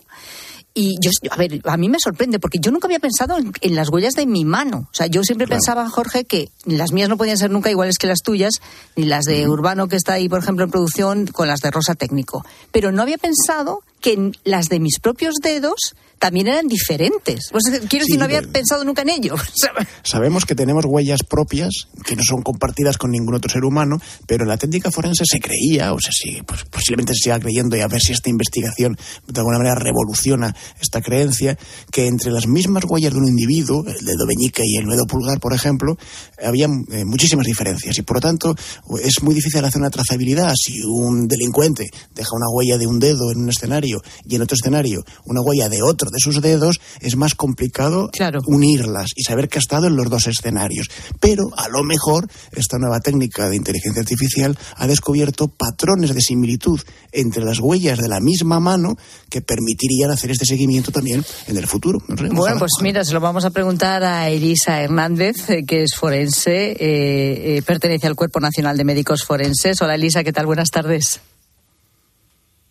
Y 0.79 0.99
yo, 1.01 1.09
a 1.31 1.35
ver, 1.37 1.59
a 1.63 1.75
mí 1.75 1.89
me 1.89 1.97
sorprende 1.99 2.37
porque 2.37 2.59
yo 2.59 2.69
nunca 2.69 2.85
había 2.85 2.99
pensado 2.99 3.35
en, 3.39 3.51
en 3.61 3.73
las 3.73 3.89
huellas 3.89 4.13
de 4.13 4.27
mi 4.27 4.45
mano. 4.45 4.87
O 4.91 4.93
sea, 4.93 5.07
yo 5.07 5.23
siempre 5.23 5.47
pensaba, 5.47 5.89
Jorge, 5.89 6.23
que 6.25 6.51
las 6.65 6.91
mías 6.91 7.09
no 7.09 7.17
podían 7.17 7.35
ser 7.35 7.49
nunca 7.49 7.71
iguales 7.71 7.97
que 7.97 8.05
las 8.05 8.21
tuyas, 8.21 8.61
ni 8.95 9.05
las 9.05 9.25
de 9.25 9.49
Urbano, 9.49 9.87
que 9.87 9.95
está 9.95 10.13
ahí, 10.13 10.29
por 10.29 10.37
ejemplo, 10.37 10.65
en 10.65 10.69
producción, 10.69 11.25
con 11.25 11.47
las 11.47 11.61
de 11.61 11.71
Rosa 11.71 11.95
Técnico. 11.95 12.45
Pero 12.71 12.91
no 12.91 13.01
había 13.01 13.17
pensado 13.17 13.81
que 14.01 14.31
las 14.43 14.69
de 14.69 14.79
mis 14.79 14.99
propios 14.99 15.35
dedos 15.41 15.95
también 16.19 16.47
eran 16.47 16.67
diferentes. 16.67 17.49
Pues, 17.51 17.63
quiero 17.87 18.05
decir, 18.05 18.17
no 18.17 18.25
había 18.25 18.41
pensado 18.41 18.83
nunca 18.83 19.03
en 19.03 19.09
ello. 19.09 19.35
Sabemos 20.03 20.45
que 20.45 20.55
tenemos 20.55 20.85
huellas 20.85 21.23
propias 21.23 21.87
que 22.05 22.15
no 22.15 22.23
son 22.23 22.41
compartidas 22.41 22.97
con 22.97 23.11
ningún 23.11 23.35
otro 23.35 23.51
ser 23.51 23.63
humano, 23.63 23.99
pero 24.25 24.43
en 24.43 24.49
la 24.49 24.57
técnica 24.57 24.91
forense 24.91 25.23
se 25.25 25.39
creía, 25.39 25.93
o 25.93 25.99
se 25.99 26.11
sigue, 26.11 26.43
pues 26.43 26.65
posiblemente 26.65 27.13
se 27.13 27.25
siga 27.25 27.39
creyendo 27.39 27.77
y 27.77 27.81
a 27.81 27.87
ver 27.87 28.01
si 28.01 28.13
esta 28.13 28.29
investigación 28.29 28.97
de 29.27 29.39
alguna 29.39 29.59
manera 29.59 29.75
revoluciona 29.75 30.55
esta 30.81 31.01
creencia, 31.01 31.57
que 31.91 32.07
entre 32.07 32.31
las 32.31 32.47
mismas 32.47 32.83
huellas 32.85 33.13
de 33.13 33.19
un 33.19 33.27
individuo, 33.27 33.83
el 33.87 34.05
dedo 34.05 34.25
meñique 34.25 34.63
y 34.65 34.77
el 34.77 34.87
dedo 34.87 35.05
pulgar, 35.05 35.39
por 35.39 35.53
ejemplo, 35.53 35.97
había 36.43 36.65
eh, 36.65 37.05
muchísimas 37.05 37.45
diferencias 37.45 37.97
y 37.97 38.01
por 38.01 38.17
lo 38.17 38.21
tanto 38.21 38.55
es 39.03 39.21
muy 39.21 39.35
difícil 39.35 39.63
hacer 39.63 39.79
una 39.79 39.89
trazabilidad. 39.89 40.53
Si 40.55 40.81
un 40.83 41.27
delincuente 41.27 41.89
deja 42.15 42.29
una 42.33 42.47
huella 42.49 42.77
de 42.77 42.87
un 42.87 42.99
dedo 42.99 43.31
en 43.31 43.39
un 43.39 43.49
escenario 43.49 43.86
y 44.25 44.35
en 44.35 44.41
otro 44.41 44.55
escenario 44.55 45.03
una 45.25 45.41
huella 45.41 45.69
de 45.69 45.81
otro 45.81 46.09
de 46.09 46.19
sus 46.19 46.41
dedos, 46.41 46.79
es 46.99 47.15
más 47.15 47.35
complicado 47.35 48.09
unirlas 48.47 49.09
y 49.15 49.23
saber 49.23 49.49
que 49.49 49.57
ha 49.57 49.59
estado 49.59 49.87
en 49.87 49.95
los 49.95 50.09
dos 50.09 50.27
escenarios. 50.27 50.87
Pero 51.19 51.51
a 51.57 51.67
lo 51.69 51.83
mejor 51.83 52.27
esta 52.51 52.77
nueva 52.77 52.99
técnica 52.99 53.49
de 53.49 53.55
inteligencia 53.55 54.01
artificial 54.01 54.57
ha 54.75 54.87
descubierto 54.87 55.47
patrones 55.47 56.13
de 56.13 56.21
similitud 56.21 56.79
entre 57.11 57.43
las 57.43 57.59
huellas 57.59 57.99
de 57.99 58.07
la 58.07 58.19
misma 58.19 58.59
mano 58.59 58.97
que 59.29 59.41
permitirían 59.41 60.11
hacer 60.11 60.31
este 60.31 60.45
seguimiento 60.45 60.91
también 60.91 61.23
en 61.47 61.57
el 61.57 61.67
futuro. 61.67 61.99
No 62.07 62.17
sé, 62.17 62.29
Bueno, 62.29 62.59
pues 62.59 62.71
mira, 62.81 63.03
se 63.03 63.13
lo 63.13 63.19
vamos 63.19 63.45
a 63.45 63.51
preguntar 63.51 64.03
a 64.03 64.29
Elisa 64.29 64.81
Hernández, 64.81 65.49
eh, 65.49 65.63
que 65.65 65.83
es 65.83 65.95
forense, 65.95 66.71
eh, 66.71 67.57
eh, 67.57 67.61
pertenece 67.65 68.07
al 68.07 68.15
Cuerpo 68.15 68.39
Nacional 68.39 68.77
de 68.77 68.83
Médicos 68.83 69.23
Forenses. 69.23 69.81
Hola 69.81 69.95
Elisa, 69.95 70.23
¿qué 70.23 70.33
tal? 70.33 70.45
Buenas 70.45 70.69
tardes. 70.69 71.19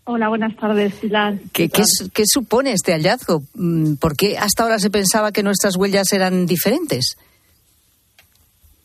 Hola, 0.09 0.29
buenas 0.29 0.55
tardes, 0.57 0.95
Pilar. 0.95 1.39
¿Qué, 1.53 1.69
qué, 1.69 1.83
s- 1.83 2.09
qué 2.15 2.23
supone 2.27 2.73
este 2.73 2.93
hallazgo? 2.93 3.43
Mm, 3.55 3.95
¿Por 3.97 4.17
qué 4.17 4.39
hasta 4.39 4.63
ahora 4.63 4.79
se 4.79 4.89
pensaba 4.89 5.33
que 5.33 5.43
nuestras 5.43 5.75
huellas 5.77 6.13
eran 6.13 6.47
diferentes? 6.47 7.17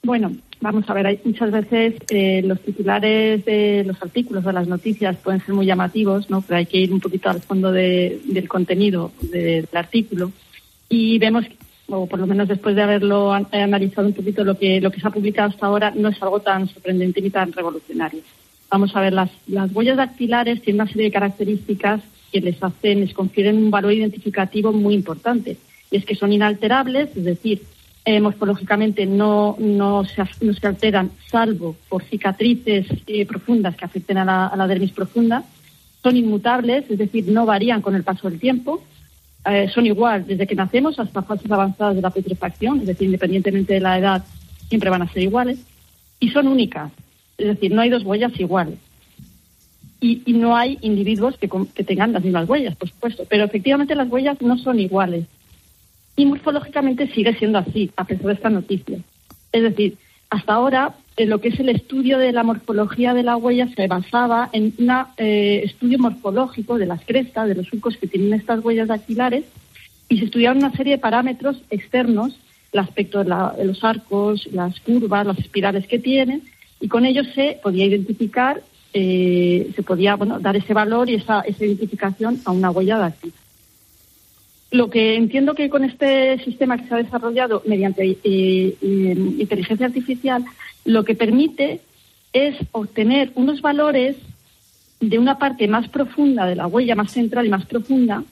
Bueno, 0.04 0.32
vamos 0.62 0.90
a 0.90 0.94
ver, 0.96 1.06
hay 1.06 1.20
muchas 1.24 1.52
veces 1.52 1.94
eh, 2.10 2.42
los 2.44 2.60
titulares 2.62 3.46
de 3.46 3.84
los 3.86 4.02
artículos 4.02 4.44
de 4.44 4.52
las 4.54 4.68
noticias 4.68 5.16
pueden 5.18 5.46
ser 5.46 5.54
muy 5.54 5.68
llamativos, 5.68 6.28
¿no? 6.32 6.42
Pero 6.42 6.58
hay 6.58 6.66
que 6.66 6.80
ir 6.80 6.92
un 6.92 7.00
poquito 7.00 7.30
al 7.30 7.40
fondo 7.42 7.72
de- 7.72 8.20
del 8.26 8.48
contenido 8.50 9.12
de- 9.22 9.62
del 9.62 9.68
artículo 9.74 10.32
y 10.90 11.20
vemos, 11.20 11.46
o 11.88 12.08
por 12.08 12.18
lo 12.20 12.26
menos 12.26 12.48
después 12.48 12.76
de 12.76 12.82
haberlo 12.82 13.32
an- 13.32 13.48
analizado 13.52 14.08
un 14.08 14.14
poquito 14.16 14.44
lo 14.44 14.58
que 14.58 14.82
lo 14.82 14.90
que 14.90 15.00
se 15.00 15.08
ha 15.08 15.12
publicado 15.12 15.50
hasta 15.50 15.68
ahora, 15.68 15.92
no 15.96 16.10
es 16.10 16.20
algo 16.24 16.40
tan 16.40 16.68
sorprendente 16.68 17.22
ni 17.22 17.30
tan 17.30 17.52
revolucionario. 17.54 18.22
Vamos 18.72 18.96
a 18.96 19.02
ver, 19.02 19.12
las, 19.12 19.30
las 19.48 19.72
huellas 19.74 19.98
dactilares 19.98 20.62
tienen 20.62 20.82
una 20.82 20.90
serie 20.90 21.08
de 21.08 21.12
características 21.12 22.02
que 22.32 22.40
les 22.40 22.64
hacen, 22.64 23.02
les 23.02 23.14
confieren 23.14 23.58
un 23.58 23.70
valor 23.70 23.92
identificativo 23.92 24.72
muy 24.72 24.96
importante. 24.96 25.58
Y 25.92 25.98
es 25.98 26.06
que 26.06 26.16
son 26.16 26.32
inalterables, 26.32 27.10
es 27.16 27.26
decir, 27.26 27.62
eh, 28.06 28.22
morfológicamente 28.22 29.06
no, 29.06 29.58
no, 29.60 30.06
se, 30.06 30.22
alteran, 30.66 31.12
salvo 31.30 31.76
por 31.90 32.04
cicatrices 32.04 32.88
eh, 33.06 33.26
profundas 33.26 33.76
que 33.76 33.86
afecten 33.86 34.18
a 34.18 34.26
la, 34.26 34.48
a 34.48 34.56
la 34.56 34.68
dermis 34.68 34.92
profunda. 34.92 35.44
Son 36.02 36.16
inmutables, 36.16 36.90
es 36.90 36.98
decir, 36.98 37.28
no 37.28 37.46
varían 37.46 37.82
con 37.82 37.94
el 37.94 38.04
paso 38.04 38.30
del 38.30 38.40
tiempo. 38.40 38.82
Eh, 39.46 39.70
son 39.74 39.86
igual 39.86 40.26
desde 40.26 40.48
que 40.48 40.56
nacemos 40.56 40.98
hasta 40.98 41.24
fases 41.24 41.52
avanzadas 41.52 41.96
de 41.96 42.02
la 42.02 42.10
putrefacción, 42.10 42.80
es 42.80 42.88
decir, 42.88 43.06
independientemente 43.06 43.74
de 43.74 43.82
la 43.82 44.00
edad, 44.00 44.24
siempre 44.70 44.90
van 44.90 45.02
a 45.02 45.12
ser 45.12 45.24
iguales. 45.24 45.60
Y 46.20 46.30
son 46.30 46.48
únicas, 46.48 46.92
es 47.38 47.48
decir, 47.48 47.72
no 47.74 47.82
hay 47.82 47.90
dos 47.90 48.04
huellas 48.04 48.38
iguales. 48.40 48.76
Y, 50.00 50.24
y 50.26 50.34
no 50.34 50.56
hay 50.58 50.80
individuos 50.82 51.38
que, 51.38 51.50
que 51.76 51.84
tengan 51.84 52.14
las 52.14 52.24
mismas 52.24 52.50
huellas, 52.50 52.76
por 52.76 52.90
supuesto. 52.90 53.24
Pero 53.30 53.44
efectivamente 53.44 53.94
las 53.96 54.10
huellas 54.10 54.42
no 54.42 54.58
son 54.58 54.80
iguales. 54.80 55.26
Y 56.16 56.26
morfológicamente 56.26 57.08
sigue 57.14 57.36
siendo 57.36 57.60
así, 57.60 57.92
a 57.96 58.04
pesar 58.06 58.26
de 58.28 58.34
esta 58.34 58.50
noticia. 58.50 58.98
Es 59.52 59.62
decir, 59.64 59.98
hasta 60.30 60.54
ahora 60.54 60.96
eh, 61.18 61.26
lo 61.26 61.40
que 61.40 61.50
es 61.50 61.60
el 61.60 61.70
estudio 61.70 62.18
de 62.18 62.32
la 62.32 62.44
morfología 62.44 63.14
de 63.14 63.22
la 63.24 63.38
huella 63.38 63.68
se 63.76 63.86
basaba 63.88 64.50
en 64.54 64.74
un 64.80 64.92
estudio 65.18 66.00
morfológico 66.00 66.78
de 66.78 66.86
las 66.88 67.04
crestas, 67.06 67.48
de 67.48 67.56
los 67.56 67.68
surcos 67.68 67.98
que 67.98 68.08
tienen 68.08 68.34
estas 68.34 68.64
huellas 68.64 68.88
dactilares, 68.88 69.46
y 70.10 70.18
se 70.18 70.26
estudiaron 70.26 70.58
una 70.60 70.72
serie 70.72 70.94
de 70.96 71.00
parámetros 71.02 71.58
externos 71.70 72.38
el 72.74 72.80
aspecto 72.80 73.20
de, 73.20 73.30
la- 73.30 73.54
de 73.58 73.66
los 73.66 73.84
arcos, 73.84 74.48
las 74.52 74.80
curvas, 74.80 75.28
las 75.28 75.38
espirales 75.40 75.86
que 75.88 76.00
tienen, 76.00 76.42
y 76.82 76.88
con 76.88 77.06
ello 77.06 77.24
se 77.24 77.60
podía 77.62 77.86
identificar, 77.86 78.62
eh, 78.94 79.72
se 79.76 79.84
podía 79.84 80.18
dar 80.18 80.56
ese 80.58 80.74
valor 80.74 81.10
y 81.10 81.16
esa, 81.16 81.44
identificación 81.48 82.42
a 82.44 82.52
una 82.52 82.72
huella 82.72 82.98
dactilar. 82.98 83.38
Lo 84.72 84.90
que 84.90 85.16
entiendo 85.16 85.54
que 85.54 85.70
con 85.70 85.84
este 85.84 86.44
sistema 86.44 86.78
que 86.78 86.88
se 86.88 86.96
ha 86.96 86.98
desarrollado 86.98 87.62
mediante 87.66 88.04
eh, 88.04 88.18
eh, 88.24 89.36
inteligencia 89.38 89.86
artificial, 89.86 90.44
lo 90.86 91.04
que 91.04 91.14
permite 91.14 91.82
es 92.34 92.56
obtener 92.72 93.32
unos 93.36 93.62
valores 93.62 94.16
de 95.00 95.20
una 95.20 95.38
parte 95.38 95.68
más 95.68 95.88
profunda 95.90 96.46
de 96.46 96.56
la 96.56 96.68
huella, 96.68 96.96
más 96.96 97.12
central 97.12 97.46
y 97.46 97.50
más 97.50 97.66
profunda, 97.66 98.24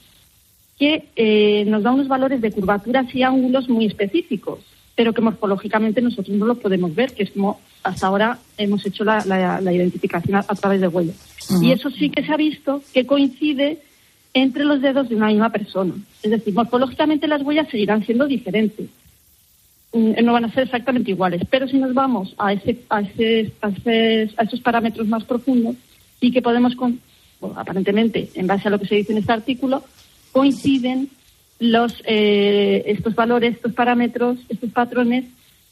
que 0.80 1.66
nos 1.68 1.84
da 1.84 1.92
unos 1.92 2.08
valores 2.08 2.40
de 2.40 2.52
curvaturas 2.52 3.14
y 3.14 3.22
ángulos 3.22 3.68
muy 3.68 3.86
específicos, 3.86 4.60
pero 5.00 5.14
que 5.14 5.22
morfológicamente 5.22 6.02
nosotros 6.02 6.36
no 6.36 6.46
los 6.46 6.58
podemos 6.58 6.94
ver, 6.94 7.14
que 7.14 7.24
es 7.24 7.32
como 7.32 7.62
hasta 7.84 8.08
ahora 8.08 8.38
hemos 8.58 8.86
hecho 8.86 9.06
la, 9.06 9.24
la- 9.26 9.62
la 9.62 9.72
identificación 9.72 10.36
a, 10.36 10.40
a 10.46 10.56
través 10.56 10.82
de 10.82 10.90
huellas. 10.90 11.16
Y 11.62 11.72
eso 11.72 11.90
sí 11.90 12.10
que 12.10 12.22
se 12.26 12.34
ha 12.34 12.36
visto 12.36 12.84
que 12.94 13.06
coincide 13.06 13.78
entre 14.34 14.66
los 14.66 14.82
dedos 14.82 15.08
de 15.08 15.16
una 15.16 15.28
misma 15.28 15.52
persona. 15.52 15.94
Es 16.22 16.32
decir, 16.32 16.54
morfológicamente 16.54 17.30
las 17.30 17.42
huellas 17.44 17.70
seguirán 17.70 18.06
siendo 18.06 18.28
diferentes. 18.28 18.88
Mm, 19.94 20.22
No 20.22 20.34
van 20.34 20.44
a 20.44 20.52
ser 20.54 20.64
exactamente 20.64 21.12
iguales, 21.12 21.44
pero 21.50 21.66
si 21.70 21.78
nos 21.78 21.94
vamos 21.94 22.36
a, 22.38 22.52
ese, 22.52 22.80
a, 22.90 23.00
ese, 23.00 23.54
a, 23.62 23.70
ese- 23.70 24.32
a 24.36 24.44
esos 24.44 24.60
parámetros 24.60 25.08
más 25.08 25.24
profundos, 25.24 25.78
sí 26.20 26.30
que 26.30 26.42
podemos, 26.42 26.76
con- 26.76 27.00
bueno, 27.40 27.58
aparentemente, 27.58 28.30
en 28.36 28.48
base 28.48 28.68
a 28.68 28.72
lo 28.72 28.80
que 28.80 28.88
se 28.88 28.96
dice 28.96 29.14
en 29.14 29.20
este 29.20 29.32
artículo, 29.32 29.82
coinciden 30.34 31.08
los, 31.60 32.02
eh, 32.06 32.84
estos 32.88 33.16
valores, 33.16 33.56
estos 33.56 33.74
parámetros, 33.74 34.38
estos 34.50 34.72
patrones 34.72 35.26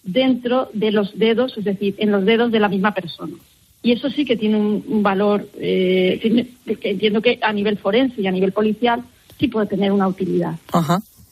dentro 0.03 0.69
de 0.73 0.91
los 0.91 1.17
dedos, 1.17 1.57
es 1.57 1.65
decir, 1.65 1.95
en 1.97 2.11
los 2.11 2.25
dedos 2.25 2.51
de 2.51 2.59
la 2.59 2.69
misma 2.69 2.93
persona. 2.93 3.33
Y 3.81 3.93
eso 3.93 4.09
sí 4.09 4.25
que 4.25 4.35
tiene 4.35 4.57
un, 4.57 5.03
valor, 5.03 5.47
eh, 5.59 6.19
que 6.79 6.89
entiendo 6.89 7.21
que 7.21 7.39
a 7.41 7.53
nivel 7.53 7.77
forense 7.77 8.21
y 8.21 8.27
a 8.27 8.31
nivel 8.31 8.51
policial 8.51 9.03
sí 9.39 9.47
puede 9.47 9.67
tener 9.67 9.91
una 9.91 10.07
utilidad. 10.07 10.55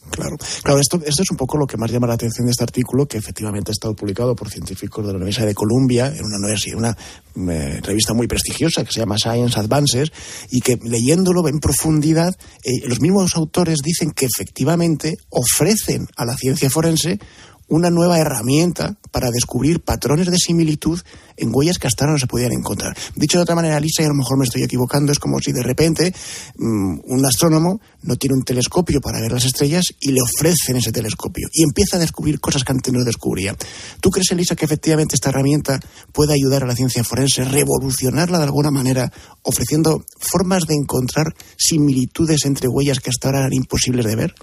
Claro, 0.10 0.38
claro 0.64 0.80
esto, 0.80 1.02
esto 1.06 1.24
es 1.24 1.32
un 1.32 1.38
poco 1.38 1.58
lo 1.58 1.66
que 1.66 1.78
más 1.78 1.92
llama 1.92 2.08
la 2.08 2.14
atención 2.14 2.46
de 2.46 2.52
este 2.52 2.64
artículo, 2.64 3.08
que 3.08 3.18
efectivamente 3.18 3.72
ha 3.72 3.74
estado 3.74 3.96
publicado 3.96 4.36
por 4.36 4.50
científicos 4.50 5.06
de 5.06 5.12
la 5.12 5.18
Universidad 5.18 5.48
de 5.48 5.56
Columbia, 5.56 6.08
en 6.08 6.26
una, 6.26 6.38
una 6.76 7.54
eh, 7.54 7.82
revista 7.82 8.14
muy 8.14 8.28
prestigiosa 8.28 8.84
que 8.84 8.92
se 8.92 9.00
llama 9.00 9.18
Science 9.18 9.60
Advances, 9.60 10.12
y 10.52 10.62
que 10.62 10.78
leyéndolo 10.82 11.48
en 11.48 11.60
profundidad, 11.60 12.34
eh, 12.64 12.88
los 12.88 13.02
mismos 13.02 13.36
autores 13.36 13.80
dicen 13.84 14.12
que 14.12 14.28
efectivamente 14.28 15.18
ofrecen 15.30 16.08
a 16.16 16.26
la 16.26 16.36
ciencia 16.36 16.70
forense 16.70 17.20
una 17.68 17.90
nueva 17.90 18.20
herramienta 18.20 18.96
para 19.12 19.32
descubrir 19.32 19.82
patrones 19.82 20.30
de 20.30 20.38
similitud 20.38 21.00
en 21.38 21.50
huellas 21.54 21.80
que 21.80 21.88
hasta 21.88 22.06
ahora 22.06 22.14
no 22.14 22.20
se 22.20 22.28
podían 22.28 22.52
encontrar. 22.52 22.96
Dicho 23.16 23.38
de 23.38 23.44
otra 23.44 23.56
manera, 23.56 23.80
Lisa, 23.80 24.02
y 24.02 24.06
a 24.06 24.10
lo 24.10 24.16
mejor 24.16 24.38
me 24.38 24.46
estoy 24.46 24.64
equivocando, 24.64 25.12
es 25.12 25.20
como 25.20 25.40
si 25.40 25.52
de 25.52 25.64
repente 25.64 26.14
mm, 26.58 27.00
un 27.06 27.26
astrónomo 27.26 27.82
no 28.04 28.16
tiene 28.16 28.36
un 28.36 28.44
telescopio 28.44 29.02
para 29.02 29.20
ver 29.20 29.32
las 29.32 29.46
estrellas 29.46 29.86
y 30.00 30.12
le 30.12 30.22
ofrecen 30.22 30.78
ese 30.78 30.92
telescopio 30.92 31.48
y 31.52 31.64
empieza 31.64 31.98
a 31.98 32.00
descubrir 32.00 32.40
cosas 32.40 32.64
que 32.64 32.72
antes 32.72 32.94
no 32.94 33.04
descubría. 33.04 33.56
¿Tú 34.00 34.12
crees, 34.12 34.32
Elisa, 34.32 34.56
que 34.56 34.66
efectivamente 34.66 35.16
esta 35.16 35.30
herramienta 35.30 35.80
puede 36.14 36.34
ayudar 36.34 36.64
a 36.64 36.68
la 36.68 36.76
ciencia 36.76 37.04
forense, 37.04 37.44
revolucionarla 37.44 38.38
de 38.38 38.44
alguna 38.44 38.72
manera, 38.72 39.12
ofreciendo 39.42 40.06
formas 40.20 40.64
de 40.68 40.76
encontrar 40.76 41.36
similitudes 41.58 42.46
entre 42.46 42.68
huellas 42.68 43.00
que 43.00 43.10
hasta 43.10 43.28
ahora 43.28 43.40
eran 43.40 43.54
imposibles 43.54 44.06
de 44.06 44.16
ver? 44.16 44.36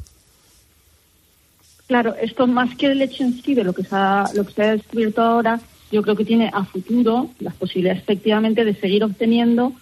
Claro, 1.92 2.14
esto 2.14 2.46
más 2.46 2.74
que 2.74 2.86
el 2.86 3.02
hecho 3.02 3.22
en 3.22 3.34
sí 3.42 3.54
de 3.54 3.64
lo 3.64 3.74
que 3.74 3.82
se 3.82 3.94
ha, 3.94 4.24
lo 4.34 4.46
que 4.46 4.54
se 4.54 4.62
ha 4.62 4.72
descubierto 4.72 5.20
ahora, 5.20 5.60
yo 5.90 6.00
creo 6.00 6.16
que 6.16 6.24
tiene 6.24 6.50
a 6.50 6.64
futuro 6.64 7.28
las 7.38 7.54
posibilidades 7.54 8.02
efectivamente 8.02 8.64
de 8.64 8.74
seguir 8.74 9.04
obteniendo 9.04 9.74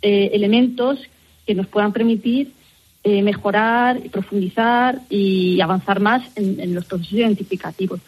eh, 0.00 0.30
elementos 0.32 1.00
que 1.44 1.56
nos 1.56 1.66
puedan 1.66 1.92
permitir 1.92 2.52
eh, 3.02 3.20
mejorar, 3.20 4.00
profundizar 4.12 5.00
y 5.10 5.60
avanzar 5.60 5.98
más 5.98 6.22
en, 6.36 6.60
en 6.60 6.72
los 6.72 6.84
procesos 6.84 7.14
identificativos. 7.14 7.98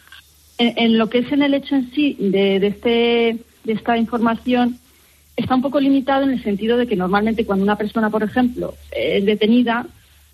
En, 0.57 0.75
en 0.77 0.97
lo 0.97 1.09
que 1.09 1.17
es 1.17 1.31
en 1.33 1.41
el 1.41 1.53
hecho 1.53 1.75
en 1.75 1.91
sí 1.91 2.15
de, 2.17 2.61
de 2.61 2.67
este, 2.67 3.39
de 3.65 3.73
esta 3.73 3.97
información, 3.97 4.79
está 5.35 5.53
un 5.53 5.61
poco 5.61 5.81
limitado 5.81 6.23
en 6.23 6.29
el 6.29 6.43
sentido 6.43 6.77
de 6.77 6.87
que 6.87 6.95
normalmente 6.95 7.45
cuando 7.45 7.65
una 7.65 7.75
persona, 7.75 8.09
por 8.09 8.23
ejemplo, 8.23 8.75
es 8.89 9.25
detenida, 9.25 9.85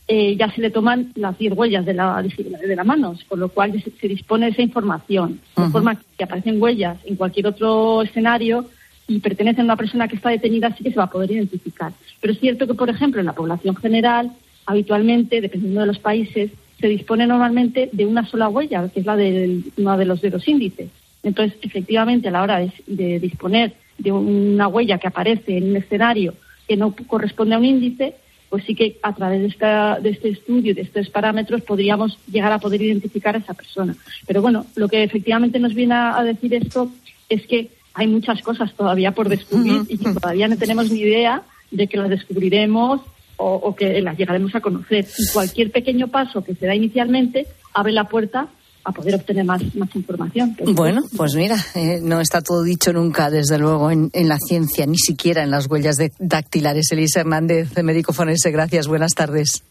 eh, 0.07 0.35
ya 0.35 0.51
se 0.51 0.61
le 0.61 0.69
toman 0.69 1.11
las 1.15 1.37
10 1.37 1.53
huellas 1.53 1.85
de 1.85 1.93
la, 1.93 2.21
de 2.21 2.75
la 2.75 2.83
mano, 2.83 3.15
con 3.27 3.39
lo 3.39 3.49
cual 3.49 3.83
se 3.99 4.07
dispone 4.07 4.45
de 4.45 4.51
esa 4.51 4.61
información. 4.61 5.39
De 5.57 5.69
forma 5.69 5.99
que 6.17 6.23
aparecen 6.23 6.61
huellas 6.61 6.97
en 7.05 7.15
cualquier 7.15 7.47
otro 7.47 8.03
escenario 8.03 8.65
y 9.07 9.19
pertenecen 9.19 9.61
a 9.61 9.65
una 9.65 9.75
persona 9.75 10.07
que 10.07 10.15
está 10.15 10.29
detenida, 10.29 10.75
sí 10.75 10.83
que 10.83 10.91
se 10.91 10.97
va 10.97 11.05
a 11.05 11.09
poder 11.09 11.31
identificar. 11.31 11.91
Pero 12.21 12.33
es 12.33 12.39
cierto 12.39 12.67
que, 12.67 12.75
por 12.75 12.89
ejemplo, 12.89 13.19
en 13.19 13.25
la 13.25 13.33
población 13.33 13.75
general, 13.75 14.31
habitualmente, 14.67 15.41
dependiendo 15.41 15.81
de 15.81 15.87
los 15.87 15.99
países, 15.99 16.51
se 16.79 16.87
dispone 16.87 17.25
normalmente 17.25 17.89
de 17.91 18.05
una 18.05 18.27
sola 18.27 18.49
huella, 18.49 18.89
que 18.89 18.99
es 18.99 19.05
la 19.05 19.15
de 19.15 19.61
uno 19.77 19.97
de 19.97 20.05
los 20.05 20.21
dedos 20.21 20.47
índices. 20.47 20.89
Entonces, 21.23 21.57
efectivamente, 21.63 22.27
a 22.27 22.31
la 22.31 22.43
hora 22.43 22.59
de, 22.59 22.71
de 22.85 23.19
disponer 23.19 23.73
de 23.97 24.11
una 24.11 24.67
huella 24.67 24.99
que 24.99 25.07
aparece 25.07 25.57
en 25.57 25.69
un 25.69 25.77
escenario 25.77 26.35
que 26.67 26.77
no 26.77 26.95
corresponde 27.07 27.55
a 27.55 27.57
un 27.57 27.65
índice, 27.65 28.15
pues 28.55 28.67
sí 28.67 28.73
que 28.73 28.97
a 29.01 29.13
través 29.13 29.41
de, 29.41 29.47
esta, 29.47 29.99
de 29.99 30.11
este 30.11 30.29
estudio, 30.29 30.73
de 30.73 30.83
estos 30.83 31.09
parámetros, 31.09 31.61
podríamos 31.63 32.17
llegar 32.31 32.53
a 32.53 32.57
poder 32.57 32.81
identificar 32.81 33.35
a 33.35 33.39
esa 33.39 33.53
persona. 33.53 33.97
Pero 34.25 34.41
bueno, 34.41 34.65
lo 34.77 34.87
que 34.87 35.03
efectivamente 35.03 35.59
nos 35.59 35.73
viene 35.73 35.93
a, 35.93 36.17
a 36.17 36.23
decir 36.23 36.53
esto 36.53 36.89
es 37.27 37.45
que 37.47 37.71
hay 37.93 38.07
muchas 38.07 38.41
cosas 38.41 38.73
todavía 38.73 39.11
por 39.11 39.27
descubrir 39.27 39.81
y 39.89 39.97
que 39.97 40.13
todavía 40.13 40.47
no 40.47 40.55
tenemos 40.55 40.89
ni 40.89 41.01
idea 41.01 41.41
de 41.69 41.87
que 41.87 41.97
las 41.97 42.09
descubriremos 42.09 43.01
o, 43.35 43.55
o 43.55 43.75
que 43.75 44.01
las 44.01 44.17
llegaremos 44.17 44.55
a 44.55 44.61
conocer. 44.61 45.05
Y 45.17 45.27
cualquier 45.33 45.71
pequeño 45.71 46.07
paso 46.07 46.41
que 46.41 46.55
se 46.55 46.65
da 46.65 46.75
inicialmente 46.75 47.47
abre 47.73 47.91
la 47.91 48.05
puerta 48.05 48.47
a 48.85 48.91
poder 48.91 49.15
obtener 49.15 49.43
más, 49.43 49.61
más 49.75 49.93
información. 49.95 50.55
Bueno, 50.73 51.01
pues 51.17 51.33
mira, 51.35 51.57
eh, 51.73 51.99
no 52.01 52.21
está 52.21 52.41
todo 52.41 52.61
dicho 52.63 52.93
nunca, 52.93 53.29
desde 53.31 53.57
luego, 53.57 53.89
en, 53.91 54.11
en 54.13 54.29
la 54.29 54.37
ciencia, 54.37 54.85
ni 54.85 54.97
siquiera 54.97 55.43
en 55.43 55.49
las 55.51 55.67
huellas 55.67 55.97
de- 55.97 56.13
dactilares. 56.19 56.91
Elisa 56.91 57.21
Hernández, 57.21 57.73
de 57.73 57.81
médico 57.83 58.13
forense, 58.13 58.51
gracias, 58.51 58.87
buenas 58.87 59.13
tardes. 59.13 59.63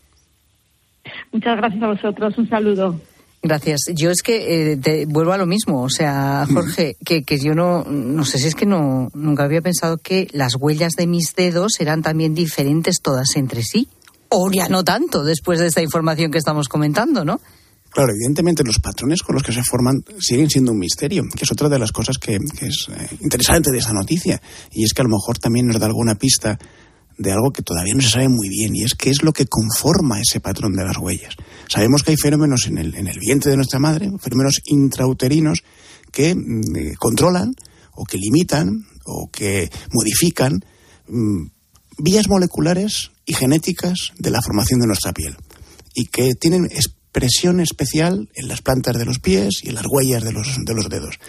Muchas 1.33 1.57
gracias 1.57 1.83
a 1.83 1.87
vosotros. 1.87 2.38
Un 2.38 2.48
saludo. 2.48 3.00
Gracias. 3.42 3.81
Yo 3.94 4.11
es 4.11 4.22
que 4.22 4.72
eh, 4.72 4.77
te 4.79 5.05
vuelvo 5.07 5.33
a 5.33 5.38
lo 5.38 5.44
mismo, 5.46 5.83
o 5.83 5.90
sea, 5.90 6.46
Jorge, 6.53 6.96
que, 7.05 7.24
que 7.24 7.38
yo 7.38 7.55
no, 7.55 7.85
no 7.85 8.24
sé 8.24 8.38
si 8.38 8.48
es 8.48 8.55
que 8.55 8.64
no, 8.64 9.11
nunca 9.14 9.44
había 9.44 9.61
pensado 9.61 9.98
que 9.98 10.29
las 10.33 10.57
huellas 10.57 10.94
de 10.94 11.07
mis 11.07 11.35
dedos 11.35 11.79
eran 11.79 12.03
también 12.03 12.35
diferentes 12.35 13.00
todas 13.03 13.37
entre 13.37 13.62
sí. 13.62 13.88
O 14.31 14.50
ya 14.50 14.68
no 14.68 14.83
tanto, 14.83 15.22
después 15.24 15.61
de 15.61 15.66
esta 15.66 15.83
información 15.83 16.31
que 16.31 16.38
estamos 16.38 16.68
comentando, 16.68 17.24
¿no? 17.24 17.40
Claro, 17.94 18.11
evidentemente 18.11 18.64
los 18.64 18.80
patrones 18.80 19.22
con 19.22 19.35
los 19.35 19.44
que 19.44 19.52
se 19.52 19.62
forman 19.62 20.02
siguen 20.18 20.50
siendo 20.50 20.72
un 20.72 20.78
misterio, 20.78 21.22
que 21.33 21.44
es 21.44 21.52
otra 21.52 21.68
de 21.68 21.78
las 21.78 21.92
cosas 21.92 22.18
que, 22.18 22.40
es 22.61 22.88
eh, 22.90 23.16
interesante 23.20 23.70
de 23.70 23.78
esa 23.78 23.92
noticia. 23.92 24.42
Y 24.72 24.83
es 24.83 24.92
que 24.92 25.02
a 25.02 25.04
lo 25.04 25.11
mejor 25.11 25.38
también 25.38 25.68
nos 25.68 25.78
da 25.78 25.87
alguna 25.87 26.16
pista 26.16 26.59
de 27.16 27.30
algo 27.30 27.52
que 27.52 27.62
todavía 27.62 27.94
no 27.94 28.00
se 28.00 28.11
sabe 28.11 28.28
muy 28.28 28.48
bien, 28.48 28.74
y 28.74 28.83
es 28.83 28.94
qué 28.94 29.11
es 29.11 29.22
lo 29.22 29.33
que 29.33 29.46
conforma 29.46 30.20
ese 30.20 30.40
patrón 30.40 30.72
de 30.72 30.85
las 30.85 30.98
huellas. 30.98 31.37
Sabemos 31.68 32.02
que 32.02 32.11
hay 32.11 32.16
fenómenos 32.16 32.66
en 32.66 32.78
el, 32.78 32.96
en 32.96 33.07
el 33.07 33.20
vientre 33.20 33.52
de 33.52 33.57
nuestra 33.57 33.78
madre, 33.78 34.11
fenómenos 34.20 34.61
intrauterinos, 34.64 35.62
que 36.11 36.35
mm, 36.35 36.76
eh, 36.76 36.94
controlan 36.98 37.54
o 37.94 38.04
que 38.04 38.18
limitan 38.18 38.87
o 39.04 39.30
que 39.30 39.70
modifican 39.92 40.64
mm, 41.07 41.46
vías 41.98 42.28
moleculares 42.28 43.12
y 43.24 43.35
genéticas 43.35 44.12
de 44.18 44.30
la 44.33 44.42
formación 44.42 44.80
de 44.80 44.88
nuestra 44.88 45.12
piel 45.12 45.37
y 45.94 46.07
que 46.07 46.35
tienen 46.35 46.68
expresión 47.14 47.61
especial 47.61 48.29
en 48.35 48.48
las 48.48 48.61
plantas 48.61 48.98
de 48.98 49.05
los 49.05 49.20
pies 49.20 49.61
y 49.62 49.68
en 49.68 49.77
las 49.77 49.87
huellas 49.88 50.24
de 50.24 50.33
los, 50.33 50.59
de 50.64 50.74
los 50.74 50.88
dedos. 50.88 51.20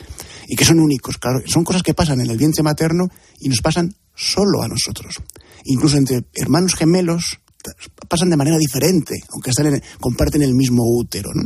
Y 0.48 0.56
que 0.56 0.65
son 0.65 0.80
únicos, 0.80 1.19
claro. 1.19 1.41
Son 1.45 1.63
cosas 1.63 1.84
que 1.84 1.93
pasan 1.93 2.19
en 2.21 2.30
el 2.32 2.38
vientre 2.38 2.63
materno 2.63 3.08
y 3.39 3.50
nos 3.50 3.62
pasan 3.62 3.93
solo 4.15 4.63
a 4.63 4.67
nosotros. 4.67 5.15
Incluso 5.65 5.98
entre 5.98 6.26
hermanos 6.34 6.74
gemelos 6.74 7.39
pasan 8.10 8.30
de 8.32 8.38
manera 8.38 8.58
diferente, 8.58 9.13
aunque 9.32 9.52
están 9.52 9.67
en- 9.67 9.84
comparten 10.00 10.41
el 10.41 10.56
mismo 10.56 10.84
útero. 10.88 11.30
¿no? 11.36 11.43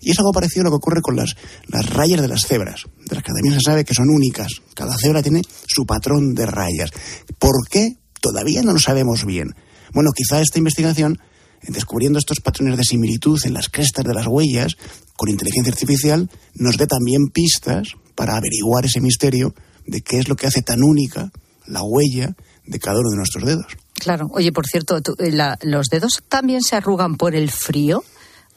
Y 0.00 0.10
es 0.10 0.18
algo 0.18 0.32
parecido 0.32 0.62
a 0.62 0.64
lo 0.64 0.70
que 0.70 0.76
ocurre 0.76 1.00
con 1.00 1.14
las, 1.14 1.36
las 1.68 1.88
rayas 1.88 2.20
de 2.20 2.28
las 2.28 2.40
cebras, 2.46 2.82
de 3.08 3.14
las 3.14 3.22
que 3.24 3.32
también 3.32 3.54
se 3.54 3.60
sabe 3.60 3.84
que 3.84 3.94
son 3.94 4.10
únicas. 4.10 4.48
Cada 4.74 4.96
cebra 4.96 5.22
tiene 5.22 5.42
su 5.66 5.86
patrón 5.86 6.34
de 6.34 6.46
rayas. 6.46 6.90
¿Por 7.38 7.54
qué? 7.70 7.96
Todavía 8.20 8.62
no 8.62 8.72
lo 8.72 8.80
sabemos 8.80 9.24
bien. 9.24 9.54
Bueno, 9.94 10.10
quizá 10.12 10.40
esta 10.40 10.58
investigación 10.58 11.18
descubriendo 11.62 12.18
estos 12.18 12.40
patrones 12.40 12.76
de 12.76 12.84
similitud 12.84 13.38
en 13.44 13.54
las 13.54 13.68
crestas 13.68 14.04
de 14.04 14.14
las 14.14 14.26
huellas 14.26 14.76
con 15.16 15.28
inteligencia 15.28 15.72
artificial, 15.72 16.30
nos 16.54 16.76
dé 16.76 16.86
también 16.86 17.28
pistas 17.28 17.88
para 18.14 18.36
averiguar 18.36 18.84
ese 18.84 19.00
misterio 19.00 19.54
de 19.86 20.00
qué 20.00 20.18
es 20.18 20.28
lo 20.28 20.36
que 20.36 20.46
hace 20.46 20.62
tan 20.62 20.82
única 20.82 21.30
la 21.66 21.82
huella 21.82 22.34
de 22.66 22.78
cada 22.78 22.98
uno 23.00 23.10
de 23.10 23.16
nuestros 23.16 23.44
dedos. 23.44 23.66
Claro. 23.94 24.28
Oye, 24.32 24.52
por 24.52 24.66
cierto, 24.66 25.00
tú, 25.00 25.14
eh, 25.18 25.30
la- 25.32 25.58
¿los 25.62 25.86
dedos 25.86 26.22
también 26.28 26.62
se 26.62 26.76
arrugan 26.76 27.16
por 27.16 27.34
el 27.34 27.50
frío? 27.50 28.04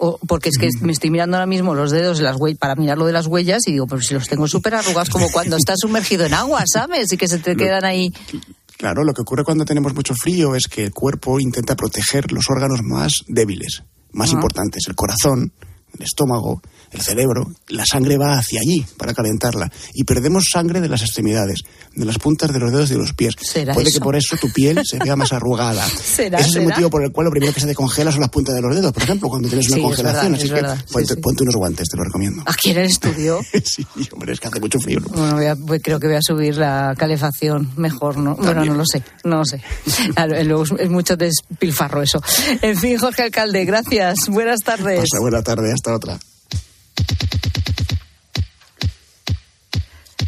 O, 0.02 0.18
porque 0.28 0.48
es 0.50 0.58
que 0.58 0.70
me 0.82 0.94
estoy 0.94 1.10
mirando 1.12 1.36
ahora 1.36 1.46
mismo 1.46 1.76
los 1.76 1.92
dedos 1.92 2.18
de 2.20 2.24
las 2.24 2.38
para 2.58 2.76
mirar 2.76 2.98
lo 2.98 3.06
de 3.06 3.12
las 3.12 3.28
huellas 3.28 3.68
y 3.68 3.74
digo, 3.74 3.86
pero 3.86 4.02
si 4.02 4.14
los 4.14 4.28
tengo 4.28 4.48
súper 4.48 4.76
arrugados 4.76 5.10
como 5.10 5.30
cuando 5.30 5.58
estás 5.58 5.76
sumergido 5.82 6.26
en 6.26 6.34
agua, 6.34 6.64
¿sabes? 6.72 7.12
Y 7.12 7.18
que 7.18 7.28
se 7.28 7.38
te 7.40 7.56
quedan 7.58 7.84
ahí. 7.84 8.10
Claro, 8.80 9.04
lo 9.04 9.13
que 9.13 9.24
ocurre 9.24 9.44
cuando 9.44 9.65
tenemos 9.65 9.94
mucho 9.94 10.15
frío 10.15 10.56
es 10.56 10.70
que 10.70 10.86
el 10.86 10.94
cuerpo 10.94 11.38
intenta 11.38 11.76
proteger 11.76 12.32
los 12.32 12.46
órganos 12.50 12.82
más 12.82 13.12
débiles, 13.28 13.84
más 14.13 14.32
importantes, 14.32 14.86
el 14.88 14.96
corazón, 14.96 15.52
el 15.97 16.04
estómago, 16.06 16.62
el 16.91 17.02
cerebro. 17.02 17.45
La 17.67 17.86
sangre 17.86 18.17
va 18.17 18.38
hacia 18.38 18.60
allí 18.62 18.86
para 18.97 19.13
calentarla 19.13 19.71
y 19.93 20.04
perdemos 20.04 20.45
sangre 20.52 20.82
de 20.82 20.89
las 20.89 21.02
extremidades, 21.02 21.62
de 21.95 22.06
las 22.06 22.17
puntas 22.17 22.52
de 22.54 22.60
los 22.60 22.71
dedos 22.71 22.89
y 22.89 22.93
de 22.93 22.99
los 22.99 23.13
pies. 23.13 23.36
¿Será 23.41 23.73
Puede 23.73 23.89
eso? 23.89 23.99
que 23.99 24.04
por 24.04 24.15
eso 24.15 24.38
tu 24.38 24.52
piel 24.52 24.80
se 24.86 24.97
vea 24.99 25.15
más 25.15 25.34
arrugada. 25.34 25.86
¿Será, 26.04 26.39
Ese 26.39 26.49
es 26.49 26.56
el 26.58 26.63
motivo 26.67 26.89
por 26.89 27.04
el 27.04 27.12
cual 27.12 27.25
lo 27.25 27.32
primero 27.32 27.54
que 27.54 27.60
se 27.60 27.67
te 27.67 27.75
congela 27.75 28.12
son 28.12 28.21
las 28.21 28.30
puntas 28.30 28.56
de 28.56 28.62
los 28.62 28.75
dedos, 28.75 28.91
por 28.93 29.04
ejemplo, 29.04 29.30
cuando 29.30 29.47
tienes 29.49 29.67
una 29.67 29.75
Sí, 29.75 29.82
es 29.82 29.88
congelación. 29.88 30.32
verdad, 30.32 30.36
Así 30.36 30.45
es 30.47 30.86
que 30.88 30.93
ponte, 30.93 31.13
sí. 31.15 31.21
ponte 31.21 31.43
unos 31.43 31.56
guantes, 31.56 31.88
te 31.89 31.97
lo 31.97 32.04
recomiendo. 32.04 32.43
Aquí 32.45 32.71
en 32.71 32.78
el 32.80 32.86
estudio. 32.86 33.39
sí, 33.63 33.86
hombre, 34.13 34.34
es 34.34 34.39
que 34.39 34.47
hace 34.47 34.60
mucho 34.60 34.80
frío. 34.80 34.99
¿no? 34.99 35.08
Bueno, 35.10 35.36
voy 35.36 35.45
a- 35.45 35.56
voy- 35.56 35.80
creo 35.80 35.99
que 35.99 36.08
voy 36.08 36.15
a 36.15 36.21
subir 36.21 36.58
la 36.58 36.93
calefacción 36.97 37.71
mejor, 37.78 38.17
¿no? 38.17 38.36
Bueno, 38.36 38.63
no 38.65 38.73
lo 38.75 38.86
sé, 38.86 39.04
no 39.23 39.38
lo 39.38 39.45
sé. 39.45 39.62
Luego 40.45 40.63
es, 40.63 40.71
es 40.80 40.89
mucho 40.89 41.15
despilfarro 41.17 42.02
eso. 42.02 42.21
En 42.62 42.75
fin, 42.78 42.97
Jorge 42.97 43.23
Alcalde, 43.23 43.65
gracias. 43.65 44.28
Buenas 44.30 44.60
tardes. 44.60 44.99
Pasa 44.99 45.21
buena 45.21 45.41
tarde, 45.43 45.71
hasta 45.80 45.96
otra. 45.96 46.20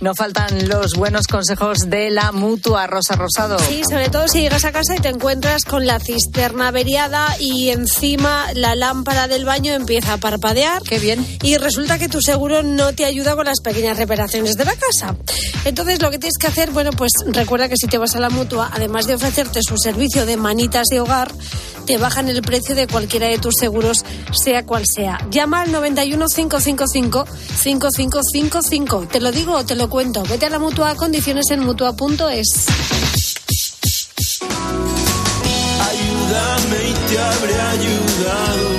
No 0.01 0.15
faltan 0.15 0.67
los 0.67 0.95
buenos 0.95 1.27
consejos 1.27 1.81
de 1.87 2.09
la 2.09 2.31
mutua, 2.31 2.87
Rosa 2.87 3.15
Rosado. 3.15 3.59
Sí, 3.59 3.83
sobre 3.87 4.09
todo 4.09 4.27
si 4.27 4.41
llegas 4.41 4.65
a 4.65 4.71
casa 4.71 4.95
y 4.95 4.99
te 4.99 5.09
encuentras 5.09 5.63
con 5.63 5.85
la 5.85 5.99
cisterna 5.99 6.69
averiada 6.69 7.35
y 7.39 7.69
encima 7.69 8.47
la 8.55 8.73
lámpara 8.73 9.27
del 9.27 9.45
baño 9.45 9.73
empieza 9.73 10.13
a 10.13 10.17
parpadear. 10.17 10.81
Qué 10.81 10.97
bien. 10.97 11.23
Y 11.43 11.57
resulta 11.57 11.99
que 11.99 12.09
tu 12.09 12.19
seguro 12.19 12.63
no 12.63 12.93
te 12.93 13.05
ayuda 13.05 13.35
con 13.35 13.45
las 13.45 13.61
pequeñas 13.61 13.97
reparaciones 13.97 14.55
de 14.55 14.65
la 14.65 14.75
casa. 14.75 15.15
Entonces 15.65 16.01
lo 16.01 16.09
que 16.09 16.17
tienes 16.17 16.39
que 16.39 16.47
hacer, 16.47 16.71
bueno, 16.71 16.89
pues 16.97 17.11
recuerda 17.27 17.69
que 17.69 17.77
si 17.77 17.85
te 17.85 17.99
vas 17.99 18.15
a 18.15 18.19
la 18.19 18.31
mutua, 18.31 18.71
además 18.73 19.05
de 19.05 19.13
ofrecerte 19.13 19.59
su 19.61 19.77
servicio 19.77 20.25
de 20.25 20.35
manitas 20.35 20.87
de 20.87 20.99
hogar, 20.99 21.31
te 21.85 21.97
bajan 21.97 22.29
el 22.29 22.41
precio 22.41 22.73
de 22.73 22.87
cualquiera 22.87 23.27
de 23.27 23.37
tus 23.37 23.55
seguros, 23.59 24.03
sea 24.31 24.65
cual 24.65 24.83
sea. 24.85 25.19
Llama 25.29 25.61
al 25.61 25.71
91 25.71 26.25
555 26.27 27.25
5555. 27.55 29.07
Te 29.11 29.19
lo 29.19 29.31
digo 29.31 29.55
o 29.57 29.65
te 29.65 29.75
lo 29.75 29.89
cuento. 29.91 30.23
Vete 30.23 30.45
a 30.45 30.49
la 30.49 30.57
mutua, 30.57 30.95
condiciones 30.95 31.51
en 31.51 31.59
mutua.es. 31.59 32.65
Ayúdame 35.89 36.89
y 36.89 36.93
te 37.09 37.19
habré 37.19 37.61
ayudado. 37.61 38.71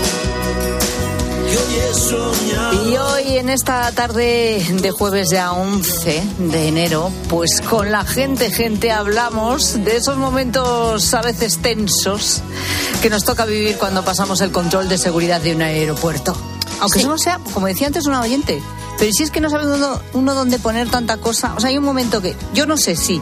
Hoy 3.12 3.36
en 3.36 3.50
esta 3.50 3.92
tarde 3.92 4.64
de 4.80 4.90
jueves 4.90 5.28
ya 5.28 5.52
11 5.52 6.22
de 6.38 6.68
enero, 6.68 7.12
pues 7.28 7.60
con 7.60 7.92
la 7.92 8.04
gente, 8.04 8.50
gente, 8.50 8.90
hablamos 8.90 9.84
de 9.84 9.96
esos 9.96 10.16
momentos 10.16 11.12
a 11.12 11.20
veces 11.20 11.58
tensos 11.58 12.40
que 13.02 13.10
nos 13.10 13.24
toca 13.24 13.44
vivir 13.44 13.76
cuando 13.76 14.02
pasamos 14.02 14.40
el 14.40 14.50
control 14.50 14.88
de 14.88 14.96
seguridad 14.96 15.42
de 15.42 15.54
un 15.54 15.62
aeropuerto. 15.62 16.34
Aunque 16.82 16.98
eso 17.00 17.08
no 17.08 17.18
sea, 17.18 17.38
como 17.54 17.66
decía 17.66 17.86
antes 17.86 18.06
una 18.06 18.20
oyente, 18.20 18.62
pero 18.98 19.10
si 19.12 19.22
es 19.22 19.30
que 19.30 19.40
no 19.40 19.48
sabe 19.50 19.66
uno, 19.66 20.00
uno 20.12 20.34
dónde 20.34 20.58
poner 20.58 20.88
tanta 20.90 21.16
cosa, 21.16 21.54
o 21.56 21.60
sea, 21.60 21.70
hay 21.70 21.78
un 21.78 21.84
momento 21.84 22.20
que 22.20 22.36
yo 22.54 22.66
no 22.66 22.76
sé 22.76 22.94
si 22.96 23.20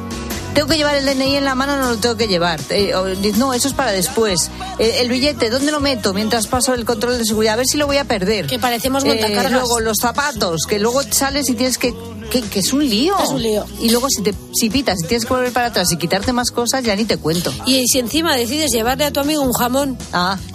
tengo 0.54 0.66
que 0.66 0.76
llevar 0.76 0.96
el 0.96 1.04
DNI 1.06 1.36
en 1.36 1.44
la 1.44 1.54
mano 1.54 1.74
o 1.74 1.76
no 1.76 1.90
lo 1.90 1.96
tengo 1.98 2.16
que 2.16 2.26
llevar. 2.26 2.60
Eh, 2.70 2.92
o 2.96 3.06
no, 3.38 3.54
eso 3.54 3.68
es 3.68 3.74
para 3.74 3.92
después. 3.92 4.50
El, 4.80 4.90
el 4.90 5.08
billete, 5.08 5.48
¿dónde 5.48 5.70
lo 5.70 5.78
meto 5.78 6.12
mientras 6.12 6.48
paso 6.48 6.74
el 6.74 6.84
control 6.84 7.18
de 7.18 7.24
seguridad? 7.24 7.54
A 7.54 7.56
ver 7.58 7.66
si 7.66 7.76
lo 7.78 7.86
voy 7.86 7.98
a 7.98 8.04
perder. 8.04 8.48
Que 8.48 8.58
parecemos 8.58 9.04
Eh, 9.04 9.08
montacargas. 9.08 9.52
luego 9.52 9.78
los 9.78 9.98
zapatos, 10.00 10.62
que 10.68 10.80
luego 10.80 11.02
sales 11.04 11.48
y 11.50 11.54
tienes 11.54 11.78
que, 11.78 11.94
que, 12.32 12.42
que 12.42 12.58
es 12.58 12.72
un 12.72 12.80
lío. 12.80 13.14
Es 13.22 13.30
un 13.30 13.40
lío. 13.42 13.64
Y 13.78 13.90
luego 13.90 14.08
si 14.10 14.22
te 14.22 14.34
si 14.52 14.68
pitas 14.70 14.96
y 15.04 15.06
tienes 15.06 15.24
que 15.24 15.32
volver 15.32 15.52
para 15.52 15.66
atrás 15.66 15.90
y 15.92 15.96
quitarte 15.96 16.32
más 16.32 16.50
cosas, 16.50 16.82
ya 16.82 16.96
ni 16.96 17.04
te 17.04 17.16
cuento. 17.16 17.52
Y 17.64 17.86
si 17.86 18.00
encima 18.00 18.34
decides 18.34 18.72
llevarle 18.72 19.04
a 19.04 19.12
tu 19.12 19.20
amigo 19.20 19.42
un 19.42 19.52
jamón 19.52 19.96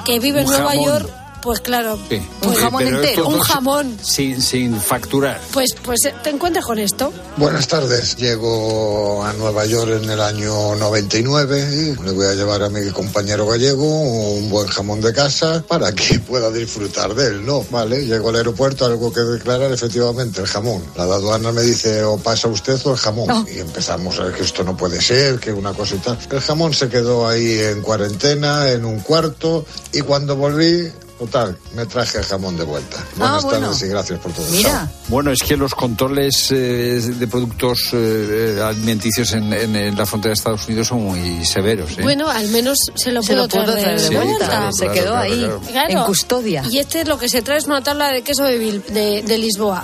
que 0.06 0.20
vive 0.20 0.42
en 0.42 0.48
Nueva 0.48 0.72
jamón. 0.72 0.86
York, 0.86 1.10
pues 1.46 1.62
claro, 1.62 1.98
Sí. 2.10 2.22
Un 2.42 2.56
Sí, 2.56 2.62
jamón 2.62 2.88
entero, 2.88 3.28
un 3.28 3.40
jamón. 3.40 3.98
Sin, 4.02 4.42
sin 4.42 4.82
facturar. 4.82 5.40
pues, 5.54 5.70
pues 5.84 6.04
eh, 6.06 6.14
te 6.24 6.32
encuentras 6.32 6.66
con 6.66 6.80
esto. 6.80 7.14
Buenas 7.38 7.68
tardes. 7.68 8.16
Llego 8.18 9.24
a 9.24 9.32
Nueva 9.34 9.66
York 9.66 10.02
en 10.04 10.10
el 10.10 10.20
año 10.20 10.76
99 10.76 11.70
y 12.00 12.04
le 12.04 12.12
voy 12.12 12.26
a 12.26 12.34
llevar 12.34 12.64
a 12.64 12.70
mi 12.70 12.90
compañero 12.90 13.46
gallego 13.46 13.86
un 13.86 14.50
buen 14.50 14.68
jamón 14.68 15.02
de 15.02 15.14
casa 15.14 15.64
para 15.68 15.92
que 15.94 16.20
pueda 16.28 16.50
disfrutar 16.52 17.14
de 17.14 17.28
él, 17.28 17.46
¿no? 17.46 17.64
Vale, 17.70 18.06
llego 18.06 18.30
al 18.30 18.38
aeropuerto, 18.38 18.86
algo 18.86 19.14
que 19.14 19.22
declarar, 19.22 19.72
efectivamente, 19.72 20.42
el 20.42 20.48
jamón. 20.48 20.84
La 20.96 21.04
aduana 21.04 21.52
me 21.52 21.62
dice, 21.62 22.04
o 22.04 22.18
pasa 22.18 22.48
usted 22.48 22.80
o 22.86 22.92
el 22.94 22.98
jamón. 22.98 23.46
Y 23.54 23.60
empezamos 23.60 24.20
a 24.20 24.24
ver 24.24 24.34
que 24.34 24.44
esto 24.44 24.64
no 24.64 24.76
puede 24.76 25.00
ser, 25.00 25.40
que 25.40 25.54
una 25.54 25.74
cosa 25.74 25.94
y 25.96 26.00
tal. 26.00 26.18
El 26.32 26.42
jamón 26.42 26.74
se 26.74 26.90
quedó 26.90 27.28
ahí 27.28 27.60
en 27.60 27.82
cuarentena, 27.84 28.72
en 28.72 28.84
un 28.86 29.00
cuarto, 29.02 29.66
y 29.94 30.02
cuando 30.02 30.36
volví, 30.36 30.92
total, 31.18 31.58
me 31.76 31.86
traje 31.86 32.18
el 32.20 32.24
jamón 32.26 32.58
de 32.58 32.64
vuelta. 32.64 32.98
Buenas 33.16 33.44
bueno. 33.44 33.60
tardes 33.68 33.82
y 33.84 33.88
gracias 33.88 34.20
por 34.20 34.32
todo. 34.34 34.46
Mira. 34.52 34.92
Bueno, 35.08 35.32
es 35.32 35.40
que 35.44 35.56
los 35.58 35.74
controles 35.76 36.52
eh, 36.52 36.56
de 37.02 37.28
productos 37.28 37.90
eh, 37.94 38.60
alimenticios 38.64 39.32
en, 39.34 39.52
en- 39.54 39.76
en 39.76 39.96
la 39.98 40.06
frontera 40.06 40.30
de 40.32 40.34
Estados 40.34 40.68
Unidos 40.68 40.88
son 40.88 41.04
muy 41.04 41.46
severos. 41.46 41.92
¿eh? 41.98 42.02
Bueno, 42.04 42.30
al 42.30 42.48
menos 42.50 42.78
se 42.96 43.12
lo 43.12 43.22
Se 43.22 43.30
puedo 43.34 43.44
lo 43.44 43.50
puedo 43.50 43.72
traer 43.74 43.98
traer 43.98 44.02
de 44.10 44.18
vuelta. 44.24 44.46
claro, 44.48 44.72
Se 44.72 44.88
quedó 44.90 45.12
claro, 45.12 45.18
ahí, 45.18 45.50
claro. 45.72 45.90
En 46.00 46.04
custodia. 46.06 46.64
Y 46.70 46.80
este 46.80 47.06
lo 47.06 47.18
que 47.18 47.30
se 47.30 47.42
trae 47.42 47.58
es 47.58 47.66
una 47.66 47.82
tabla 47.82 48.12
de 48.12 48.22
queso 48.22 48.44
de, 48.44 48.60
Bil- 48.60 48.86
de, 48.86 49.22
de 49.24 49.38
Lisboa. 49.38 49.84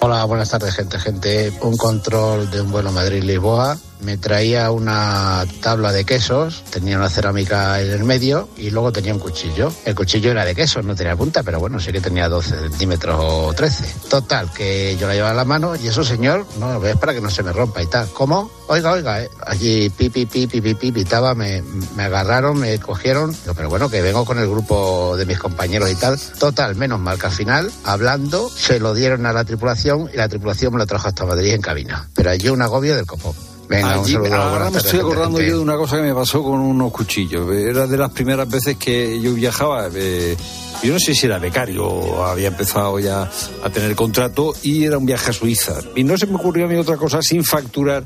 Hola, 0.00 0.24
buenas 0.24 0.48
tardes, 0.50 0.74
gente. 0.74 0.98
Gente, 0.98 1.52
un 1.60 1.76
control 1.76 2.50
de 2.50 2.60
un 2.60 2.72
vuelo 2.72 2.90
Madrid-Lisboa. 2.90 3.78
Me 4.02 4.18
traía 4.18 4.70
una 4.70 5.44
tabla 5.60 5.92
de 5.92 6.04
quesos, 6.04 6.64
tenía 6.70 6.96
una 6.96 7.08
cerámica 7.08 7.80
en 7.80 7.92
el 7.92 8.04
medio 8.04 8.48
y 8.56 8.70
luego 8.70 8.92
tenía 8.92 9.14
un 9.14 9.20
cuchillo. 9.20 9.72
El 9.84 9.94
cuchillo 9.94 10.32
era 10.32 10.44
de 10.44 10.54
quesos, 10.54 10.84
no 10.84 10.94
tenía 10.96 11.14
punta, 11.16 11.42
pero 11.42 11.60
bueno, 11.60 11.78
sí 11.78 11.92
que 11.92 12.00
tenía 12.00 12.28
12 12.28 12.58
centímetros 12.68 13.16
o 13.20 13.52
13. 13.52 14.08
Total, 14.08 14.50
que 14.52 14.96
yo 14.98 15.06
la 15.06 15.14
llevaba 15.14 15.30
en 15.30 15.36
la 15.36 15.44
mano 15.44 15.76
y 15.76 15.86
eso, 15.86 16.02
señor, 16.02 16.46
no, 16.58 16.80
ves 16.80 16.96
para 16.96 17.14
que 17.14 17.20
no 17.20 17.30
se 17.30 17.42
me 17.42 17.52
rompa 17.52 17.80
y 17.80 17.86
tal. 17.86 18.08
¿Cómo? 18.12 18.50
Oiga, 18.66 18.92
oiga, 18.92 19.22
eh. 19.22 19.30
allí 19.46 19.90
pi, 19.90 20.10
pi, 20.10 20.26
pi, 20.26 20.46
pi, 20.46 20.60
pi, 20.60 20.74
pi, 20.74 20.92
pitaba, 20.92 21.34
me, 21.34 21.62
me 21.94 22.04
agarraron, 22.04 22.58
me 22.58 22.78
cogieron. 22.78 23.30
Digo, 23.32 23.54
pero 23.54 23.68
bueno, 23.68 23.88
que 23.88 24.02
vengo 24.02 24.24
con 24.24 24.38
el 24.38 24.48
grupo 24.48 25.16
de 25.16 25.26
mis 25.26 25.38
compañeros 25.38 25.90
y 25.90 25.94
tal. 25.94 26.18
Total, 26.38 26.74
menos 26.74 26.98
mal 26.98 27.18
que 27.18 27.26
al 27.26 27.32
final, 27.32 27.70
hablando, 27.84 28.48
se 28.48 28.80
lo 28.80 28.94
dieron 28.94 29.26
a 29.26 29.32
la 29.32 29.44
tripulación 29.44 30.10
y 30.12 30.16
la 30.16 30.28
tripulación 30.28 30.72
me 30.72 30.78
lo 30.78 30.86
trajo 30.86 31.08
hasta 31.08 31.24
Madrid 31.24 31.52
en 31.52 31.60
cabina. 31.60 32.08
Pero 32.14 32.30
allí 32.30 32.48
un 32.48 32.62
agobio 32.62 32.96
del 32.96 33.06
copón. 33.06 33.51
Venga, 33.76 33.98
un 33.98 34.04
Allí- 34.04 34.12
saludo. 34.12 34.34
ahora 34.34 34.70
me 34.70 34.78
estoy 34.78 35.00
acordando 35.00 35.40
yo 35.40 35.56
de 35.56 35.58
una 35.62 35.76
cosa 35.76 35.96
que 35.96 36.02
me 36.02 36.14
pasó 36.14 36.42
con 36.42 36.60
unos 36.60 36.92
cuchillos. 36.92 37.50
Era 37.54 37.86
de 37.86 37.96
las 37.96 38.10
primeras 38.12 38.48
veces 38.48 38.76
que 38.76 39.20
yo 39.20 39.32
viajaba. 39.34 39.88
eh, 39.94 40.36
yo 40.82 40.92
no 40.92 40.98
sé 40.98 41.14
si 41.14 41.26
era 41.26 41.38
becario 41.38 41.86
o 41.86 42.24
había 42.24 42.48
empezado 42.48 42.98
ya 42.98 43.30
a 43.64 43.70
tener 43.70 43.94
contrato 43.94 44.52
y 44.62 44.84
era 44.84 44.98
un 44.98 45.06
viaje 45.06 45.30
a 45.30 45.32
Suiza. 45.32 45.74
Y 45.94 46.02
no 46.04 46.16
se 46.18 46.26
me 46.26 46.34
ocurrió 46.36 46.64
a 46.64 46.68
mí 46.68 46.74
otra 46.76 46.96
cosa 46.96 47.22
sin 47.22 47.44
facturar. 47.44 48.02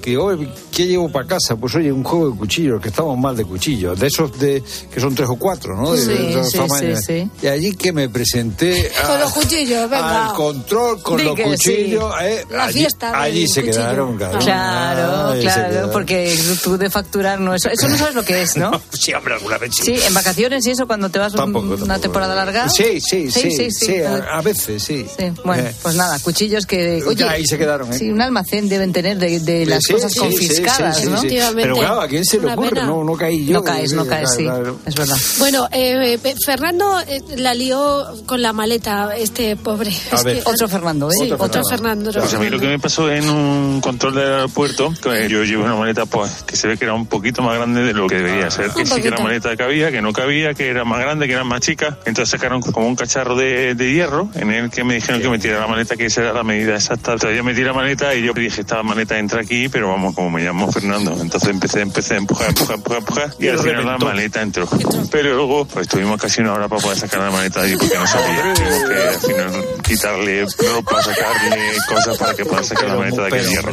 Que, 0.00 0.16
oye, 0.16 0.48
¿qué 0.74 0.86
llevo 0.86 1.08
para 1.10 1.26
casa? 1.26 1.56
Pues 1.56 1.74
oye, 1.74 1.92
un 1.92 2.02
juego 2.04 2.30
de 2.30 2.36
cuchillos, 2.38 2.80
que 2.80 2.88
estamos 2.88 3.18
mal 3.18 3.36
de 3.36 3.44
cuchillos, 3.44 3.98
de 3.98 4.06
esos 4.06 4.38
de 4.38 4.62
que 4.92 5.00
son 5.00 5.14
tres 5.14 5.28
o 5.28 5.36
cuatro, 5.36 5.76
¿no? 5.76 5.92
De- 5.92 6.00
Sí, 6.00 6.08
de 6.34 6.44
sí, 6.44 6.58
tamaños. 6.58 7.00
sí, 7.04 7.20
sí. 7.22 7.30
Y 7.42 7.46
allí 7.48 7.74
que 7.74 7.92
me 7.92 8.08
presenté 8.08 8.90
a- 9.02 9.06
Con 9.06 9.20
los 9.20 9.32
cuchillos, 9.32 9.90
venga. 9.90 10.28
al 10.30 10.34
control 10.34 11.02
con 11.02 11.22
los 11.24 11.38
cuchillos. 11.38 12.12
eh, 12.22 12.44
La 12.50 12.64
allí, 12.64 12.78
fiesta 12.80 13.20
allí 13.20 13.46
se 13.48 13.60
cuchillo. 13.62 13.72
quedaron, 13.82 14.16
claro. 14.16 14.38
Claro, 14.38 15.40
claro, 15.40 15.90
porque 15.92 16.36
tú 16.62 16.76
de 16.78 16.90
facturar 16.90 17.40
no 17.40 17.54
eso, 17.54 17.68
eso 17.68 17.88
no 17.88 17.96
sabes 17.96 18.14
lo 18.14 18.24
que 18.24 18.42
es, 18.42 18.56
¿no? 18.56 18.70
Sí, 18.92 19.12
hombre, 19.14 19.34
alguna 19.34 19.58
vez 19.58 19.72
sí. 19.76 19.96
Sí, 19.96 20.02
en 20.06 20.14
vacaciones 20.14 20.66
y 20.66 20.70
eso 20.70 20.86
cuando 20.86 21.08
te 21.10 21.18
vas 21.18 21.32
Tampoco, 21.32 21.66
una 21.66 21.76
tampoco. 21.76 22.00
temporada 22.00 22.34
larga. 22.34 22.68
Sí, 22.68 23.00
sí, 23.00 23.30
sí, 23.30 23.70
sí, 23.70 23.98
a, 24.02 24.16
a 24.38 24.42
veces, 24.42 24.82
sí. 24.82 25.06
Bueno, 25.44 25.62
Eh, 25.64 25.74
pues 25.82 25.94
nada, 25.94 26.18
cuchillos 26.20 26.66
que. 26.66 27.02
Oye, 27.06 27.24
ahí 27.24 27.46
se 27.46 27.58
quedaron, 27.58 27.92
¿eh? 27.92 27.98
Sí, 27.98 28.10
un 28.10 28.20
almacén 28.20 28.68
deben 28.68 28.92
tener 28.92 29.18
de, 29.18 29.40
de 29.40 29.66
las 29.66 29.84
Sí, 29.90 29.94
cosas 29.94 30.12
sí, 30.12 30.18
confiscadas, 30.20 30.96
sí, 30.96 31.02
sí, 31.04 31.08
¿no? 31.10 31.20
sí. 31.20 31.38
Pero 31.54 31.76
claro, 31.76 32.00
¿a 32.02 32.08
quién 32.08 32.24
se 32.24 32.38
le 32.40 32.52
ocurre? 32.52 32.70
pena. 32.70 32.86
No, 32.86 33.04
no 33.04 33.14
caí 33.14 33.44
yo. 33.46 33.54
No 33.54 33.64
caes, 33.64 33.92
no 33.92 34.06
caes, 34.06 34.34
sí, 34.36 34.44
Claro. 34.44 34.78
es 34.86 34.94
verdad. 34.94 35.16
Bueno, 35.38 35.68
eh, 35.72 36.18
eh, 36.22 36.34
Fernando 36.44 37.00
eh, 37.00 37.20
la 37.36 37.54
lió 37.54 38.06
con 38.26 38.42
la 38.42 38.52
maleta, 38.52 39.16
este 39.16 39.56
pobre. 39.56 39.90
A 40.12 40.16
Es 40.16 40.24
ver. 40.24 40.36
que- 40.42 40.48
Otro 40.50 40.68
Fernando, 40.68 41.08
¿eh? 41.10 41.14
Sí, 41.18 41.32
Otro 41.32 41.44
otro, 41.46 41.62
Fernando. 41.68 42.10
Pues 42.12 42.34
a 42.34 42.38
mí 42.38 42.48
lo 42.48 42.58
que 42.58 42.66
me 42.68 42.78
pasó 42.78 43.10
en 43.10 43.28
un 43.28 43.80
control 43.80 44.14
del 44.14 44.32
aeropuerto, 44.32 44.92
que 45.02 45.28
yo 45.28 45.42
llevo 45.44 45.64
una 45.64 45.74
maleta 45.76 46.06
pues, 46.06 46.42
que 46.46 46.56
se 46.56 46.68
ve 46.68 46.76
que 46.76 46.84
era 46.84 46.94
un 46.94 47.06
poquito 47.06 47.42
más 47.42 47.56
grande 47.56 47.82
de 47.82 47.92
lo 47.92 48.06
que 48.06 48.16
debería 48.16 48.50
ser. 48.50 48.70
Que 48.70 48.86
sí 48.86 49.00
que 49.00 49.08
era 49.08 49.18
maleta 49.22 49.56
cabía, 49.56 49.90
que 49.90 50.00
no 50.02 50.12
cabía, 50.12 50.54
que 50.54 50.68
era 50.68 50.84
más 50.84 51.00
grande, 51.00 51.26
que 51.26 51.32
era 51.32 51.44
más 51.44 51.60
chica. 51.60 51.98
Entonces 52.04 52.30
sacaron 52.30 52.60
como 52.62 52.86
un 52.86 52.96
cacharro 52.96 53.34
de, 53.36 53.74
de 53.74 53.92
hierro 53.92 54.28
en 54.34 54.50
el 54.50 54.70
que 54.70 54.84
me 54.84 54.94
dijeron 54.94 55.20
que 55.20 55.28
metiera 55.28 55.60
la 55.60 55.66
maleta, 55.66 55.96
que 55.96 56.06
esa 56.06 56.22
era 56.22 56.32
la 56.32 56.42
medida 56.44 56.74
exacta. 56.74 57.12
Entonces 57.12 57.36
yo 57.36 57.44
metí 57.44 57.62
la 57.62 57.72
maleta 57.72 58.14
y 58.14 58.22
yo 58.24 58.32
dije, 58.32 58.60
esta 58.60 58.82
maleta 58.82 59.18
entra 59.18 59.40
aquí, 59.40 59.68
pero 59.68 59.79
pero 59.80 59.92
vamos, 59.92 60.14
como 60.14 60.28
me 60.28 60.42
llamo 60.42 60.70
Fernando, 60.70 61.16
entonces 61.18 61.48
empecé, 61.48 61.80
empecé 61.80 62.12
a 62.12 62.16
empujar, 62.18 62.50
empujar, 62.50 62.76
empujar, 62.76 62.98
empujar 62.98 63.34
y 63.38 63.46
Y 63.46 63.48
al 63.48 63.58
final 63.60 63.86
la 63.86 63.96
maleta 63.96 64.42
entró. 64.42 64.68
Pero 65.10 65.34
luego, 65.34 65.64
pues 65.64 65.88
tuvimos 65.88 66.20
casi 66.20 66.42
una 66.42 66.52
hora 66.52 66.68
para 66.68 66.82
poder 66.82 66.98
sacar 66.98 67.20
la 67.20 67.30
maleta 67.30 67.62
de 67.62 67.68
ahí 67.68 67.76
porque 67.78 67.96
no 67.96 68.06
sabía. 68.06 68.52
Tuvimos 68.52 68.84
que 68.84 68.94
al 68.94 69.20
final 69.20 69.64
quitarle 69.82 70.46
ropa, 70.70 71.02
sacarle 71.02 71.76
cosas 71.88 72.18
para 72.18 72.34
que 72.34 72.44
pueda 72.44 72.62
sacar 72.62 72.88
la 72.88 72.96
maleta 72.96 73.22
de 73.22 73.28
aquel 73.28 73.48
hierro. 73.48 73.72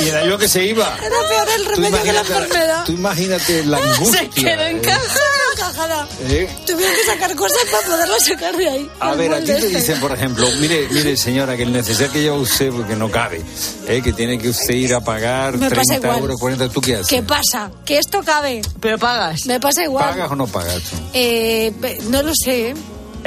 Y 0.00 0.08
era 0.08 0.26
yo 0.26 0.38
que 0.38 0.48
se 0.48 0.64
iba. 0.64 0.92
Era 1.00 1.16
peor 1.28 1.48
el 1.56 1.64
remedio 1.66 2.02
que 2.02 2.12
la 2.12 2.20
enfermedad. 2.22 2.84
Tú 2.84 2.92
imagínate 2.92 3.64
la 3.64 3.76
angustia. 3.94 4.18
Se 4.22 4.28
quedó 4.30 4.62
¿eh? 4.62 4.80
Encajada. 5.68 6.08
¿Eh? 6.28 6.48
Tuvieron 6.66 6.94
que 6.94 7.04
sacar 7.04 7.34
cosas 7.36 7.62
para 7.70 7.86
poderlo 7.86 8.14
sacar 8.20 8.56
de 8.56 8.68
ahí. 8.68 8.90
A 9.00 9.14
ver, 9.14 9.34
aquí 9.34 9.46
te 9.46 9.68
dicen, 9.68 10.00
por 10.00 10.12
ejemplo, 10.12 10.48
mire, 10.60 10.88
mire 10.90 11.16
señora, 11.16 11.56
que 11.56 11.62
el 11.64 11.72
neceser 11.72 12.10
que 12.10 12.22
lleva 12.22 12.36
usted, 12.36 12.70
porque 12.70 12.96
no 12.96 13.10
cabe, 13.10 13.42
¿eh? 13.88 14.00
que 14.02 14.12
tiene 14.12 14.38
que 14.38 14.48
usted 14.48 14.74
ir 14.74 14.94
a 14.94 15.00
pagar 15.00 15.56
Me 15.58 15.68
pasa 15.70 15.82
30 15.86 16.06
igual. 16.06 16.18
euros, 16.20 16.40
40, 16.40 16.68
¿tú 16.68 16.80
qué 16.80 16.94
haces? 16.94 17.08
¿Qué 17.08 17.22
pasa? 17.22 17.70
Que 17.84 17.98
esto 17.98 18.20
cabe. 18.24 18.62
Pero 18.80 18.98
pagas. 18.98 19.46
Me 19.46 19.60
pasa 19.60 19.84
igual. 19.84 20.08
¿Pagas 20.10 20.30
o 20.30 20.36
no 20.36 20.46
pagas? 20.46 20.82
Eh, 21.12 21.72
no 22.10 22.22
lo 22.22 22.32
sé. 22.34 22.74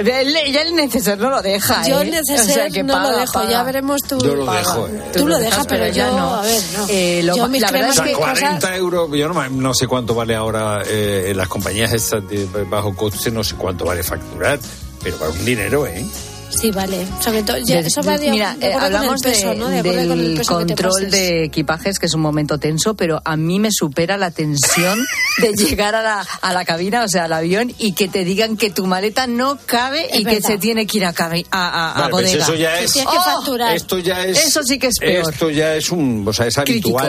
Ya 0.03 0.62
el 0.62 0.75
neceser 0.75 1.17
no 1.17 1.29
lo 1.29 1.41
deja. 1.41 1.88
Yo 1.88 1.99
¿eh? 1.99 2.03
el 2.03 2.12
neceser 2.12 2.39
O 2.49 2.53
sea, 2.53 2.69
que 2.69 2.83
no 2.83 2.93
paga, 2.93 3.12
lo 3.12 3.17
dejo. 3.19 3.33
paga. 3.33 3.49
Ya 3.51 3.63
veremos 3.63 4.01
tú. 4.03 4.17
Yo 4.19 4.35
lo 4.35 4.45
Paga. 4.45 4.59
dejo, 4.59 4.88
¿eh? 4.88 5.03
Tú 5.13 5.27
lo 5.27 5.38
dejas, 5.39 5.65
pero 5.67 5.88
ya 5.88 6.09
yo, 6.09 6.17
no. 6.17 6.35
a 6.35 6.41
ver, 6.41 6.62
no. 6.77 6.85
Eh, 6.89 7.21
lo- 7.23 7.35
yo 7.38 7.47
mis 7.47 7.62
la 7.62 7.71
verdad 7.71 7.89
es 7.89 7.99
O 7.99 8.03
sea, 8.03 8.12
y 8.12 8.15
cosas... 8.15 8.39
40 8.39 8.75
euros, 8.75 9.09
yo 9.13 9.27
no, 9.27 9.49
no 9.49 9.73
sé 9.73 9.88
cuánto 9.88 10.13
vale 10.15 10.35
ahora 10.35 10.81
eh, 10.85 11.27
en 11.29 11.38
las 11.38 11.47
compañías 11.47 11.91
estas 11.93 12.27
de 12.27 12.45
bajo 12.69 12.95
coste, 12.95 13.31
no 13.31 13.43
sé 13.43 13.55
cuánto 13.55 13.85
vale 13.85 14.03
facturar, 14.03 14.59
pero 15.03 15.17
para 15.17 15.31
un 15.31 15.45
dinero, 15.45 15.85
¿eh? 15.88 16.05
Sí, 16.49 16.71
vale. 16.71 17.05
Sobre 17.21 17.43
todo, 17.43 17.57
ya, 17.57 17.79
eso 17.79 18.01
va 18.01 18.17
de, 18.17 18.29
Mira, 18.31 18.55
de 18.55 18.69
eh, 18.69 18.73
con 18.73 18.83
hablamos 18.83 19.25
el 19.25 19.31
peso, 19.31 19.49
de- 19.49 19.55
¿no? 19.55 19.69
De 19.69 19.79
acuerdo 19.79 20.07
con 20.09 20.19
el 20.19 20.27
del 20.29 20.38
peso 20.38 20.53
control 20.55 21.09
de 21.12 21.43
equipajes, 21.45 21.99
que 21.99 22.05
es 22.07 22.13
un 22.13 22.21
momento 22.21 22.57
tenso, 22.57 22.95
pero 22.95 23.21
a 23.23 23.38
mí 23.38 23.59
me 23.59 23.69
supera 23.71 24.17
la 24.17 24.31
tensión 24.31 24.99
de 25.41 25.53
llegar 25.53 25.95
a 25.95 26.01
la, 26.01 26.27
a 26.41 26.53
la 26.53 26.65
cabina, 26.65 27.03
o 27.03 27.07
sea, 27.07 27.25
al 27.25 27.33
avión, 27.33 27.71
y 27.77 27.93
que 27.93 28.07
te 28.07 28.23
digan 28.25 28.57
que 28.57 28.69
tu 28.71 28.88
maleta 28.88 29.27
no 29.27 29.57
cabe 29.65 30.07
Es 30.13 30.21
y 30.21 30.25
que 30.25 30.41
se 30.41 30.57
tiene 30.57 30.85
que 30.88 30.97
ir 30.97 31.05
a, 31.05 31.13
cabe- 31.13 31.45
a, 31.51 31.69
a- 31.69 32.05
a 32.05 32.09
pues 32.09 32.25
bodega. 32.25 32.43
eso 32.43 32.55
ya 32.55 32.79
es... 32.79 32.93
que 32.93 33.03
facturar. 33.03 33.75
Esto 33.75 33.99
ya 33.99 34.25
es... 34.25 34.47
Eso 34.47 34.63
sí 34.63 34.79
que 34.79 34.88
es 34.88 34.97
peor. 34.99 35.31
Esto 35.31 35.49
ya 35.49 35.75
es 35.75 35.91
un... 35.91 36.25
O 36.27 36.33
sea, 36.33 36.47
es 36.47 36.55
Crítico. 36.57 36.99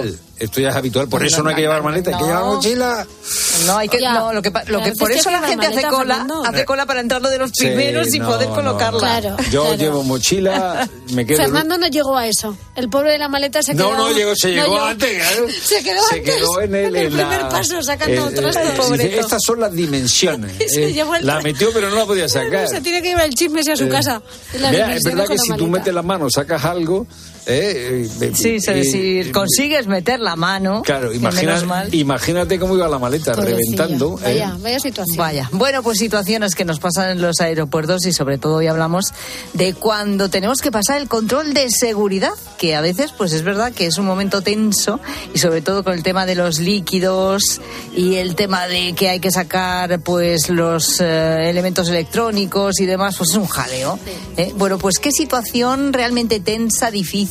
Esto 0.40 0.60
ya 0.60 0.70
es 0.70 0.74
habitual. 0.76 1.06
Por 1.08 1.20
No, 1.20 1.26
eso 1.26 1.36
no, 1.38 1.44
no 1.44 1.48
hay 1.50 1.54
que 1.56 1.60
no, 1.62 1.66
llevar 1.68 1.78
no, 1.82 1.84
maleta, 1.90 2.10
hay 2.10 2.16
que 2.16 2.22
no. 2.22 2.26
llevar 2.28 2.44
mochila. 2.44 3.06
No, 3.66 3.76
hay 3.76 3.88
que, 3.90 4.00
Ya. 4.00 4.14
no, 4.14 4.32
lo 4.32 4.40
que, 4.42 4.50
pa- 4.50 4.64
lo 4.66 4.82
que 4.82 4.92
por 4.92 5.12
eso 5.12 5.30
la 5.30 5.42
gente 5.42 5.66
hace 5.66 5.82
cola, 5.82 6.14
Fernando. 6.16 6.42
hace 6.44 6.64
cola 6.64 6.86
para 6.86 7.00
entrar 7.00 7.20
lo 7.20 7.28
de 7.28 7.38
los 7.38 7.50
Sí, 7.52 7.66
primeros 7.66 8.12
y 8.14 8.18
no, 8.18 8.26
poder 8.26 8.48
no, 8.48 8.54
colocarla. 8.54 8.98
Claro, 8.98 9.36
Yo 9.50 9.62
claro. 9.64 9.76
llevo 9.76 10.02
mochila, 10.02 10.88
me 11.12 11.26
quedo... 11.26 11.36
Fernando 11.42 11.76
no 11.76 11.86
llegó 11.88 12.16
a 12.16 12.26
eso. 12.26 12.56
El 12.74 12.88
pobre 12.88 13.12
de 13.12 13.18
la 13.18 13.28
maleta 13.28 13.62
se 13.62 13.74
No, 13.74 13.90
quedó... 13.90 13.98
no 13.98 14.10
llegó, 14.12 14.34
se 14.34 14.48
llegó 14.52 14.80
antes, 14.80 15.18
claro. 15.22 15.46
Se 15.62 15.82
quedó 15.82 16.00
Se 16.08 16.16
antes. 16.16 16.34
quedó 16.34 16.60
en 16.62 16.74
el, 16.74 16.96
en 16.96 17.16
la- 17.16 17.28
primer 17.28 17.48
paso, 17.50 17.82
sacando 17.82 18.28
eh, 18.28 18.32
trastos, 18.32 18.64
eh, 18.64 18.72
pobre. 18.76 19.04
dice, 19.04 19.20
Estas 19.20 19.42
son 19.44 19.60
las 19.60 19.72
dimensiones. 19.72 20.52
Se 20.68 20.84
Eh, 20.88 21.04
el 21.18 21.26
la 21.26 21.40
metió, 21.42 21.70
pero 21.74 21.90
no 21.90 21.96
la 21.96 22.06
podía 22.06 22.28
sacar. 22.30 22.66
Se 22.66 22.80
tiene 22.80 23.02
que 23.02 23.08
llevar 23.08 23.26
el 23.26 23.34
chisme 23.34 23.60
a 23.60 23.76
su 23.76 23.84
Eh, 23.84 23.88
casa. 23.90 24.22
Es 24.54 25.02
verdad 25.04 25.26
que 25.28 25.36
si 25.38 25.52
tú 25.52 25.66
metes 25.66 25.92
la 25.92 26.02
mano, 26.02 26.30
sacas 26.30 26.64
algo. 26.64 27.06
Eh, 27.46 28.08
eh, 28.20 28.30
Sí, 28.34 28.56
es 28.56 28.68
eh, 28.68 28.74
decir, 28.74 29.26
eh, 29.28 29.32
consigues 29.32 29.86
meter 29.86 30.20
la 30.20 30.36
mano. 30.36 30.82
Claro, 30.82 31.10
mal. 31.66 31.94
imagínate 31.94 32.58
cómo 32.58 32.76
iba 32.76 32.86
la 32.88 32.98
maleta 32.98 33.32
reventando. 33.32 34.18
eh. 34.20 34.22
Vaya, 34.24 34.56
vaya 34.60 34.80
situación. 34.80 35.16
Vaya. 35.16 35.48
Bueno, 35.52 35.82
pues 35.82 35.98
situaciones 35.98 36.54
que 36.54 36.64
nos 36.64 36.78
pasan 36.80 37.10
en 37.10 37.22
los 37.22 37.40
aeropuertos 37.40 38.04
y 38.06 38.12
sobre 38.12 38.38
todo 38.38 38.56
hoy 38.56 38.66
hablamos 38.66 39.12
de 39.54 39.74
cuando 39.74 40.28
tenemos 40.28 40.60
que 40.60 40.70
pasar 40.70 41.00
el 41.00 41.08
control 41.08 41.54
de 41.54 41.70
seguridad, 41.70 42.32
que 42.58 42.76
a 42.76 42.80
veces 42.80 43.12
pues 43.16 43.32
es 43.32 43.42
verdad 43.42 43.72
que 43.72 43.86
es 43.86 43.96
un 43.98 44.06
momento 44.06 44.42
tenso 44.42 45.00
y 45.34 45.38
sobre 45.38 45.62
todo 45.62 45.82
con 45.82 45.94
el 45.94 46.02
tema 46.02 46.26
de 46.26 46.34
los 46.34 46.58
líquidos 46.58 47.60
y 47.96 48.16
el 48.16 48.34
tema 48.34 48.66
de 48.66 48.92
que 48.92 49.08
hay 49.08 49.20
que 49.20 49.30
sacar 49.30 50.00
pues 50.00 50.50
los 50.50 51.00
eh, 51.00 51.48
elementos 51.48 51.88
electrónicos 51.88 52.80
y 52.80 52.86
demás, 52.86 53.16
pues 53.16 53.30
es 53.30 53.36
un 53.36 53.46
jaleo. 53.46 53.98
¿eh? 54.36 54.52
Bueno, 54.56 54.78
pues 54.78 54.98
qué 54.98 55.10
situación 55.10 55.92
realmente 55.92 56.38
tensa, 56.40 56.90
difícil 56.90 57.29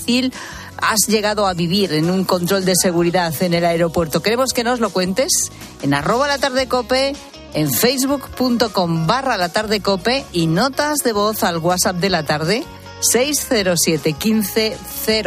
has 0.82 1.08
llegado 1.08 1.48
a 1.48 1.54
vivir 1.54 1.94
en 1.94 2.10
un 2.10 2.24
control 2.24 2.66
de 2.66 2.76
seguridad 2.76 3.34
en 3.42 3.54
el 3.54 3.66
aeropuerto. 3.66 4.22
Queremos 4.22 4.54
que 4.54 4.64
nos 4.64 4.80
lo 4.80 4.90
cuentes 4.90 5.52
en 5.82 5.94
arroba 5.94 6.28
la 6.28 6.38
tarde 6.38 6.68
cope, 6.68 7.16
en 7.54 7.72
facebook.com 7.72 9.08
barra 9.08 9.38
la 9.38 9.50
tarde 9.50 9.82
cope 9.82 10.26
y 10.32 10.48
notas 10.48 11.00
de 11.00 11.14
voz 11.14 11.44
al 11.44 11.58
WhatsApp 11.58 11.98
de 11.98 12.10
la 12.10 12.24
tarde 12.24 12.64
607 13.02 14.14
15 14.14 14.78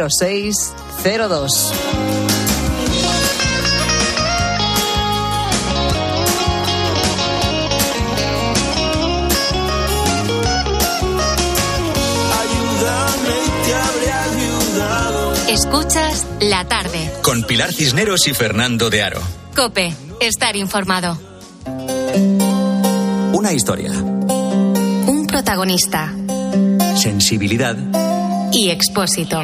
06 0.09 0.73
02. 1.03 2.22
Escuchas 15.53 16.25
la 16.41 16.67
tarde. 16.67 17.11
Con 17.21 17.43
Pilar 17.43 17.71
Cisneros 17.71 18.27
y 18.27 18.33
Fernando 18.33 18.89
de 18.89 19.03
Aro. 19.03 19.21
Cope, 19.55 19.93
estar 20.19 20.55
informado. 20.55 21.15
Una 23.33 23.53
historia. 23.53 23.91
Un 23.91 25.27
protagonista 25.27 26.11
Sensibilidad. 26.95 27.77
Y 28.53 28.69
expósito. 28.69 29.41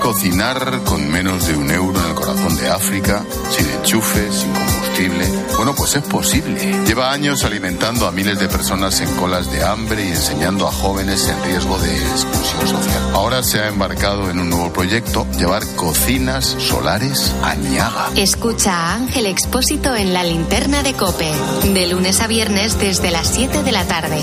Cocinar 0.00 0.80
con 0.84 1.10
menos 1.10 1.46
de 1.46 1.56
un 1.56 1.70
euro 1.70 2.00
en 2.00 2.06
el 2.06 2.14
corazón 2.14 2.56
de 2.56 2.68
África, 2.68 3.24
sin 3.50 3.68
enchufe, 3.68 4.32
sin 4.32 4.52
combustible. 4.52 5.28
Bueno, 5.56 5.74
pues 5.74 5.96
es 5.96 6.02
posible. 6.04 6.84
Lleva 6.86 7.12
años 7.12 7.44
alimentando 7.44 8.06
a 8.06 8.12
miles 8.12 8.38
de 8.38 8.48
personas 8.48 9.00
en 9.00 9.14
colas 9.16 9.50
de 9.52 9.62
hambre 9.64 10.04
y 10.04 10.08
enseñando 10.08 10.66
a 10.66 10.72
jóvenes 10.72 11.28
en 11.28 11.42
riesgo 11.44 11.78
de 11.78 11.96
exclusión 11.96 12.68
social. 12.68 13.02
Ahora 13.14 13.42
se 13.42 13.60
ha 13.60 13.68
embarcado 13.68 14.30
en 14.30 14.38
un 14.38 14.50
nuevo 14.50 14.72
proyecto, 14.72 15.26
llevar 15.38 15.62
cocinas 15.76 16.56
solares 16.58 17.34
a 17.42 17.54
Niaga. 17.54 18.10
Escucha 18.16 18.72
a 18.72 18.94
Ángel 18.94 19.26
Expósito 19.26 19.94
en 19.94 20.14
la 20.14 20.24
linterna 20.24 20.82
de 20.82 20.94
Cope, 20.94 21.30
de 21.72 21.86
lunes 21.88 22.20
a 22.20 22.26
viernes 22.26 22.78
desde 22.78 23.10
las 23.10 23.28
7 23.28 23.62
de 23.62 23.72
la 23.72 23.84
tarde. 23.84 24.22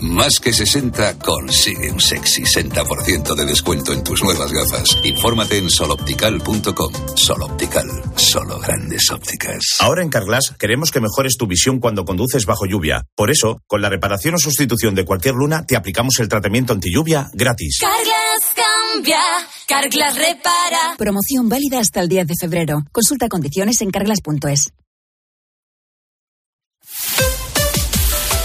Más 0.00 0.40
que 0.40 0.52
60 0.52 1.18
consigue 1.18 1.90
un 1.90 2.00
sexy 2.00 2.42
60% 2.42 3.34
de 3.34 3.44
descuento 3.46 3.92
en 3.92 4.04
tus 4.04 4.22
nuevas 4.22 4.52
gafas. 4.52 4.98
Infórmate 5.04 5.58
en 5.58 5.70
soloptical.com. 5.70 6.92
Soloptical, 7.14 7.86
solo 8.16 8.58
grandes 8.60 9.10
ópticas. 9.10 9.76
Ahora 9.80 10.02
en 10.02 10.10
Carglass 10.10 10.54
queremos 10.58 10.90
que 10.90 11.00
mejores 11.00 11.36
tu 11.38 11.46
visión 11.46 11.80
cuando 11.80 12.04
conduces 12.04 12.44
bajo 12.44 12.66
lluvia. 12.66 13.04
Por 13.14 13.30
eso, 13.30 13.62
con 13.66 13.80
la 13.80 13.88
reparación 13.88 14.34
o 14.34 14.38
sustitución 14.38 14.94
de 14.94 15.04
cualquier 15.04 15.34
luna, 15.34 15.64
te 15.66 15.76
aplicamos 15.76 16.18
el 16.20 16.28
tratamiento 16.28 16.74
anti 16.74 16.92
lluvia 16.92 17.30
gratis. 17.32 17.78
Carglass 17.80 18.54
cambia, 18.54 19.20
Carglass 19.66 20.14
repara. 20.16 20.96
Promoción 20.98 21.48
válida 21.48 21.80
hasta 21.80 22.00
el 22.00 22.08
10 22.08 22.26
de 22.26 22.34
febrero. 22.38 22.82
Consulta 22.92 23.28
condiciones 23.28 23.80
en 23.80 23.90
carglass.es. 23.90 24.72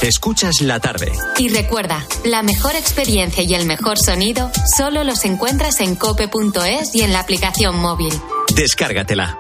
Escuchas 0.02 0.62
la 0.62 0.80
tarde. 0.80 1.12
Y 1.38 1.50
recuerda, 1.50 2.04
la 2.26 2.42
mejor 2.42 2.76
experiencia 2.76 3.44
y 3.44 3.54
el 3.54 3.68
mejor 3.68 4.00
sonido 4.00 4.50
solo 4.76 5.04
los 5.04 5.26
encuentras 5.26 5.80
en 5.80 5.96
cope.es 5.96 6.96
y 6.96 7.04
en 7.04 7.14
la 7.14 7.20
aplicación 7.20 7.78
móvil. 7.78 8.12
Descárgatela. 8.56 9.40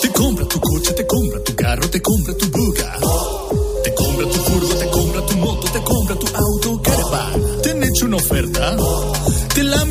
Te 0.00 0.12
compra 0.12 0.46
tu 0.46 0.60
coche, 0.60 0.92
te 0.92 1.06
compra 1.08 1.42
tu 1.42 1.56
carro, 1.56 1.90
te 1.90 2.00
compra 2.00 2.34
tu 2.36 2.46
buga. 2.50 2.98
Te 3.82 3.94
compra 3.94 4.26
tu 4.28 4.38
furgo, 4.38 4.74
te 4.74 4.88
compra 4.90 5.26
tu 5.26 5.36
moto, 5.38 5.72
te 5.72 5.82
compra 5.82 6.14
tu 6.14 6.26
auto, 6.36 6.82
caravan. 6.82 7.62
¿Te 7.62 7.70
han 7.72 7.82
hecho 7.82 8.06
una 8.06 8.16
oferta? 8.16 8.76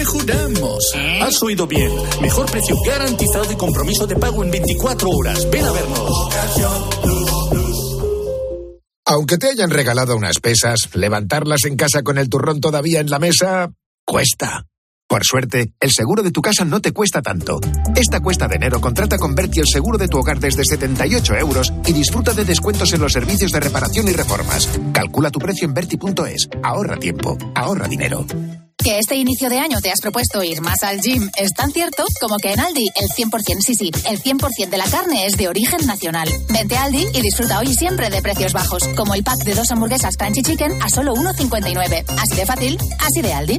Juramos. 0.08 0.80
Has 1.22 1.42
oído 1.44 1.68
bien. 1.68 1.92
Mejor 2.22 2.50
precio 2.50 2.76
garantizado 2.86 3.52
y 3.52 3.56
compromiso 3.56 4.08
de 4.08 4.16
pago 4.16 4.44
en 4.44 4.52
24 4.52 5.10
horas. 5.10 5.50
Ven 5.52 5.66
a 5.66 5.72
vernos. 5.72 6.30
Aunque 9.06 9.38
te 9.38 9.50
hayan 9.50 9.70
regalado 9.70 10.16
unas 10.16 10.40
pesas, 10.40 10.90
levantarlas 10.94 11.64
en 11.66 11.78
casa 11.78 12.04
con 12.04 12.18
el 12.18 12.30
turrón 12.30 12.60
todavía 12.60 13.00
en 13.00 13.10
la 13.10 13.20
mesa 13.20 13.72
cuesta. 14.06 14.66
Por 15.08 15.24
suerte, 15.24 15.72
el 15.80 15.92
seguro 15.92 16.22
de 16.22 16.32
tu 16.32 16.42
casa 16.42 16.66
no 16.66 16.82
te 16.82 16.92
cuesta 16.92 17.22
tanto. 17.22 17.62
Esta 17.96 18.20
cuesta 18.20 18.48
de 18.48 18.58
enero 18.58 18.82
contrata 18.82 19.18
con 19.18 19.36
Berti 19.36 19.62
el 19.62 19.68
seguro 19.68 19.98
de 19.98 20.10
tu 20.10 20.18
hogar 20.18 20.40
desde 20.40 20.66
78 20.66 21.36
euros 21.36 21.74
y 21.86 21.94
disfruta 21.94 22.34
de 22.34 22.44
descuentos 22.44 22.92
en 22.92 23.00
los 23.00 23.14
servicios 23.14 23.54
de 23.54 23.62
reparación 23.62 24.10
y 24.10 24.12
reformas. 24.12 24.68
Calcula 24.94 25.32
tu 25.32 25.40
precio 25.40 25.66
en 25.66 25.74
Berti.es. 25.74 26.50
Ahorra 26.62 26.98
tiempo, 26.98 27.38
ahorra 27.56 27.88
dinero. 27.88 28.26
Que 28.78 29.00
este 29.00 29.16
inicio 29.16 29.50
de 29.50 29.60
año 29.60 29.80
te 29.82 29.92
has 29.92 30.02
propuesto 30.02 30.44
ir 30.44 30.62
más 30.62 30.84
al 30.84 31.00
gym 31.00 31.30
es 31.38 31.52
tan 31.52 31.72
cierto 31.72 32.04
como 32.20 32.38
que 32.38 32.54
en 32.54 32.60
Aldi 32.60 32.88
el 32.96 33.08
100%, 33.08 33.62
sí, 33.62 33.76
sí, 33.76 33.92
el 34.10 34.22
100% 34.22 34.70
de 34.70 34.78
la 34.78 34.86
carne 34.86 35.26
es 35.26 35.38
de 35.38 35.48
origen 35.48 35.88
nacional. 35.88 36.30
Vente 36.50 36.76
a 36.78 36.84
Aldi 36.84 37.06
y 37.14 37.22
disfruta 37.22 37.60
hoy 37.60 37.74
siempre 37.74 38.10
de 38.10 38.22
precios 38.22 38.54
bajos, 38.54 38.84
como 38.96 39.16
el 39.16 39.24
pack 39.24 39.40
de 39.46 39.56
dos 39.56 39.72
hamburguesas 39.72 40.16
Crunchy 40.18 40.42
Chicken 40.44 40.82
a 40.82 40.90
solo 40.90 41.16
1,59. 41.16 42.04
Así 42.18 42.36
de 42.36 42.46
fácil, 42.46 42.78
así 43.00 43.22
de 43.22 43.34
Aldi. 43.34 43.58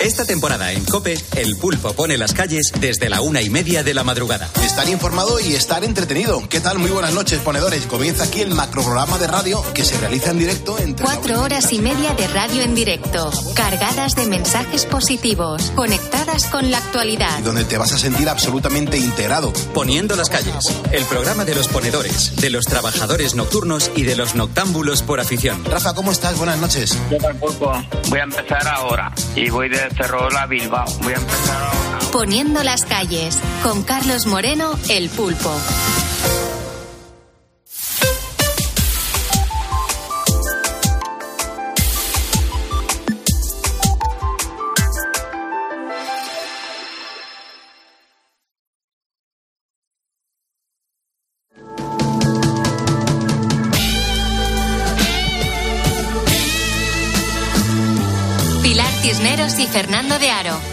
Esta 0.00 0.24
temporada 0.24 0.72
en 0.72 0.84
Cope, 0.84 1.16
el 1.36 1.56
pulpo 1.56 1.94
pone 1.94 2.18
las 2.18 2.34
calles 2.34 2.72
desde 2.78 3.08
la 3.08 3.22
una 3.22 3.40
y 3.40 3.48
media 3.48 3.82
de 3.82 3.94
la 3.94 4.04
madrugada. 4.04 4.50
Estar 4.62 4.88
informado 4.88 5.40
y 5.40 5.54
estar 5.54 5.82
entretenido. 5.82 6.46
¿Qué 6.48 6.60
tal? 6.60 6.78
Muy 6.78 6.90
buenas 6.90 7.14
noches, 7.14 7.38
ponedores. 7.38 7.86
Comienza 7.86 8.24
aquí 8.24 8.40
el 8.42 8.54
macroprograma 8.54 9.18
de 9.18 9.28
radio 9.28 9.64
que 9.72 9.84
se 9.84 9.96
realiza 9.98 10.32
en 10.32 10.38
directo 10.38 10.78
entre. 10.78 11.06
Cuatro 11.06 11.40
horas 11.40 11.72
y 11.72 11.78
media 11.78 12.12
de 12.14 12.26
radio 12.28 12.62
en 12.62 12.74
directo, 12.74 13.30
cargadas 13.54 14.14
de 14.14 14.26
mensajes 14.26 14.84
positivos, 14.84 15.72
conectadas 15.74 16.46
con 16.46 16.70
la 16.70 16.78
actualidad. 16.78 17.38
Donde 17.38 17.64
te 17.64 17.78
vas 17.78 17.92
a 17.92 17.98
sentir 17.98 18.28
absolutamente 18.28 18.98
integrado. 18.98 19.52
Poniendo 19.72 20.16
las 20.16 20.28
calles, 20.28 20.66
el 20.92 21.04
programa 21.04 21.44
de 21.44 21.54
los 21.54 21.68
ponedores, 21.68 22.36
de 22.36 22.50
los 22.50 22.66
trabajadores 22.66 23.34
nocturnos 23.36 23.90
y 23.96 24.02
de 24.02 24.16
los 24.16 24.34
noctámbulos 24.34 25.02
por 25.02 25.20
afición. 25.20 25.64
Rafa, 25.64 25.94
¿cómo 25.94 26.12
estás? 26.12 26.36
Buenas 26.36 26.58
noches. 26.58 26.98
¿Qué 27.08 27.16
tal, 27.16 27.36
pulpo? 27.36 27.72
Voy 28.10 28.18
a 28.18 28.24
empezar 28.24 28.66
ahora 28.68 29.12
y 29.34 29.48
voy 29.48 29.68
de 29.70 29.83
Ferrol 29.90 30.36
a 30.36 30.46
Bilbao. 30.46 30.86
Voy 31.02 31.12
a 31.12 31.16
empezar. 31.16 31.72
Poniendo 32.12 32.62
las 32.62 32.84
calles, 32.84 33.38
con 33.62 33.82
Carlos 33.82 34.26
Moreno, 34.26 34.78
el 34.88 35.08
pulpo. 35.10 35.52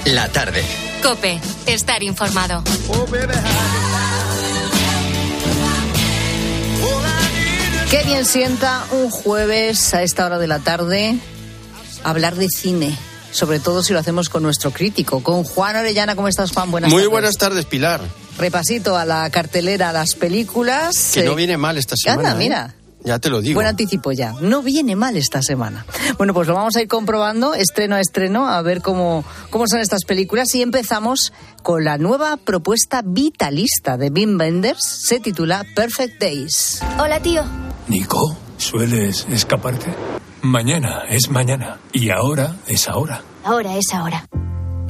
La 0.05 0.27
tarde. 0.29 0.63
Cope, 1.03 1.39
estar 1.67 2.01
informado. 2.03 2.63
Qué 7.89 8.03
bien 8.03 8.25
sienta 8.25 8.85
un 8.91 9.09
jueves 9.09 9.93
a 9.93 10.01
esta 10.01 10.25
hora 10.25 10.39
de 10.39 10.47
la 10.47 10.59
tarde 10.59 11.15
hablar 12.03 12.35
de 12.35 12.47
cine. 12.49 12.97
Sobre 13.31 13.59
todo 13.59 13.81
si 13.83 13.93
lo 13.93 13.99
hacemos 13.99 14.29
con 14.29 14.43
nuestro 14.43 14.71
crítico, 14.71 15.23
con 15.23 15.43
Juan 15.43 15.75
Orellana. 15.77 16.15
¿Cómo 16.15 16.27
estás, 16.27 16.51
Juan? 16.51 16.69
Buenas 16.71 16.89
Muy 16.91 17.01
tardes. 17.03 17.11
buenas 17.11 17.37
tardes, 17.37 17.65
Pilar. 17.65 18.01
Repasito 18.37 18.97
a 18.97 19.05
la 19.05 19.29
cartelera, 19.29 19.89
a 19.89 19.93
las 19.93 20.15
películas. 20.15 21.11
Que 21.13 21.23
no 21.23 21.31
Eh, 21.33 21.35
viene 21.35 21.57
mal 21.57 21.77
esta 21.77 21.95
semana. 21.95 22.31
Anda, 22.31 22.41
¿eh? 22.43 22.43
mira. 22.47 22.75
Ya 23.03 23.19
te 23.19 23.29
lo 23.29 23.41
digo. 23.41 23.55
Buen 23.55 23.67
anticipo 23.67 24.11
ya. 24.11 24.33
No 24.41 24.61
viene 24.61 24.95
mal 24.95 25.17
esta 25.17 25.41
semana. 25.41 25.85
Bueno, 26.17 26.33
pues 26.33 26.47
lo 26.47 26.53
vamos 26.53 26.75
a 26.75 26.81
ir 26.81 26.87
comprobando 26.87 27.53
estreno 27.53 27.95
a 27.95 27.99
estreno 27.99 28.47
a 28.47 28.61
ver 28.61 28.81
cómo, 28.81 29.23
cómo 29.49 29.67
son 29.67 29.79
estas 29.79 30.03
películas. 30.05 30.53
Y 30.55 30.61
empezamos 30.61 31.33
con 31.63 31.83
la 31.83 31.97
nueva 31.97 32.37
propuesta 32.37 33.01
vitalista 33.03 33.97
de 33.97 34.09
Wim 34.09 34.39
Wenders. 34.39 34.83
Se 34.83 35.19
titula 35.19 35.65
Perfect 35.75 36.21
Days. 36.21 36.81
Hola, 36.99 37.19
tío. 37.19 37.43
Nico, 37.87 38.37
¿sueles 38.57 39.25
escaparte? 39.29 39.93
Mañana 40.41 41.03
es 41.09 41.29
mañana 41.29 41.79
y 41.91 42.09
ahora 42.09 42.57
es 42.67 42.87
ahora. 42.87 43.21
Ahora 43.43 43.77
es 43.77 43.93
ahora. 43.93 44.25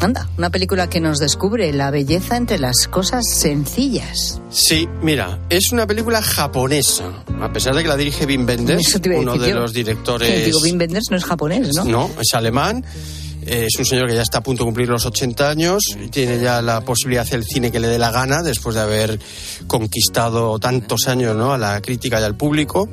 Anda, 0.01 0.27
una 0.35 0.49
película 0.49 0.89
que 0.89 0.99
nos 0.99 1.19
descubre 1.19 1.71
la 1.73 1.91
belleza 1.91 2.35
entre 2.35 2.57
las 2.57 2.87
cosas 2.89 3.23
sencillas. 3.37 4.41
Sí, 4.49 4.87
mira, 5.03 5.39
es 5.51 5.71
una 5.71 5.85
película 5.85 6.23
japonesa. 6.23 7.23
A 7.39 7.53
pesar 7.53 7.75
de 7.75 7.83
que 7.83 7.87
la 7.87 7.97
dirige 7.97 8.25
Wim 8.25 8.47
Wenders, 8.47 8.99
uno 9.15 9.37
de 9.37 9.49
yo. 9.49 9.55
los 9.59 9.71
Que 9.73 9.77
directores. 9.77 10.45
digo, 10.45 10.59
Wim 10.61 10.79
Wenders 10.79 11.05
no 11.11 11.17
es 11.17 11.23
japonés, 11.23 11.75
¿no? 11.75 11.85
No, 11.85 12.09
es 12.19 12.33
alemán. 12.33 12.83
eh, 13.45 13.67
Es 13.71 13.77
un 13.77 13.85
señor 13.85 14.07
que 14.07 14.15
ya 14.15 14.23
está 14.23 14.39
a 14.39 14.41
punto 14.43 14.63
de 14.63 14.69
cumplir 14.69 14.89
los 14.89 15.05
80 15.05 15.47
años 15.47 15.83
y 16.03 16.07
tiene 16.07 16.39
ya 16.39 16.63
la 16.63 16.81
posibilidad 16.81 17.21
de 17.21 17.27
hacer 17.27 17.39
el 17.39 17.45
cine 17.45 17.71
que 17.71 17.79
le 17.79 17.87
dé 17.87 17.99
la 17.99 18.09
gana 18.09 18.41
después 18.41 18.73
de 18.73 18.81
haber 18.81 19.19
conquistado 19.67 20.57
tantos 20.57 21.07
años 21.09 21.35
¿no? 21.35 21.53
a 21.53 21.59
la 21.59 21.79
crítica 21.79 22.19
y 22.19 22.23
al 22.23 22.35
público. 22.35 22.89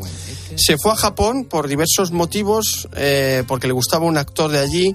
Se 0.56 0.76
fue 0.76 0.92
a 0.92 0.96
Japón 0.96 1.46
por 1.46 1.68
diversos 1.68 2.10
motivos, 2.12 2.86
eh, 2.96 3.44
porque 3.48 3.66
le 3.66 3.72
gustaba 3.72 4.04
un 4.04 4.18
actor 4.18 4.50
de 4.50 4.58
allí 4.58 4.94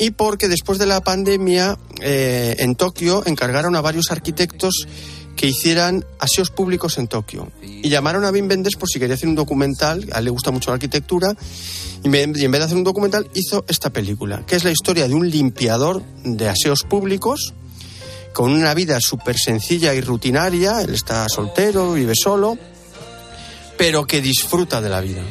y 0.00 0.12
porque 0.12 0.48
después 0.48 0.78
de 0.78 0.86
la 0.86 1.02
pandemia 1.02 1.78
eh, 2.00 2.56
en 2.58 2.74
Tokio 2.74 3.22
encargaron 3.26 3.76
a 3.76 3.82
varios 3.82 4.10
arquitectos 4.10 4.86
que 5.36 5.46
hicieran 5.46 6.06
aseos 6.18 6.50
públicos 6.50 6.96
en 6.96 7.06
Tokio. 7.06 7.52
Y 7.62 7.88
llamaron 7.90 8.24
a 8.24 8.30
Wim 8.30 8.48
Wenders 8.48 8.76
por 8.76 8.88
si 8.88 8.98
quería 8.98 9.14
hacer 9.14 9.28
un 9.28 9.34
documental, 9.34 10.08
a 10.12 10.18
él 10.18 10.24
le 10.24 10.30
gusta 10.30 10.50
mucho 10.50 10.70
la 10.70 10.74
arquitectura, 10.74 11.36
y 12.02 12.06
en 12.06 12.12
vez 12.50 12.50
de 12.50 12.64
hacer 12.64 12.78
un 12.78 12.84
documental 12.84 13.28
hizo 13.34 13.64
esta 13.68 13.90
película, 13.90 14.42
que 14.46 14.56
es 14.56 14.64
la 14.64 14.70
historia 14.70 15.06
de 15.06 15.14
un 15.14 15.28
limpiador 15.28 16.02
de 16.24 16.48
aseos 16.48 16.82
públicos 16.82 17.52
con 18.32 18.52
una 18.52 18.72
vida 18.72 18.98
súper 19.00 19.36
sencilla 19.38 19.92
y 19.92 20.00
rutinaria, 20.00 20.80
él 20.80 20.94
está 20.94 21.28
soltero, 21.28 21.92
vive 21.92 22.14
solo, 22.14 22.56
pero 23.76 24.06
que 24.06 24.22
disfruta 24.22 24.80
de 24.80 24.88
la 24.88 25.02
vida. 25.02 25.22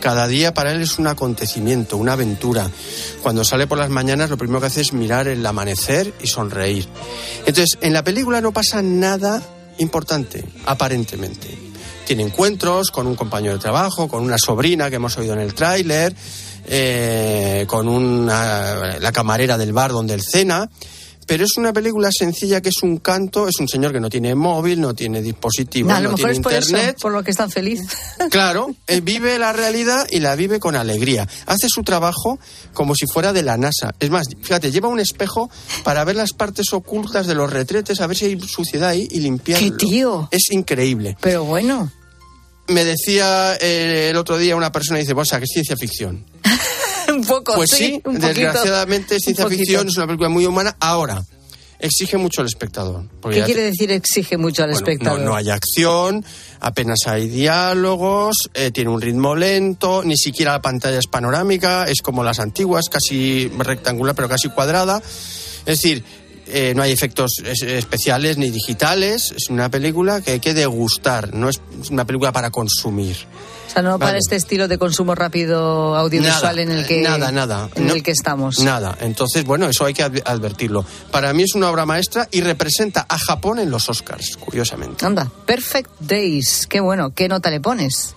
Cada 0.00 0.28
día 0.28 0.54
para 0.54 0.72
él 0.72 0.80
es 0.80 0.98
un 0.98 1.06
acontecimiento, 1.06 1.96
una 1.96 2.12
aventura. 2.12 2.70
Cuando 3.22 3.44
sale 3.44 3.66
por 3.66 3.78
las 3.78 3.90
mañanas 3.90 4.30
lo 4.30 4.38
primero 4.38 4.60
que 4.60 4.66
hace 4.66 4.80
es 4.80 4.92
mirar 4.92 5.28
el 5.28 5.44
amanecer 5.44 6.14
y 6.22 6.26
sonreír. 6.26 6.86
Entonces, 7.46 7.78
en 7.80 7.92
la 7.92 8.04
película 8.04 8.40
no 8.40 8.52
pasa 8.52 8.80
nada 8.82 9.42
importante, 9.78 10.44
aparentemente. 10.66 11.56
Tiene 12.06 12.22
encuentros 12.22 12.90
con 12.90 13.06
un 13.06 13.16
compañero 13.16 13.54
de 13.54 13.60
trabajo, 13.60 14.08
con 14.08 14.22
una 14.22 14.38
sobrina 14.38 14.88
que 14.88 14.96
hemos 14.96 15.18
oído 15.18 15.34
en 15.34 15.40
el 15.40 15.54
tráiler, 15.54 16.14
eh, 16.66 17.64
con 17.66 17.88
una, 17.88 18.98
la 18.98 19.12
camarera 19.12 19.58
del 19.58 19.72
bar 19.72 19.92
donde 19.92 20.14
él 20.14 20.22
cena. 20.22 20.70
Pero 21.28 21.44
es 21.44 21.50
una 21.58 21.74
película 21.74 22.08
sencilla 22.10 22.62
que 22.62 22.70
es 22.70 22.82
un 22.82 22.96
canto, 22.96 23.46
es 23.48 23.60
un 23.60 23.68
señor 23.68 23.92
que 23.92 24.00
no 24.00 24.08
tiene 24.08 24.34
móvil, 24.34 24.80
no 24.80 24.94
tiene 24.94 25.20
dispositivo, 25.20 25.90
No, 25.90 25.96
a 25.96 26.00
lo 26.00 26.10
no 26.10 26.16
mejor 26.16 26.30
tiene 26.30 26.38
es 26.38 26.42
por 26.42 26.52
internet. 26.54 26.94
eso, 26.96 27.02
por 27.02 27.12
lo 27.12 27.22
que 27.22 27.30
es 27.30 27.36
tan 27.36 27.50
feliz. 27.50 27.80
Claro, 28.30 28.74
él 28.86 29.02
vive 29.02 29.38
la 29.38 29.52
realidad 29.52 30.06
y 30.10 30.20
la 30.20 30.34
vive 30.36 30.58
con 30.58 30.74
alegría. 30.74 31.28
Hace 31.46 31.68
su 31.68 31.82
trabajo 31.82 32.38
como 32.72 32.94
si 32.94 33.06
fuera 33.06 33.32
de 33.34 33.42
la 33.42 33.58
NASA. 33.58 33.94
Es 34.00 34.08
más, 34.10 34.26
fíjate, 34.40 34.72
lleva 34.72 34.88
un 34.88 35.00
espejo 35.00 35.50
para 35.84 36.02
ver 36.04 36.16
las 36.16 36.32
partes 36.32 36.72
ocultas 36.72 37.26
de 37.26 37.34
los 37.34 37.52
retretes, 37.52 38.00
a 38.00 38.06
ver 38.06 38.16
si 38.16 38.24
hay 38.24 38.40
suciedad 38.40 38.88
ahí 38.88 39.06
y 39.10 39.20
limpiarlo. 39.20 39.76
¡Qué 39.76 39.86
tío! 39.86 40.28
Es 40.30 40.50
increíble. 40.50 41.16
Pero 41.20 41.44
bueno. 41.44 41.92
Me 42.68 42.84
decía 42.84 43.54
eh, 43.60 44.08
el 44.10 44.16
otro 44.16 44.38
día 44.38 44.56
una 44.56 44.72
persona, 44.72 44.98
dice, 44.98 45.12
vos, 45.12 45.28
que 45.30 45.36
es 45.44 45.50
ciencia 45.52 45.76
ficción. 45.76 46.24
un 47.18 47.24
poco, 47.26 47.54
Pues 47.54 47.70
sí, 47.70 48.00
un 48.04 48.18
desgraciadamente 48.18 49.16
es 49.16 49.22
ciencia 49.22 49.46
ficción, 49.48 49.88
es 49.88 49.96
una 49.96 50.06
película 50.06 50.28
muy 50.28 50.46
humana. 50.46 50.76
Ahora, 50.80 51.24
exige 51.80 52.16
mucho 52.16 52.40
al 52.40 52.46
espectador. 52.48 53.04
¿Qué 53.30 53.42
quiere 53.42 53.62
decir 53.62 53.90
exige 53.92 54.36
mucho 54.36 54.62
al 54.64 54.70
Bueno, 54.70 54.78
espectador? 54.86 55.20
No, 55.20 55.26
no 55.26 55.36
hay 55.36 55.50
acción, 55.50 56.24
apenas 56.60 56.98
hay 57.06 57.28
diálogos, 57.28 58.50
eh, 58.54 58.70
tiene 58.72 58.90
un 58.90 59.00
ritmo 59.00 59.36
lento, 59.36 60.02
ni 60.04 60.16
siquiera 60.16 60.52
la 60.52 60.62
pantalla 60.62 60.98
es 60.98 61.06
panorámica, 61.06 61.84
es 61.84 62.00
como 62.02 62.24
las 62.24 62.40
antiguas, 62.40 62.86
casi 62.90 63.48
rectangular 63.58 64.14
pero 64.16 64.28
casi 64.28 64.48
cuadrada. 64.48 65.00
Es 65.60 65.64
decir, 65.82 66.02
eh, 66.48 66.72
no 66.74 66.82
hay 66.82 66.92
efectos 66.92 67.32
es- 67.44 67.62
especiales 67.62 68.38
ni 68.38 68.50
digitales, 68.50 69.32
es 69.36 69.50
una 69.50 69.70
película 69.70 70.20
que 70.22 70.32
hay 70.32 70.40
que 70.40 70.54
degustar, 70.54 71.34
no 71.34 71.48
es 71.48 71.60
una 71.90 72.04
película 72.06 72.32
para 72.32 72.50
consumir. 72.50 73.16
Sea, 73.80 73.90
no 73.90 73.98
para 73.98 74.10
Vale. 74.12 74.18
este 74.18 74.36
estilo 74.36 74.68
de 74.68 74.78
consumo 74.78 75.14
rápido 75.14 75.94
audiovisual 75.96 76.56
Nada, 76.56 76.62
en 76.62 76.70
el 76.70 76.86
que 76.86 77.02
nada, 77.02 77.30
nada. 77.32 77.68
en 77.74 77.86
No- 77.86 77.94
el 77.94 78.02
que 78.02 78.10
estamos. 78.10 78.58
Nada. 78.60 78.96
Entonces, 79.00 79.44
bueno, 79.44 79.68
eso 79.68 79.84
hay 79.84 79.94
que 79.94 80.04
adv- 80.04 80.22
advertirlo. 80.24 80.84
Para 81.10 81.32
mí 81.32 81.42
es 81.44 81.54
una 81.54 81.70
obra 81.70 81.86
maestra 81.86 82.28
y 82.30 82.40
representa 82.40 83.06
a 83.08 83.18
Japón 83.18 83.58
en 83.58 83.70
los 83.70 83.88
Oscars, 83.88 84.36
curiosamente. 84.36 85.04
Anda, 85.06 85.30
Perfect 85.46 85.90
Days. 86.00 86.66
Qué 86.66 86.80
bueno. 86.80 87.12
¿Qué 87.14 87.28
nota 87.28 87.50
le 87.50 87.60
pones? 87.60 88.14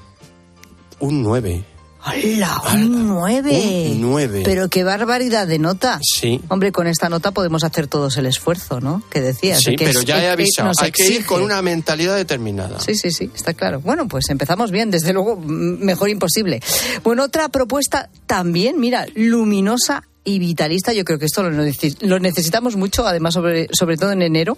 Un 1.00 1.24
9. 1.24 1.64
¡Hala! 2.04 2.62
Un 2.74 3.08
9. 3.08 3.90
Un 3.92 4.02
9. 4.02 4.42
Pero 4.44 4.70
qué 4.70 4.84
barbaridad 4.84 5.46
de 5.48 5.60
nota. 5.60 6.00
Sí. 6.02 6.42
Hombre, 6.50 6.72
con 6.72 6.88
esta 6.88 7.10
nota 7.10 7.32
podemos 7.32 7.64
hacer 7.64 7.88
todos 7.88 8.18
el 8.18 8.26
esfuerzo, 8.26 8.80
¿no? 8.82 9.04
Que 9.12 9.22
decías. 9.22 9.60
Sí, 9.62 9.76
que 9.76 9.86
pero 9.86 10.00
es- 10.00 10.06
ya 10.06 10.22
he 10.24 10.30
avisado. 10.30 10.72
Hay 10.80 10.92
que 10.92 11.08
ir 11.08 11.26
con 11.26 11.42
una 11.44 11.62
mentalidad 11.62 12.16
determinada. 12.16 12.80
Sí, 12.80 12.96
sí, 12.96 13.12
sí, 13.12 13.30
está 13.36 13.54
claro. 13.54 13.82
Bueno, 13.82 14.08
pues 14.08 14.30
empezamos 14.30 14.72
bien, 14.72 14.90
desde 14.90 15.14
luego, 15.14 15.38
mejor 15.38 16.10
imposible. 16.10 16.62
Bueno, 17.04 17.24
otra 17.24 17.50
propuesta 17.50 18.10
también, 18.26 18.80
mira, 18.80 19.06
luminosa 19.14 20.04
y 20.24 20.40
vitalista, 20.40 20.94
yo 20.94 21.04
creo 21.06 21.20
que 21.20 21.26
esto 21.26 21.44
lo 21.44 22.20
necesitamos 22.20 22.76
mucho, 22.76 23.06
además, 23.08 23.34
sobre, 23.34 23.68
sobre 23.74 23.98
todo 23.98 24.12
en 24.12 24.22
enero, 24.22 24.58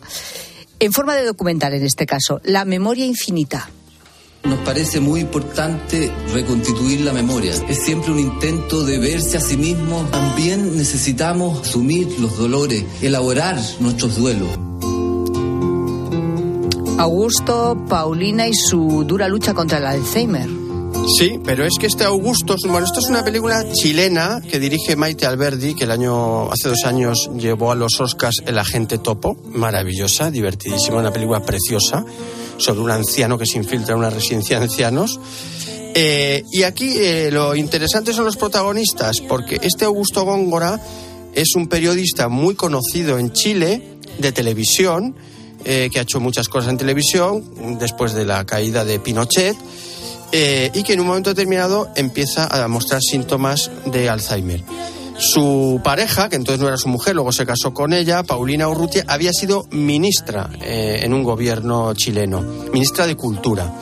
en 0.79 0.91
forma 0.93 1.15
de 1.15 1.25
documental 1.25 1.73
en 1.73 1.83
este 1.85 2.05
caso, 2.05 2.41
La 2.43 2.65
memoria 2.65 3.05
infinita. 3.05 3.69
Nos 4.43 4.59
parece 4.59 4.99
muy 4.99 5.21
importante 5.21 6.11
reconstituir 6.33 7.01
la 7.01 7.13
memoria. 7.13 7.53
Es 7.69 7.83
siempre 7.83 8.11
un 8.11 8.19
intento 8.19 8.83
de 8.83 8.99
verse 8.99 9.37
a 9.37 9.39
sí 9.39 9.55
mismo. 9.55 10.05
También 10.11 10.75
necesitamos 10.75 11.61
asumir 11.61 12.19
los 12.19 12.37
dolores, 12.37 12.83
elaborar 13.01 13.57
nuestros 13.79 14.17
duelos. 14.17 14.49
Augusto, 16.97 17.77
Paulina 17.87 18.47
y 18.47 18.53
su 18.53 19.05
dura 19.05 19.27
lucha 19.27 19.53
contra 19.53 19.77
el 19.77 19.85
Alzheimer. 19.85 20.49
Sí, 21.17 21.39
pero 21.43 21.65
es 21.65 21.73
que 21.79 21.87
este 21.87 22.03
Augusto, 22.03 22.55
bueno, 22.67 22.85
esto 22.85 22.99
es 22.99 23.07
una 23.09 23.23
película 23.23 23.65
chilena 23.73 24.41
que 24.41 24.59
dirige 24.59 24.95
Maite 24.95 25.25
Alberdi, 25.25 25.73
que 25.73 25.83
el 25.85 25.91
año, 25.91 26.51
hace 26.51 26.69
dos 26.69 26.83
años 26.85 27.29
llevó 27.37 27.71
a 27.71 27.75
los 27.75 27.99
Oscars 27.99 28.41
El 28.45 28.57
Agente 28.57 28.97
Topo, 28.99 29.35
maravillosa, 29.53 30.31
divertidísima, 30.31 30.99
una 30.99 31.11
película 31.11 31.41
preciosa 31.41 32.05
sobre 32.57 32.81
un 32.81 32.91
anciano 32.91 33.37
que 33.37 33.45
se 33.45 33.57
infiltra 33.57 33.93
en 33.93 33.99
una 33.99 34.09
residencia 34.09 34.57
de 34.57 34.65
ancianos. 34.65 35.19
Eh, 35.95 36.43
y 36.51 36.63
aquí 36.63 36.91
eh, 36.97 37.29
lo 37.31 37.55
interesante 37.55 38.13
son 38.13 38.25
los 38.25 38.37
protagonistas, 38.37 39.21
porque 39.21 39.59
este 39.61 39.85
Augusto 39.85 40.23
Góngora 40.23 40.79
es 41.33 41.55
un 41.55 41.67
periodista 41.67 42.29
muy 42.29 42.55
conocido 42.55 43.19
en 43.19 43.31
Chile 43.31 43.81
de 44.17 44.31
televisión, 44.31 45.15
eh, 45.65 45.89
que 45.91 45.99
ha 45.99 46.01
hecho 46.01 46.19
muchas 46.19 46.47
cosas 46.47 46.71
en 46.71 46.77
televisión 46.77 47.77
después 47.79 48.13
de 48.13 48.25
la 48.25 48.45
caída 48.45 48.85
de 48.85 48.99
Pinochet. 48.99 49.55
y 50.73 50.81
que 50.81 50.93
en 50.93 50.99
un 50.99 51.05
momento 51.05 51.29
determinado 51.29 51.89
empieza 51.95 52.47
a 52.47 52.67
mostrar 52.67 53.01
síntomas 53.03 53.69
de 53.85 54.09
Alzheimer. 54.09 54.63
Su 55.17 55.79
pareja, 55.83 56.29
que 56.29 56.35
entonces 56.35 56.61
no 56.61 56.67
era 56.67 56.77
su 56.77 56.89
mujer, 56.89 57.15
luego 57.15 57.31
se 57.31 57.45
casó 57.45 57.73
con 57.73 57.93
ella, 57.93 58.23
Paulina 58.23 58.67
Urrutia, 58.67 59.05
había 59.07 59.31
sido 59.31 59.67
ministra 59.71 60.49
eh, 60.61 61.01
en 61.03 61.13
un 61.13 61.23
gobierno 61.23 61.93
chileno, 61.93 62.41
ministra 62.71 63.05
de 63.05 63.15
Cultura. 63.15 63.73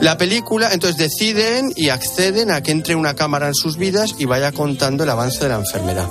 La 0.00 0.16
película, 0.16 0.72
entonces 0.72 0.96
deciden 0.96 1.72
y 1.76 1.90
acceden 1.90 2.50
a 2.50 2.62
que 2.62 2.72
entre 2.72 2.94
una 2.94 3.14
cámara 3.14 3.48
en 3.48 3.54
sus 3.54 3.76
vidas 3.76 4.14
y 4.18 4.24
vaya 4.24 4.50
contando 4.50 5.04
el 5.04 5.10
avance 5.10 5.40
de 5.40 5.50
la 5.50 5.56
enfermedad. 5.56 6.08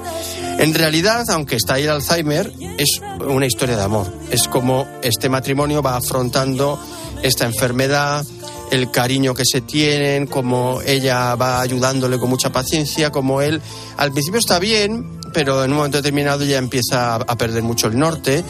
En 0.60 0.76
realidad, 0.76 1.26
aunque 1.30 1.56
está 1.56 1.76
ahí 1.76 1.86
el 1.86 1.90
Alzheimer, 1.90 2.52
es 2.78 3.02
una 3.26 3.48
historia 3.48 3.78
de 3.78 3.82
amor. 3.82 4.14
Es 4.30 4.48
como 4.48 4.86
este 5.02 5.28
matrimonio 5.28 5.82
va 5.82 5.96
afrontando 5.96 6.80
esta 7.24 7.46
enfermedad, 7.46 8.26
el 8.72 8.92
cariño 8.92 9.34
que 9.34 9.44
se 9.46 9.62
tienen, 9.62 10.28
como 10.28 10.82
ella 10.86 11.36
va 11.36 11.62
ayudándole 11.62 12.18
con 12.18 12.30
mucha 12.30 12.52
paciencia, 12.52 13.12
como 13.12 13.42
él 13.42 13.62
al 13.98 14.12
principio 14.12 14.40
está 14.40 14.60
bien, 14.60 15.20
pero 15.34 15.64
en 15.64 15.72
un 15.72 15.78
momento 15.78 15.98
determinado 15.98 16.44
ya 16.44 16.58
empieza 16.58 17.16
a 17.16 17.38
perder 17.38 17.64
mucho 17.64 17.88
el 17.88 17.98
norte. 17.98 18.44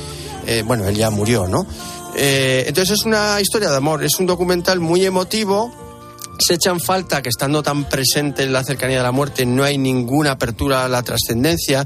Eh, 0.46 0.64
bueno, 0.66 0.88
él 0.88 0.96
ya 0.96 1.10
murió, 1.10 1.48
¿no? 1.48 1.66
Eh, 2.16 2.66
entonces 2.68 3.00
es 3.00 3.06
una 3.06 3.40
historia 3.40 3.70
de 3.70 3.78
amor, 3.78 4.04
es 4.04 4.20
un 4.20 4.26
documental 4.26 4.80
muy 4.80 5.06
emotivo. 5.06 5.72
Se 6.40 6.56
echan 6.56 6.80
falta 6.80 7.22
que 7.22 7.30
estando 7.30 7.62
tan 7.62 7.86
presente 7.86 8.44
en 8.44 8.54
la 8.54 8.64
cercanía 8.64 8.98
de 8.98 9.04
la 9.04 9.12
muerte 9.12 9.46
no 9.46 9.64
hay 9.64 9.78
ninguna 9.78 10.32
apertura 10.32 10.86
a 10.86 10.88
la 10.88 11.04
trascendencia 11.04 11.86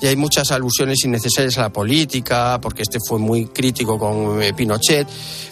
y 0.00 0.06
hay 0.06 0.16
muchas 0.16 0.50
alusiones 0.50 1.04
innecesarias 1.04 1.58
a 1.58 1.62
la 1.62 1.72
política, 1.72 2.58
porque 2.60 2.82
este 2.82 2.98
fue 3.06 3.18
muy 3.18 3.46
crítico 3.46 3.98
con 3.98 4.42
eh, 4.42 4.52
Pinochet, 4.54 5.08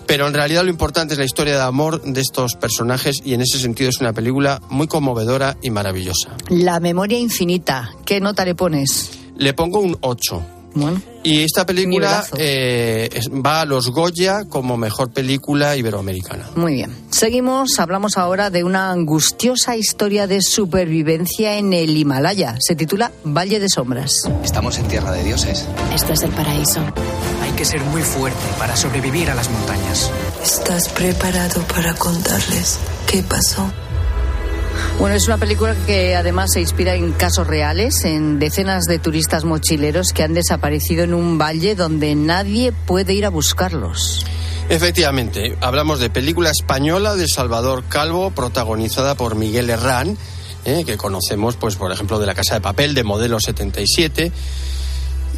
pero 0.06 0.26
en 0.26 0.34
realidad 0.34 0.64
lo 0.64 0.70
importante 0.70 1.14
es 1.14 1.18
la 1.18 1.24
historia 1.24 1.54
de 1.54 1.62
amor 1.62 2.02
de 2.02 2.20
estos 2.20 2.54
personajes 2.54 3.22
y 3.24 3.34
en 3.34 3.40
ese 3.40 3.58
sentido 3.58 3.90
es 3.90 4.00
una 4.00 4.12
película 4.12 4.60
muy 4.68 4.86
conmovedora 4.86 5.56
y 5.62 5.70
maravillosa. 5.70 6.36
La 6.48 6.80
memoria 6.80 7.18
infinita. 7.18 7.90
¿Qué 8.04 8.20
nota 8.20 8.44
le 8.44 8.54
pones? 8.54 9.10
Le 9.36 9.54
pongo 9.54 9.80
un 9.80 9.96
8. 10.00 10.61
Bueno. 10.74 11.00
Y 11.22 11.44
esta 11.44 11.64
película 11.64 12.24
eh, 12.36 13.08
va 13.44 13.60
a 13.60 13.64
los 13.64 13.90
Goya 13.90 14.44
como 14.48 14.76
mejor 14.76 15.10
película 15.10 15.76
iberoamericana. 15.76 16.50
Muy 16.56 16.74
bien. 16.74 16.92
Seguimos, 17.10 17.78
hablamos 17.78 18.18
ahora 18.18 18.50
de 18.50 18.64
una 18.64 18.90
angustiosa 18.90 19.76
historia 19.76 20.26
de 20.26 20.42
supervivencia 20.42 21.58
en 21.58 21.72
el 21.72 21.96
Himalaya. 21.96 22.56
Se 22.58 22.74
titula 22.74 23.12
Valle 23.24 23.60
de 23.60 23.68
Sombras. 23.68 24.28
Estamos 24.42 24.78
en 24.78 24.88
tierra 24.88 25.12
de 25.12 25.22
dioses. 25.22 25.64
Esto 25.94 26.12
es 26.12 26.22
el 26.22 26.30
paraíso. 26.30 26.80
Hay 27.42 27.52
que 27.52 27.64
ser 27.64 27.80
muy 27.82 28.02
fuerte 28.02 28.40
para 28.58 28.76
sobrevivir 28.76 29.30
a 29.30 29.34
las 29.34 29.48
montañas. 29.48 30.10
¿Estás 30.42 30.88
preparado 30.88 31.60
para 31.68 31.94
contarles 31.94 32.78
qué 33.06 33.22
pasó? 33.22 33.70
Bueno, 34.98 35.16
es 35.16 35.26
una 35.26 35.38
película 35.38 35.74
que 35.86 36.14
además 36.14 36.50
se 36.52 36.60
inspira 36.60 36.94
en 36.94 37.12
casos 37.12 37.46
reales, 37.46 38.04
en 38.04 38.38
decenas 38.38 38.84
de 38.84 38.98
turistas 38.98 39.44
mochileros 39.44 40.12
que 40.12 40.22
han 40.22 40.34
desaparecido 40.34 41.02
en 41.02 41.14
un 41.14 41.38
valle 41.38 41.74
donde 41.74 42.14
nadie 42.14 42.72
puede 42.72 43.12
ir 43.14 43.26
a 43.26 43.30
buscarlos. 43.30 44.24
Efectivamente, 44.68 45.56
hablamos 45.60 45.98
de 45.98 46.08
película 46.08 46.50
española 46.50 47.16
de 47.16 47.26
Salvador 47.26 47.84
Calvo, 47.88 48.30
protagonizada 48.30 49.16
por 49.16 49.34
Miguel 49.34 49.70
Herrán, 49.70 50.16
eh, 50.64 50.84
que 50.86 50.96
conocemos, 50.96 51.56
pues, 51.56 51.74
por 51.74 51.90
ejemplo, 51.90 52.20
de 52.20 52.26
La 52.26 52.34
Casa 52.34 52.54
de 52.54 52.60
Papel, 52.60 52.94
de 52.94 53.02
Modelo 53.02 53.40
77. 53.40 54.30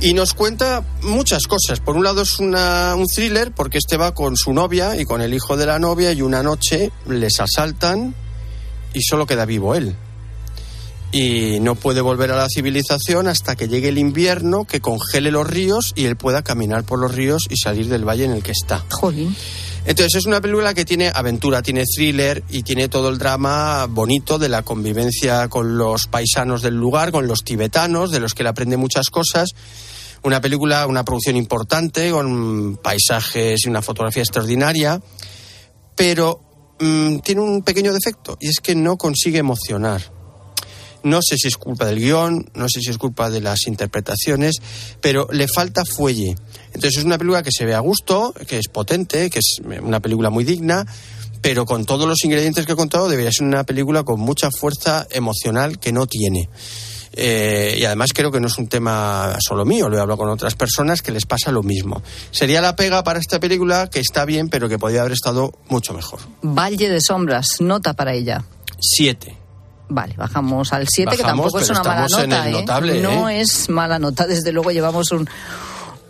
Y 0.03 0.13
nos 0.13 0.35
cuenta 0.35 0.85
muchas 1.03 1.45
cosas. 1.45 1.81
Por 1.81 1.97
un 1.97 2.05
lado 2.05 2.21
es 2.23 2.39
una- 2.39 2.95
un 2.97 3.07
thriller 3.07 3.51
porque 3.53 3.79
este 3.79 3.97
va 3.97 4.13
con 4.13 4.37
su 4.37 4.53
novia 4.53 5.01
y 5.01 5.07
con 5.07 5.23
el 5.23 5.33
hijo 5.33 5.57
de 5.57 5.65
la 5.67 5.79
novia 5.79 6.13
y 6.13 6.21
una 6.21 6.43
noche 6.43 6.91
les 7.09 7.41
asaltan 7.41 8.15
y 8.95 9.03
solo 9.03 9.27
queda 9.27 9.45
vivo 9.45 9.75
él. 9.75 9.95
Y 11.13 11.61
no 11.61 11.75
puede 11.75 12.01
volver 12.01 12.33
a 12.33 12.37
la 12.37 12.49
civilización 12.49 13.29
hasta 13.29 13.55
que 13.55 13.69
llegue 13.69 13.91
el 13.91 13.99
invierno, 13.99 14.65
que 14.65 14.81
congele 14.81 15.31
los 15.31 15.47
ríos 15.47 15.93
y 15.95 16.07
él 16.07 16.17
pueda 16.17 16.43
caminar 16.43 16.85
por 16.85 16.99
los 16.99 17.15
ríos 17.15 17.47
y 17.51 17.57
salir 17.57 17.89
del 17.89 18.09
valle 18.09 18.25
en 18.25 18.33
el 18.33 18.43
que 18.43 18.51
está. 18.51 18.85
Jolín. 18.91 19.37
Entonces 19.87 20.15
es 20.21 20.27
una 20.27 20.41
película 20.41 20.73
que 20.73 20.87
tiene 20.87 21.13
aventura, 21.15 21.61
tiene 21.63 21.85
thriller 21.85 22.43
y 22.49 22.63
tiene 22.63 22.89
todo 22.89 23.11
el 23.11 23.19
drama 23.19 23.87
bonito 23.87 24.39
de 24.39 24.49
la 24.49 24.63
convivencia 24.63 25.49
con 25.49 25.77
los 25.77 26.07
paisanos 26.07 26.63
del 26.63 26.75
lugar, 26.75 27.13
con 27.13 27.27
los 27.27 27.45
tibetanos, 27.45 28.11
de 28.11 28.19
los 28.19 28.33
que 28.33 28.43
él 28.43 28.47
aprende 28.47 28.79
muchas 28.79 29.11
cosas. 29.11 29.51
Una 30.23 30.41
película, 30.41 30.87
una 30.87 31.05
producción 31.05 31.37
importante, 31.37 32.11
con 32.11 32.79
paisajes 32.83 33.67
y 33.67 33.69
una 33.69 33.83
fotografía 33.83 34.23
extraordinaria, 34.23 35.03
pero 35.95 36.41
mm, 36.79 37.19
tiene 37.19 37.41
un 37.41 37.63
pequeño 37.63 37.93
defecto 37.93 38.37
y 38.41 38.49
es 38.49 38.61
que 38.63 38.75
no 38.75 38.97
consigue 38.97 39.39
emocionar. 39.39 40.03
No 41.03 41.21
sé 41.21 41.37
si 41.37 41.49
es 41.49 41.59
culpa 41.59 41.85
del 41.85 42.01
guion, 42.01 42.51
no 42.55 42.67
sé 42.67 42.81
si 42.81 42.91
es 42.91 42.97
culpa 42.97 43.29
de 43.29 43.43
las 43.43 43.67
interpretaciones, 43.67 44.57
pero 45.03 45.29
le 45.31 45.47
falta 45.47 45.85
fuelle. 45.85 46.35
Entonces 46.69 46.99
es 46.99 47.05
una 47.05 47.19
película 47.19 47.43
que 47.43 47.53
se 47.53 47.67
ve 47.67 47.75
a 47.75 47.81
gusto, 47.81 48.33
que 48.47 48.59
es 48.59 48.69
potente, 48.69 49.29
que 49.29 49.39
es 49.39 49.57
una 49.83 50.01
película 50.01 50.31
muy 50.31 50.45
digna, 50.45 50.87
pero 51.43 51.67
con 51.67 51.85
todos 51.85 52.09
los 52.09 52.25
ingredientes 52.25 52.65
que 52.65 52.73
he 52.73 52.77
contado 52.77 53.11
debería 53.11 53.31
ser 53.31 53.47
una 53.47 53.65
película 53.65 54.03
con 54.03 54.19
mucha 54.19 54.49
fuerza 54.51 55.07
emocional 55.11 55.79
que 55.79 55.93
no 55.93 56.07
tiene. 56.07 56.49
Eh, 57.17 57.77
y 57.79 57.85
además 57.85 58.11
creo 58.13 58.33
que 58.33 58.41
no 58.41 58.49
es 58.49 58.59
un 58.59 58.67
tema 58.67 59.37
solo 59.39 59.65
mío, 59.65 59.89
lo 59.89 59.97
he 59.97 60.01
hablado 60.01 60.19
con 60.19 60.29
otras 60.29 60.55
personas 60.57 61.01
que 61.01 61.13
les 61.13 61.27
pasa 61.27 61.53
lo 61.53 61.63
mismo. 61.63 62.03
Sería 62.33 62.61
la 62.61 62.75
pega 62.75 63.05
para 63.05 63.21
esta 63.21 63.39
película 63.39 63.89
que 63.89 64.01
está 64.01 64.25
bien, 64.25 64.49
pero 64.49 64.69
que 64.69 64.79
podría 64.79 65.01
haber 65.01 65.13
estado 65.13 65.53
mucho 65.69 65.95
mejor. 65.95 66.21
Valle 66.43 66.89
de 66.89 67.01
Sombras, 67.01 67.61
nota 67.61 67.95
para 67.95 68.15
ella. 68.15 68.45
Siete. 68.81 69.37
Vale, 69.89 70.15
bajamos 70.17 70.73
al 70.73 70.89
7, 70.89 71.17
que 71.17 71.23
tampoco 71.23 71.61
es 71.61 71.71
una 71.71 71.83
mala 71.83 72.09
nota. 72.09 72.49
¿eh? 72.49 72.53
notable, 72.53 73.01
No 73.01 73.29
¿eh? 73.29 73.43
es 73.43 73.69
mala 73.69 73.99
nota, 73.99 74.27
desde 74.27 74.51
luego 74.51 74.71
llevamos 74.73 75.13
un, 75.13 75.29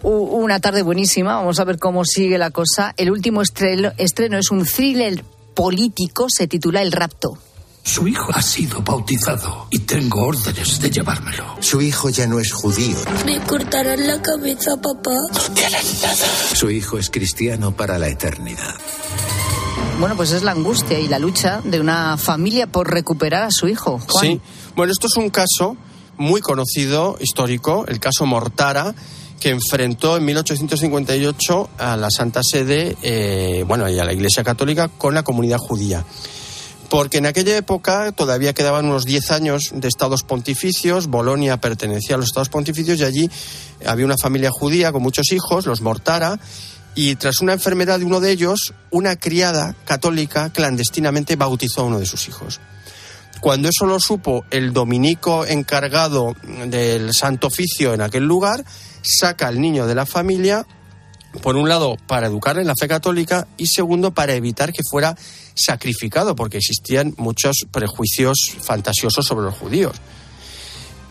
una 0.03 0.61
tarde 0.61 0.83
buenísima. 0.83 1.35
Vamos 1.37 1.59
a 1.61 1.65
ver 1.65 1.79
cómo 1.79 2.05
sigue 2.05 2.39
la 2.39 2.51
cosa. 2.51 2.95
El 2.97 3.11
último 3.11 3.43
estreno, 3.43 3.93
estreno 3.99 4.39
es 4.39 4.51
un 4.51 4.65
thriller 4.65 5.25
político, 5.55 6.27
se 6.29 6.47
titula 6.47 6.83
El 6.83 6.93
rapto. 6.93 7.37
Su 7.85 8.09
hijo 8.09 8.33
ha 8.33 8.41
sido 8.41 8.81
bautizado 8.81 9.67
y 9.71 9.81
tengo 9.81 10.23
órdenes 10.27 10.81
de 10.81 10.91
llevármelo. 10.91 11.45
Su 11.61 11.83
hijo 11.83 12.09
ya 12.09 12.27
no 12.27 12.41
es 12.41 12.51
judío. 12.51 12.97
Me 13.27 13.39
cortarán 13.43 14.07
la 14.07 14.23
cabeza, 14.23 14.81
papá. 14.81 15.13
Su 16.55 16.71
hijo 16.71 16.99
es 16.99 17.11
cristiano 17.11 17.77
para 17.77 17.99
la 17.99 18.09
eternidad. 18.09 18.75
Bueno, 20.01 20.17
pues 20.17 20.33
es 20.33 20.43
la 20.43 20.53
angustia 20.53 20.99
y 20.99 21.09
la 21.09 21.19
lucha 21.19 21.61
de 21.63 21.79
una 21.79 22.17
familia 22.17 22.67
por 22.67 22.91
recuperar 22.91 23.43
a 23.43 23.51
su 23.51 23.69
hijo. 23.69 24.01
Juan. 24.09 24.27
Sí. 24.27 24.41
Bueno, 24.75 24.91
esto 24.91 25.07
es 25.07 25.17
un 25.17 25.29
caso 25.29 25.77
muy 26.17 26.41
conocido, 26.41 27.19
histórico, 27.21 27.85
el 27.87 28.01
caso 28.01 28.25
Mortara, 28.25 28.95
que 29.41 29.51
enfrentó 29.51 30.17
en 30.17 30.25
1858 30.25 31.71
a 31.77 31.97
la 31.99 32.11
Santa 32.11 32.41
Sede, 32.43 32.97
eh, 33.03 33.63
bueno, 33.69 33.87
y 33.91 33.99
a 33.99 34.05
la 34.05 34.15
Iglesia 34.15 34.43
Católica 34.43 34.89
con 34.89 35.15
la 35.15 35.23
comunidad 35.23 35.59
judía. 35.59 36.03
Porque 36.95 37.19
en 37.19 37.27
aquella 37.27 37.57
época 37.57 38.13
todavía 38.13 38.53
quedaban 38.53 38.87
unos 38.87 39.05
10 39.05 39.33
años 39.33 39.73
de 39.75 39.89
estados 39.89 40.23
pontificios, 40.23 41.09
Bolonia 41.09 41.57
pertenecía 41.57 42.15
a 42.15 42.19
los 42.19 42.29
estados 42.29 42.51
pontificios 42.51 43.01
y 43.01 43.03
allí 43.03 43.31
había 43.85 44.05
una 44.05 44.15
familia 44.17 44.53
judía 44.53 44.93
con 44.93 45.03
muchos 45.03 45.33
hijos, 45.33 45.67
los 45.67 45.81
Mortara, 45.81 46.39
y 46.95 47.17
tras 47.17 47.41
una 47.41 47.55
enfermedad 47.55 47.99
de 47.99 48.05
uno 48.05 48.21
de 48.21 48.31
ellos, 48.31 48.75
una 48.93 49.17
criada 49.17 49.75
católica 49.85 50.51
clandestinamente 50.51 51.35
bautizó 51.35 51.81
a 51.81 51.85
uno 51.87 51.99
de 51.99 52.07
sus 52.07 52.29
hijos. 52.29 52.61
Cuando 53.41 53.69
eso 53.71 53.87
lo 53.87 53.99
supo 53.99 54.45
el 54.53 54.73
dominico 54.73 55.45
encargado 55.45 56.37
del 56.67 57.13
Santo 57.13 57.49
Oficio 57.49 57.93
en 57.93 58.03
aquel 58.03 58.23
lugar, 58.23 58.65
saca 59.03 59.49
al 59.49 59.61
niño 59.61 59.89
de 59.89 59.97
la 59.97 60.07
familia, 60.07 60.65
por 61.43 61.57
un 61.57 61.69
lado, 61.69 61.97
para 62.07 62.27
educarle 62.27 62.63
en 62.63 62.69
la 62.69 62.75
fe 62.79 62.89
católica 62.89 63.47
y 63.57 63.67
segundo, 63.67 64.13
para 64.13 64.35
evitar 64.35 64.73
que 64.73 64.83
fuera 64.89 65.17
sacrificado, 65.55 66.35
porque 66.35 66.59
existían 66.59 67.15
muchos 67.17 67.67
prejuicios 67.71 68.39
fantasiosos 68.61 69.27
sobre 69.27 69.47
los 69.47 69.55
judíos. 69.55 69.97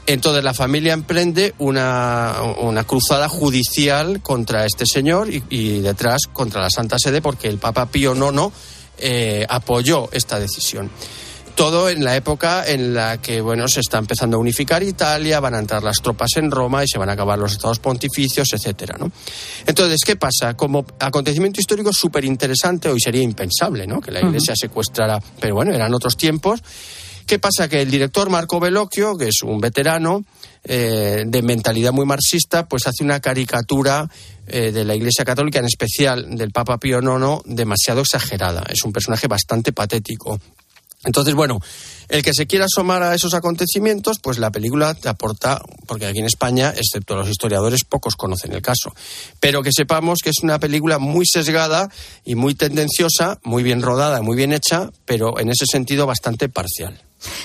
Entonces 0.05 0.43
la 0.43 0.53
familia 0.53 0.93
emprende 0.93 1.53
una, 1.59 2.35
una 2.59 2.83
cruzada 2.83 3.29
judicial 3.29 4.21
contra 4.21 4.65
este 4.65 4.85
señor 4.85 5.33
y, 5.33 5.43
y, 5.49 5.79
detrás 5.79 6.23
contra 6.31 6.61
la 6.61 6.69
Santa 6.69 6.97
Sede 6.99 7.21
porque 7.21 7.47
el 7.47 7.57
Papa 7.57 7.85
Pío 7.85 8.13
IX 8.13 8.53
eh, 8.97 9.45
apoyó 9.47 10.09
esta 10.11 10.39
decisión. 10.39 10.91
Todo 11.55 11.87
en 11.87 12.03
la 12.03 12.15
época 12.15 12.67
en 12.67 12.95
la 12.95 13.21
que 13.21 13.39
bueno 13.39 13.67
se 13.67 13.79
está 13.79 13.99
empezando 13.99 14.37
a 14.37 14.39
unificar 14.39 14.81
Italia, 14.81 15.39
van 15.39 15.53
a 15.53 15.59
entrar 15.59 15.83
las 15.83 15.97
tropas 16.01 16.31
en 16.37 16.49
Roma 16.49 16.83
y 16.83 16.87
se 16.87 16.97
van 16.97 17.09
a 17.09 17.13
acabar 17.13 17.37
los 17.37 17.51
estados 17.51 17.79
pontificios, 17.79 18.51
etcétera, 18.53 18.95
¿no? 18.99 19.11
Entonces, 19.67 20.01
¿qué 20.03 20.15
pasa? 20.15 20.55
Como 20.55 20.85
acontecimiento 20.99 21.59
histórico 21.59 21.91
súper 21.93 22.25
interesante, 22.25 22.89
hoy 22.89 22.99
sería 22.99 23.21
impensable, 23.21 23.85
¿no? 23.85 24.01
Que 24.01 24.11
la 24.11 24.21
Iglesia 24.21 24.53
uh 24.53 24.55
-huh. 24.55 24.61
secuestrara, 24.61 25.19
pero 25.39 25.53
bueno, 25.55 25.73
eran 25.73 25.93
otros 25.93 26.17
tiempos. 26.17 26.61
¿Qué 27.25 27.39
pasa? 27.39 27.69
Que 27.69 27.81
el 27.81 27.91
director 27.91 28.29
Marco 28.29 28.59
Bellocchio, 28.59 29.15
que 29.15 29.29
es 29.29 29.43
un 29.43 29.59
veterano 29.59 30.25
eh, 30.63 31.23
de 31.25 31.41
mentalidad 31.41 31.91
muy 31.91 32.05
marxista, 32.05 32.67
pues 32.67 32.85
hace 32.87 33.03
una 33.03 33.19
caricatura 33.19 34.09
eh, 34.45 34.71
de 34.71 34.83
la 34.83 34.95
Iglesia 34.95 35.23
Católica, 35.23 35.59
en 35.59 35.65
especial 35.65 36.35
del 36.35 36.51
Papa 36.51 36.77
Pío 36.77 36.99
IX, 36.99 37.43
demasiado 37.45 38.01
exagerada. 38.01 38.63
Es 38.69 38.83
un 38.83 38.91
personaje 38.91 39.27
bastante 39.27 39.71
patético. 39.71 40.39
Entonces, 41.05 41.33
bueno, 41.33 41.59
el 42.09 42.21
que 42.21 42.33
se 42.33 42.47
quiera 42.47 42.65
asomar 42.65 43.03
a 43.03 43.15
esos 43.15 43.33
acontecimientos, 43.33 44.19
pues 44.19 44.37
la 44.37 44.51
película 44.51 44.93
te 44.93 45.09
aporta, 45.09 45.61
porque 45.87 46.05
aquí 46.05 46.19
en 46.19 46.25
España, 46.25 46.73
excepto 46.75 47.15
los 47.15 47.29
historiadores, 47.29 47.83
pocos 47.83 48.15
conocen 48.15 48.53
el 48.53 48.61
caso. 48.61 48.93
Pero 49.39 49.63
que 49.63 49.71
sepamos 49.75 50.19
que 50.23 50.29
es 50.29 50.39
una 50.41 50.59
película 50.59 50.99
muy 50.99 51.25
sesgada 51.25 51.89
y 52.23 52.35
muy 52.35 52.55
tendenciosa, 52.55 53.39
muy 53.43 53.63
bien 53.63 53.81
rodada, 53.81 54.21
muy 54.21 54.37
bien 54.37 54.53
hecha, 54.53 54.91
pero 55.05 55.39
en 55.39 55.49
ese 55.49 55.65
sentido 55.65 56.05
bastante 56.05 56.49
parcial. 56.49 57.01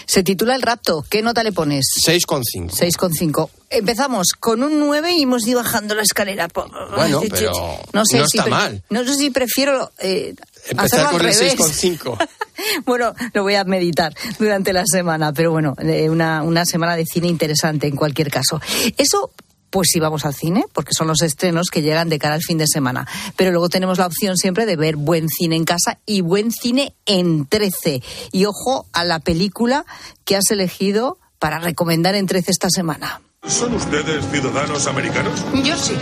Se 0.07 0.23
titula 0.23 0.55
El 0.55 0.63
rapto. 0.63 1.05
¿Qué 1.09 1.23
nota 1.23 1.43
le 1.43 1.53
pones? 1.53 1.87
6,5. 2.07 2.71
6,5. 2.71 3.51
Empezamos 3.71 4.29
con 4.39 4.63
un 4.63 4.79
9 4.81 5.13
y 5.13 5.23
hemos 5.23 5.47
ido 5.47 5.63
bajando 5.63 5.95
la 5.95 6.03
escalera. 6.03 6.49
Bueno, 6.95 7.21
pero 7.31 7.53
no, 7.93 8.05
sé 8.05 8.19
no 8.19 8.27
si 8.27 8.39
está 8.39 8.47
mal. 8.49 8.83
No 8.91 9.05
sé 9.05 9.15
si 9.15 9.31
prefiero 9.31 9.93
eh, 9.99 10.35
Empezar 10.69 11.11
con 11.11 11.25
el 11.25 11.35
6,5. 11.35 12.29
bueno, 12.85 13.15
lo 13.33 13.43
voy 13.43 13.55
a 13.55 13.65
meditar 13.65 14.15
durante 14.39 14.73
la 14.73 14.85
semana, 14.87 15.33
pero 15.33 15.51
bueno, 15.51 15.75
una, 16.11 16.43
una 16.43 16.65
semana 16.65 16.97
de 16.97 17.05
cine 17.05 17.29
interesante 17.29 17.87
en 17.87 17.97
cualquier 17.97 18.31
caso. 18.31 18.61
Eso 18.97 19.33
pues 19.71 19.89
sí 19.93 20.01
vamos 20.01 20.25
al 20.25 20.35
cine, 20.35 20.65
porque 20.73 20.93
son 20.97 21.07
los 21.07 21.23
estrenos 21.23 21.69
que 21.71 21.83
llegan 21.83 22.09
de 22.09 22.19
cara 22.19 22.35
al 22.35 22.43
fin 22.43 22.59
de 22.59 22.67
semana. 22.67 23.07
Pero 23.37 23.51
luego 23.51 23.69
tenemos 23.69 23.99
la 23.99 24.07
opción 24.07 24.37
siempre 24.37 24.67
de 24.67 24.77
ver 24.77 24.97
buen 24.97 25.29
cine 25.29 25.57
en 25.57 25.65
casa 25.65 25.99
y 26.07 26.21
buen 26.21 26.51
cine 26.51 26.95
en 27.07 27.47
13. 27.47 28.03
Y 28.33 28.45
ojo 28.47 28.87
a 28.93 29.05
la 29.05 29.21
película 29.21 29.85
que 30.25 30.37
has 30.37 30.51
elegido 30.51 31.19
para 31.39 31.59
recomendar 31.59 32.15
en 32.15 32.27
13 32.27 32.51
esta 32.51 32.71
semana. 32.71 33.21
¿Son 33.47 33.75
ustedes 33.75 34.25
ciudadanos 34.31 34.87
americanos? 34.87 35.45
Yo 35.65 35.77
sí. 35.77 35.95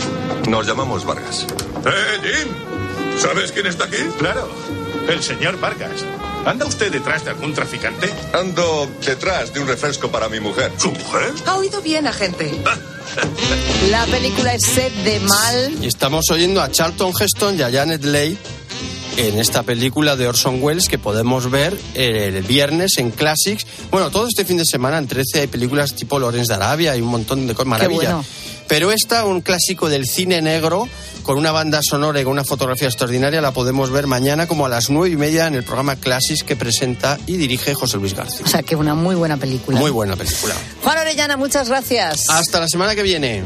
Nos 0.48 0.66
llamamos 0.66 1.04
Vargas. 1.04 1.46
¡Eh, 1.84 2.44
Jim! 2.44 2.75
¿Sabes 3.18 3.52
quién 3.52 3.66
está 3.66 3.84
aquí? 3.84 3.96
Claro, 4.18 4.48
el 5.08 5.22
señor 5.22 5.58
Vargas. 5.58 6.04
¿Anda 6.44 6.66
usted 6.66 6.92
detrás 6.92 7.24
de 7.24 7.30
algún 7.30 7.54
traficante? 7.54 8.08
Ando 8.32 8.88
detrás 9.04 9.52
de 9.52 9.60
un 9.60 9.66
refresco 9.66 10.10
para 10.10 10.28
mi 10.28 10.38
mujer. 10.38 10.70
¿Su 10.76 10.92
mujer? 10.92 11.32
Ha 11.46 11.56
oído 11.56 11.82
bien, 11.82 12.06
agente. 12.06 12.54
La 13.90 14.04
película 14.06 14.54
es 14.54 14.62
Set 14.62 14.92
de 15.02 15.18
Mal. 15.20 15.76
Y 15.82 15.86
estamos 15.86 16.30
oyendo 16.30 16.60
a 16.60 16.70
Charlton 16.70 17.12
Heston 17.18 17.58
y 17.58 17.62
a 17.62 17.70
Janet 17.70 18.04
Leigh 18.04 18.38
en 19.16 19.38
esta 19.38 19.62
película 19.62 20.14
de 20.14 20.28
Orson 20.28 20.62
Welles 20.62 20.88
que 20.88 20.98
podemos 20.98 21.50
ver 21.50 21.76
el 21.94 22.42
viernes 22.42 22.98
en 22.98 23.10
Classics. 23.10 23.66
Bueno, 23.90 24.10
todo 24.10 24.28
este 24.28 24.44
fin 24.44 24.58
de 24.58 24.66
semana 24.66 24.98
en 24.98 25.08
13 25.08 25.40
hay 25.40 25.46
películas 25.46 25.94
tipo 25.94 26.18
Lorenz 26.18 26.48
de 26.48 26.54
Arabia 26.54 26.96
y 26.96 27.00
un 27.00 27.08
montón 27.08 27.46
de 27.46 27.54
cosas 27.54 27.68
maravillas. 27.68 28.12
Bueno. 28.12 28.24
Pero 28.68 28.90
esta, 28.90 29.24
un 29.24 29.40
clásico 29.40 29.88
del 29.88 30.06
cine 30.06 30.42
negro, 30.42 30.88
con 31.22 31.38
una 31.38 31.52
banda 31.52 31.80
sonora 31.82 32.20
y 32.20 32.24
con 32.24 32.32
una 32.32 32.44
fotografía 32.44 32.88
extraordinaria, 32.88 33.40
la 33.40 33.52
podemos 33.52 33.90
ver 33.90 34.06
mañana 34.06 34.46
como 34.46 34.66
a 34.66 34.68
las 34.68 34.90
nueve 34.90 35.10
y 35.14 35.16
media 35.16 35.46
en 35.46 35.54
el 35.54 35.64
programa 35.64 35.96
Classics 35.96 36.42
que 36.42 36.56
presenta 36.56 37.18
y 37.26 37.36
dirige 37.36 37.74
José 37.74 37.98
Luis 37.98 38.14
García. 38.14 38.44
O 38.44 38.48
sea, 38.48 38.62
que 38.62 38.76
una 38.76 38.94
muy 38.94 39.14
buena 39.14 39.36
película. 39.36 39.78
Muy 39.78 39.90
buena 39.90 40.16
película. 40.16 40.54
Juan 40.82 40.98
Orellana, 40.98 41.36
muchas 41.36 41.68
gracias. 41.68 42.28
Hasta 42.28 42.60
la 42.60 42.68
semana 42.68 42.94
que 42.94 43.02
viene. 43.02 43.44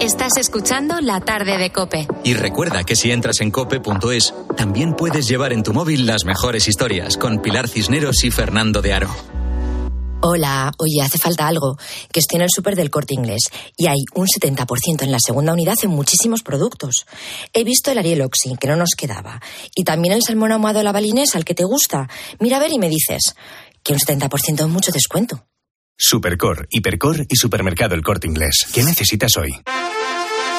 Estás 0.00 0.36
escuchando 0.36 1.00
La 1.00 1.20
Tarde 1.20 1.56
de 1.56 1.70
Cope. 1.70 2.08
Y 2.24 2.34
recuerda 2.34 2.84
que 2.84 2.96
si 2.96 3.12
entras 3.12 3.40
en 3.40 3.50
cope.es, 3.52 4.34
también 4.56 4.94
puedes 4.94 5.28
llevar 5.28 5.52
en 5.52 5.62
tu 5.62 5.72
móvil 5.72 6.06
las 6.06 6.24
mejores 6.24 6.66
historias 6.66 7.16
con 7.16 7.40
Pilar 7.40 7.68
Cisneros 7.68 8.24
y 8.24 8.30
Fernando 8.30 8.82
de 8.82 8.92
Aro. 8.92 9.14
Hola, 10.26 10.72
oye, 10.78 11.02
hace 11.02 11.18
falta 11.18 11.46
algo. 11.46 11.76
Que 12.10 12.20
estoy 12.20 12.36
en 12.36 12.44
el 12.44 12.48
súper 12.50 12.76
del 12.76 12.88
corte 12.88 13.12
inglés 13.12 13.50
y 13.76 13.88
hay 13.88 13.98
un 14.14 14.26
70% 14.26 15.02
en 15.02 15.12
la 15.12 15.18
segunda 15.20 15.52
unidad 15.52 15.74
en 15.82 15.90
muchísimos 15.90 16.42
productos. 16.42 17.04
He 17.52 17.62
visto 17.62 17.90
el 17.90 17.98
Ariel 17.98 18.22
Oxy, 18.22 18.56
que 18.58 18.66
no 18.66 18.76
nos 18.76 18.94
quedaba. 18.96 19.42
Y 19.74 19.84
también 19.84 20.14
el 20.14 20.22
salmón 20.22 20.50
ahumado 20.50 20.78
de 20.78 20.84
la 20.84 20.92
balinesa, 20.92 21.36
al 21.36 21.44
que 21.44 21.54
te 21.54 21.64
gusta. 21.64 22.08
Mira 22.40 22.56
a 22.56 22.60
ver 22.60 22.72
y 22.72 22.78
me 22.78 22.88
dices 22.88 23.34
que 23.82 23.92
un 23.92 23.98
70% 23.98 24.60
es 24.60 24.68
mucho 24.68 24.92
descuento. 24.92 25.44
Supercor, 25.94 26.68
Hipercor 26.70 27.26
y 27.28 27.36
Supermercado 27.36 27.94
El 27.94 28.02
Corte 28.02 28.26
Inglés. 28.26 28.64
¿Qué 28.72 28.82
necesitas 28.82 29.36
hoy? 29.36 29.54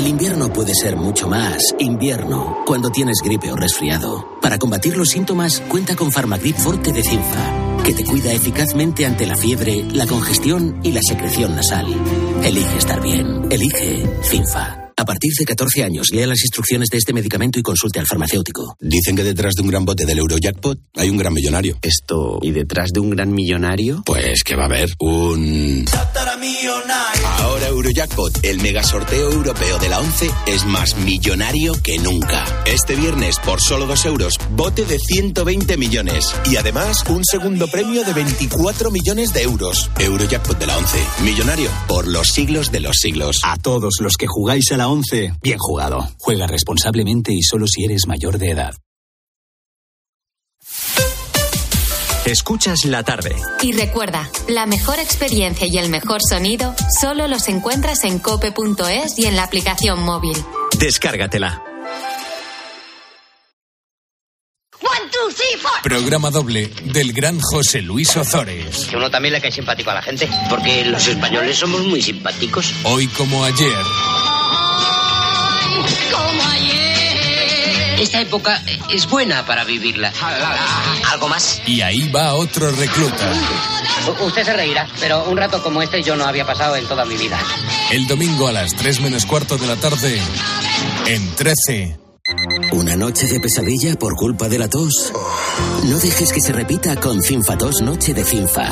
El 0.00 0.06
invierno 0.06 0.50
puede 0.50 0.72
ser 0.74 0.96
mucho 0.96 1.28
más 1.28 1.58
invierno 1.78 2.62
cuando 2.64 2.88
tienes 2.88 3.18
gripe 3.22 3.52
o 3.52 3.54
resfriado. 3.54 4.38
Para 4.40 4.58
combatir 4.58 4.96
los 4.96 5.10
síntomas, 5.10 5.60
cuenta 5.68 5.94
con 5.94 6.10
Farmagrip 6.10 6.56
Forte 6.56 6.90
de 6.90 7.02
Cinfa, 7.02 7.82
que 7.84 7.92
te 7.92 8.02
cuida 8.04 8.32
eficazmente 8.32 9.04
ante 9.04 9.26
la 9.26 9.36
fiebre, 9.36 9.84
la 9.92 10.06
congestión 10.06 10.80
y 10.82 10.92
la 10.92 11.02
secreción 11.06 11.54
nasal. 11.54 11.86
Elige 12.42 12.78
estar 12.78 13.02
bien. 13.02 13.46
Elige 13.50 14.08
Cinfa. 14.22 14.90
A 14.96 15.04
partir 15.04 15.32
de 15.38 15.44
14 15.44 15.84
años, 15.84 16.08
lea 16.12 16.26
las 16.26 16.40
instrucciones 16.44 16.88
de 16.88 16.96
este 16.96 17.12
medicamento 17.12 17.58
y 17.58 17.62
consulte 17.62 18.00
al 18.00 18.06
farmacéutico. 18.06 18.76
Dicen 18.80 19.16
que 19.16 19.22
detrás 19.22 19.52
de 19.54 19.60
un 19.62 19.68
gran 19.68 19.84
bote 19.84 20.06
del 20.06 20.18
Eurojackpot 20.18 20.78
hay 20.96 21.10
un 21.10 21.18
gran 21.18 21.34
millonario. 21.34 21.78
Esto, 21.82 22.38
¿y 22.40 22.52
detrás 22.52 22.90
de 22.94 23.00
un 23.00 23.10
gran 23.10 23.32
millonario? 23.32 24.02
Pues 24.06 24.44
que 24.44 24.56
va 24.56 24.62
a 24.62 24.66
haber 24.66 24.88
un... 24.98 25.84
El 28.42 28.62
mega 28.62 28.82
sorteo 28.82 29.30
europeo 29.30 29.78
de 29.78 29.90
la 29.90 30.00
11, 30.00 30.30
es 30.46 30.64
más 30.64 30.96
millonario 30.96 31.74
que 31.82 31.98
nunca. 31.98 32.46
Este 32.64 32.94
viernes, 32.94 33.38
por 33.44 33.60
solo 33.60 33.86
2 33.86 34.06
euros, 34.06 34.34
bote 34.52 34.86
de 34.86 34.98
120 34.98 35.76
millones. 35.76 36.34
Y 36.50 36.56
además, 36.56 37.04
un 37.10 37.24
segundo 37.26 37.68
premio 37.68 38.02
de 38.02 38.14
24 38.14 38.90
millones 38.90 39.34
de 39.34 39.42
euros. 39.42 39.90
Eurojackpot 39.98 40.58
de 40.58 40.66
la 40.66 40.78
11, 40.78 40.98
millonario 41.24 41.70
por 41.88 42.08
los 42.08 42.28
siglos 42.28 42.72
de 42.72 42.80
los 42.80 42.96
siglos. 42.96 43.40
A 43.44 43.58
todos 43.58 43.96
los 44.00 44.16
que 44.16 44.26
jugáis 44.26 44.72
a 44.72 44.78
la 44.78 44.88
11, 44.88 45.34
bien 45.42 45.58
jugado. 45.58 46.08
Juega 46.18 46.46
responsablemente 46.46 47.34
y 47.34 47.42
solo 47.42 47.66
si 47.66 47.84
eres 47.84 48.06
mayor 48.06 48.38
de 48.38 48.50
edad. 48.52 48.74
Escuchas 52.26 52.84
la 52.84 53.02
tarde. 53.02 53.34
Y 53.62 53.72
recuerda, 53.72 54.30
la 54.46 54.66
mejor 54.66 54.98
experiencia 54.98 55.66
y 55.66 55.78
el 55.78 55.88
mejor 55.88 56.20
sonido 56.28 56.74
solo 57.00 57.26
los 57.28 57.48
encuentras 57.48 58.04
en 58.04 58.18
cope.es 58.18 59.18
y 59.18 59.26
en 59.26 59.36
la 59.36 59.44
aplicación 59.44 60.02
móvil. 60.02 60.36
Descárgatela. 60.78 61.62
One, 64.82 65.10
two, 65.10 65.34
three, 65.34 65.58
four. 65.60 65.72
Programa 65.82 66.30
doble 66.30 66.70
del 66.84 67.12
gran 67.12 67.40
José 67.40 67.80
Luis 67.80 68.16
Ozores. 68.16 68.86
Que 68.88 68.96
uno 68.96 69.10
también 69.10 69.34
le 69.34 69.40
cae 69.40 69.52
simpático 69.52 69.90
a 69.90 69.94
la 69.94 70.02
gente, 70.02 70.28
porque 70.48 70.84
los 70.84 71.06
españoles 71.06 71.56
somos 71.56 71.82
muy 71.82 72.02
simpáticos. 72.02 72.72
Hoy 72.84 73.06
como 73.08 73.44
ayer. 73.44 73.72
Como 76.10 76.42
ayer. 76.50 76.59
Esta 78.00 78.20
época 78.20 78.62
es 78.90 79.06
buena 79.08 79.44
para 79.44 79.64
vivirla. 79.64 80.12
¿Algo 81.12 81.28
más? 81.28 81.60
Y 81.66 81.82
ahí 81.82 82.08
va 82.08 82.34
otro 82.34 82.70
recluta. 82.72 83.30
U- 84.08 84.24
Usted 84.24 84.44
se 84.44 84.52
reirá, 84.54 84.88
pero 84.98 85.24
un 85.24 85.36
rato 85.36 85.62
como 85.62 85.82
este 85.82 86.02
yo 86.02 86.16
no 86.16 86.24
había 86.24 86.46
pasado 86.46 86.76
en 86.76 86.86
toda 86.86 87.04
mi 87.04 87.16
vida. 87.16 87.38
El 87.90 88.06
domingo 88.06 88.48
a 88.48 88.52
las 88.52 88.74
3 88.74 89.00
menos 89.00 89.26
cuarto 89.26 89.58
de 89.58 89.66
la 89.66 89.76
tarde. 89.76 90.20
En 91.06 91.34
13. 91.34 91.98
¿Una 92.72 92.96
noche 92.96 93.26
de 93.26 93.40
pesadilla 93.40 93.94
por 93.96 94.14
culpa 94.16 94.48
de 94.48 94.58
la 94.58 94.68
tos? 94.68 95.12
No 95.84 95.98
dejes 95.98 96.32
que 96.32 96.40
se 96.40 96.52
repita 96.52 96.96
con 96.96 97.20
Cinfatos 97.22 97.80
Noche 97.82 98.14
de 98.14 98.24
Cinfa. 98.24 98.70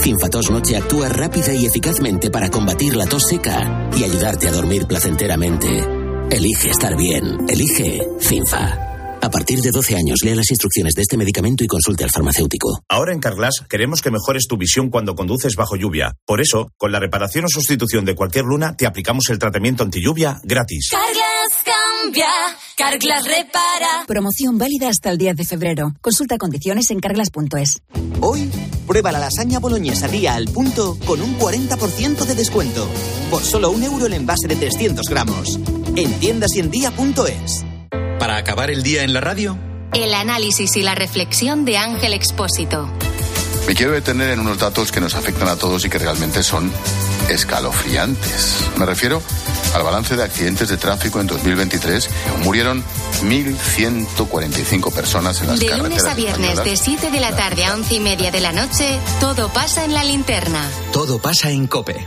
Cinfatos 0.00 0.50
Noche 0.50 0.76
actúa 0.76 1.08
rápida 1.08 1.52
y 1.54 1.66
eficazmente 1.66 2.30
para 2.30 2.50
combatir 2.50 2.94
la 2.96 3.06
tos 3.06 3.24
seca 3.28 3.88
y 3.96 4.04
ayudarte 4.04 4.48
a 4.48 4.52
dormir 4.52 4.86
placenteramente. 4.86 5.99
Elige 6.30 6.70
estar 6.70 6.96
bien. 6.96 7.38
Elige 7.48 8.06
Cinfa. 8.20 8.90
A 9.22 9.28
partir 9.28 9.58
de 9.58 9.70
12 9.70 9.96
años, 9.96 10.20
lea 10.24 10.34
las 10.34 10.50
instrucciones 10.50 10.94
de 10.94 11.02
este 11.02 11.16
medicamento 11.16 11.64
y 11.64 11.66
consulte 11.66 12.04
al 12.04 12.10
farmacéutico. 12.10 12.80
Ahora 12.88 13.12
en 13.12 13.18
Carglass 13.20 13.64
queremos 13.68 14.00
que 14.00 14.10
mejores 14.10 14.46
tu 14.48 14.56
visión 14.56 14.90
cuando 14.90 15.14
conduces 15.14 15.56
bajo 15.56 15.76
lluvia. 15.76 16.14
Por 16.24 16.40
eso, 16.40 16.70
con 16.78 16.92
la 16.92 17.00
reparación 17.00 17.44
o 17.44 17.48
sustitución 17.48 18.04
de 18.04 18.14
cualquier 18.14 18.44
luna, 18.44 18.76
te 18.76 18.86
aplicamos 18.86 19.28
el 19.28 19.38
tratamiento 19.38 19.82
anti 19.82 20.00
lluvia 20.00 20.40
gratis. 20.44 20.90
Carglass 20.90 21.64
cambia, 21.64 22.28
Carglass 22.76 23.26
repara. 23.26 24.06
Promoción 24.06 24.56
válida 24.56 24.88
hasta 24.88 25.10
el 25.10 25.18
10 25.18 25.36
de 25.36 25.44
febrero. 25.44 25.92
Consulta 26.00 26.38
condiciones 26.38 26.90
en 26.90 27.00
carglass.es. 27.00 27.82
Hoy, 28.20 28.50
prueba 28.86 29.12
la 29.12 29.18
lasaña 29.18 29.58
boloñesa 29.58 30.08
día 30.08 30.34
al 30.34 30.46
punto 30.46 30.96
con 31.04 31.20
un 31.20 31.36
40% 31.38 32.24
de 32.24 32.34
descuento. 32.36 32.88
Por 33.30 33.42
solo 33.42 33.70
un 33.70 33.82
euro 33.82 34.06
el 34.06 34.14
envase 34.14 34.48
de 34.48 34.56
300 34.56 35.06
gramos. 35.06 35.58
En 35.96 36.18
tiendas 36.20 36.54
y 36.54 36.60
en 36.60 36.70
día.es. 36.70 37.64
Para 38.18 38.36
acabar 38.36 38.70
el 38.70 38.82
día 38.82 39.02
en 39.02 39.12
la 39.12 39.20
radio, 39.20 39.56
El 39.92 40.14
análisis 40.14 40.76
y 40.76 40.82
la 40.82 40.94
reflexión 40.94 41.64
de 41.64 41.76
Ángel 41.78 42.12
Expósito. 42.12 42.88
Me 43.66 43.74
quiero 43.74 43.92
detener 43.92 44.30
en 44.30 44.40
unos 44.40 44.58
datos 44.58 44.92
que 44.92 45.00
nos 45.00 45.14
afectan 45.14 45.48
a 45.48 45.56
todos 45.56 45.84
y 45.84 45.90
que 45.90 45.98
realmente 45.98 46.42
son 46.42 46.70
escalofriantes. 47.28 48.56
Me 48.78 48.86
refiero 48.86 49.20
al 49.74 49.82
balance 49.82 50.16
de 50.16 50.22
accidentes 50.22 50.68
de 50.68 50.76
tráfico 50.76 51.20
en 51.20 51.26
2023. 51.26 52.08
Murieron 52.44 52.82
1.145 53.22 54.92
personas 54.92 55.40
en 55.40 55.48
las 55.48 55.60
De 55.60 55.66
carreteras 55.66 55.90
lunes 55.98 56.04
a 56.04 56.14
viernes, 56.14 56.50
españolas. 56.50 56.64
de 56.64 56.76
7 56.76 57.10
de 57.10 57.20
la 57.20 57.36
tarde 57.36 57.64
a 57.64 57.74
11 57.74 57.94
y 57.94 58.00
media 58.00 58.30
de 58.30 58.40
la 58.40 58.52
noche, 58.52 58.98
todo 59.20 59.48
pasa 59.52 59.84
en 59.84 59.92
la 59.92 60.04
linterna. 60.04 60.68
todo 60.92 61.18
pasa 61.20 61.50
en 61.50 61.66
Cope. 61.66 62.06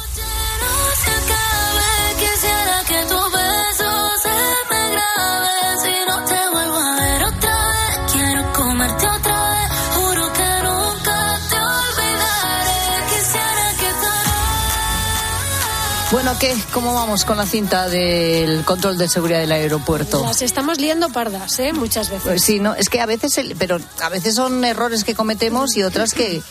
Bueno, 16.31 16.39
¿qué? 16.39 16.55
¿Cómo 16.71 16.93
vamos 16.93 17.25
con 17.25 17.35
la 17.35 17.45
cinta 17.45 17.89
del 17.89 18.63
control 18.63 18.97
de 18.97 19.09
seguridad 19.09 19.39
del 19.41 19.51
aeropuerto? 19.51 20.23
Las 20.23 20.41
estamos 20.41 20.79
liando 20.79 21.09
pardas, 21.09 21.59
¿eh? 21.59 21.73
Muchas 21.73 22.09
veces. 22.09 22.23
Pues 22.23 22.41
sí, 22.43 22.61
no, 22.61 22.73
es 22.73 22.87
que 22.87 23.01
a 23.01 23.05
veces, 23.05 23.37
el- 23.37 23.57
pero 23.57 23.79
a 24.01 24.07
veces 24.07 24.35
son 24.35 24.63
errores 24.63 25.03
que 25.03 25.13
cometemos 25.13 25.75
y 25.75 25.83
otras 25.83 26.13
que, 26.13 26.41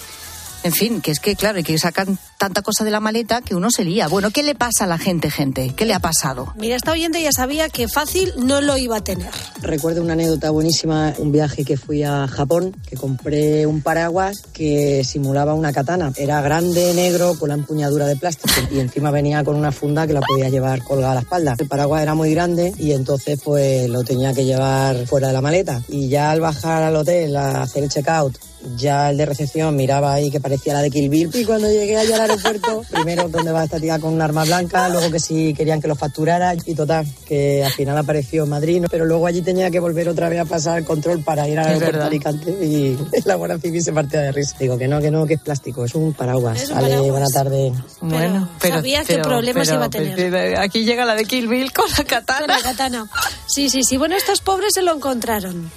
en 0.62 0.72
fin, 0.72 1.00
que 1.00 1.10
es 1.10 1.20
que 1.20 1.36
claro, 1.36 1.58
y 1.58 1.62
que 1.62 1.78
sacan 1.78 2.18
tanta 2.38 2.62
cosa 2.62 2.84
de 2.84 2.90
la 2.90 3.00
maleta 3.00 3.40
que 3.42 3.54
uno 3.54 3.70
se 3.70 3.84
lía. 3.84 4.08
Bueno, 4.08 4.30
¿qué 4.30 4.42
le 4.42 4.54
pasa 4.54 4.84
a 4.84 4.86
la 4.86 4.98
gente, 4.98 5.30
gente? 5.30 5.74
¿Qué 5.76 5.86
le 5.86 5.94
ha 5.94 6.00
pasado? 6.00 6.52
Mira, 6.56 6.76
esta 6.76 6.92
oyente 6.92 7.22
ya 7.22 7.32
sabía 7.32 7.68
que 7.68 7.88
fácil 7.88 8.32
no 8.38 8.60
lo 8.60 8.76
iba 8.76 8.96
a 8.96 9.04
tener. 9.04 9.30
Recuerdo 9.62 10.02
una 10.02 10.14
anécdota 10.14 10.50
buenísima, 10.50 11.14
un 11.18 11.32
viaje 11.32 11.64
que 11.64 11.76
fui 11.76 12.02
a 12.02 12.26
Japón, 12.28 12.74
que 12.88 12.96
compré 12.96 13.66
un 13.66 13.82
paraguas 13.82 14.42
que 14.52 15.04
simulaba 15.04 15.54
una 15.54 15.72
katana. 15.72 16.12
Era 16.16 16.40
grande, 16.40 16.94
negro, 16.94 17.38
con 17.38 17.48
la 17.48 17.54
empuñadura 17.54 18.06
de 18.06 18.16
plástico 18.16 18.54
y 18.70 18.78
encima 18.78 19.10
venía 19.10 19.44
con 19.44 19.56
una 19.56 19.72
funda 19.72 20.06
que 20.06 20.12
la 20.12 20.20
podía 20.20 20.48
llevar 20.48 20.82
colgada 20.82 21.12
a 21.12 21.14
la 21.16 21.20
espalda. 21.20 21.56
El 21.58 21.68
paraguas 21.68 22.02
era 22.02 22.14
muy 22.14 22.32
grande 22.32 22.72
y 22.78 22.92
entonces 22.92 23.40
pues 23.44 23.88
lo 23.88 24.04
tenía 24.04 24.32
que 24.32 24.44
llevar 24.44 25.06
fuera 25.06 25.28
de 25.28 25.32
la 25.32 25.40
maleta. 25.40 25.82
Y 25.88 26.08
ya 26.08 26.30
al 26.30 26.40
bajar 26.40 26.82
al 26.82 26.96
hotel 26.96 27.36
a 27.36 27.62
hacer 27.62 27.82
el 27.82 27.90
checkout, 27.90 28.36
ya 28.76 29.10
el 29.10 29.16
de 29.16 29.26
recepción 29.26 29.74
miraba 29.76 30.12
ahí 30.12 30.30
que 30.30 30.40
parecía 30.40 30.74
la 30.74 30.82
de 30.82 30.90
Kill 30.90 31.08
Bill. 31.08 31.30
Y 31.34 31.44
cuando 31.44 31.68
llegué 31.68 31.96
allá 31.96 32.16
al 32.16 32.22
aeropuerto, 32.22 32.82
primero 32.90 33.28
donde 33.28 33.52
va 33.52 33.64
esta 33.64 33.78
tía 33.80 33.98
con 33.98 34.12
un 34.12 34.22
arma 34.22 34.44
blanca, 34.44 34.88
luego 34.88 35.10
que 35.10 35.20
si 35.20 35.54
querían 35.54 35.80
que 35.80 35.88
lo 35.88 35.94
facturara 35.96 36.54
y 36.64 36.74
total, 36.74 37.06
que 37.26 37.64
al 37.64 37.72
final 37.72 37.96
apareció 37.96 38.44
en 38.44 38.50
Madrid, 38.50 38.80
¿no? 38.80 38.88
pero 38.88 39.04
luego 39.04 39.26
allí 39.26 39.42
tenía 39.42 39.70
que 39.70 39.80
volver 39.80 40.08
otra 40.08 40.28
vez 40.28 40.40
a 40.40 40.44
pasar 40.44 40.78
el 40.78 40.84
control 40.84 41.22
para 41.22 41.48
ir 41.48 41.58
al 41.58 41.66
aeropuerto 41.66 41.98
de. 41.98 42.04
Alicante 42.04 42.50
y 42.50 42.98
la 43.24 43.34
Guardia 43.36 43.58
Civil 43.58 43.82
se 43.82 43.92
partía 43.92 44.20
de 44.20 44.32
risa. 44.32 44.56
Digo 44.58 44.76
que 44.76 44.88
no, 44.88 45.00
que 45.00 45.10
no, 45.10 45.26
que 45.26 45.34
es 45.34 45.40
plástico, 45.40 45.84
es 45.84 45.94
un 45.94 46.12
paraguas. 46.12 46.62
Es 46.62 46.70
un 46.70 47.10
buena 47.10 47.28
tarde. 47.28 47.72
Bueno, 48.00 48.48
pero, 48.60 48.76
sabía 48.76 49.04
qué 49.04 49.18
problemas 49.18 49.68
pero- 49.68 49.78
iba 49.78 49.86
a 49.86 49.90
tener. 49.90 50.30
pero 50.30 50.60
aquí 50.60 50.84
llega 50.84 51.04
la 51.04 51.14
de 51.14 51.24
Kill 51.24 51.48
Bill 51.48 51.72
con 51.72 51.86
la 51.96 52.04
katana. 52.04 52.40
Con 52.40 52.48
la 52.48 52.62
katana. 52.62 53.10
Sí, 53.46 53.70
sí, 53.70 53.82
sí. 53.82 53.96
Bueno, 53.96 54.16
estos 54.16 54.40
pobres 54.40 54.74
se 54.74 54.82
lo 54.82 54.94
encontraron. 54.94 55.70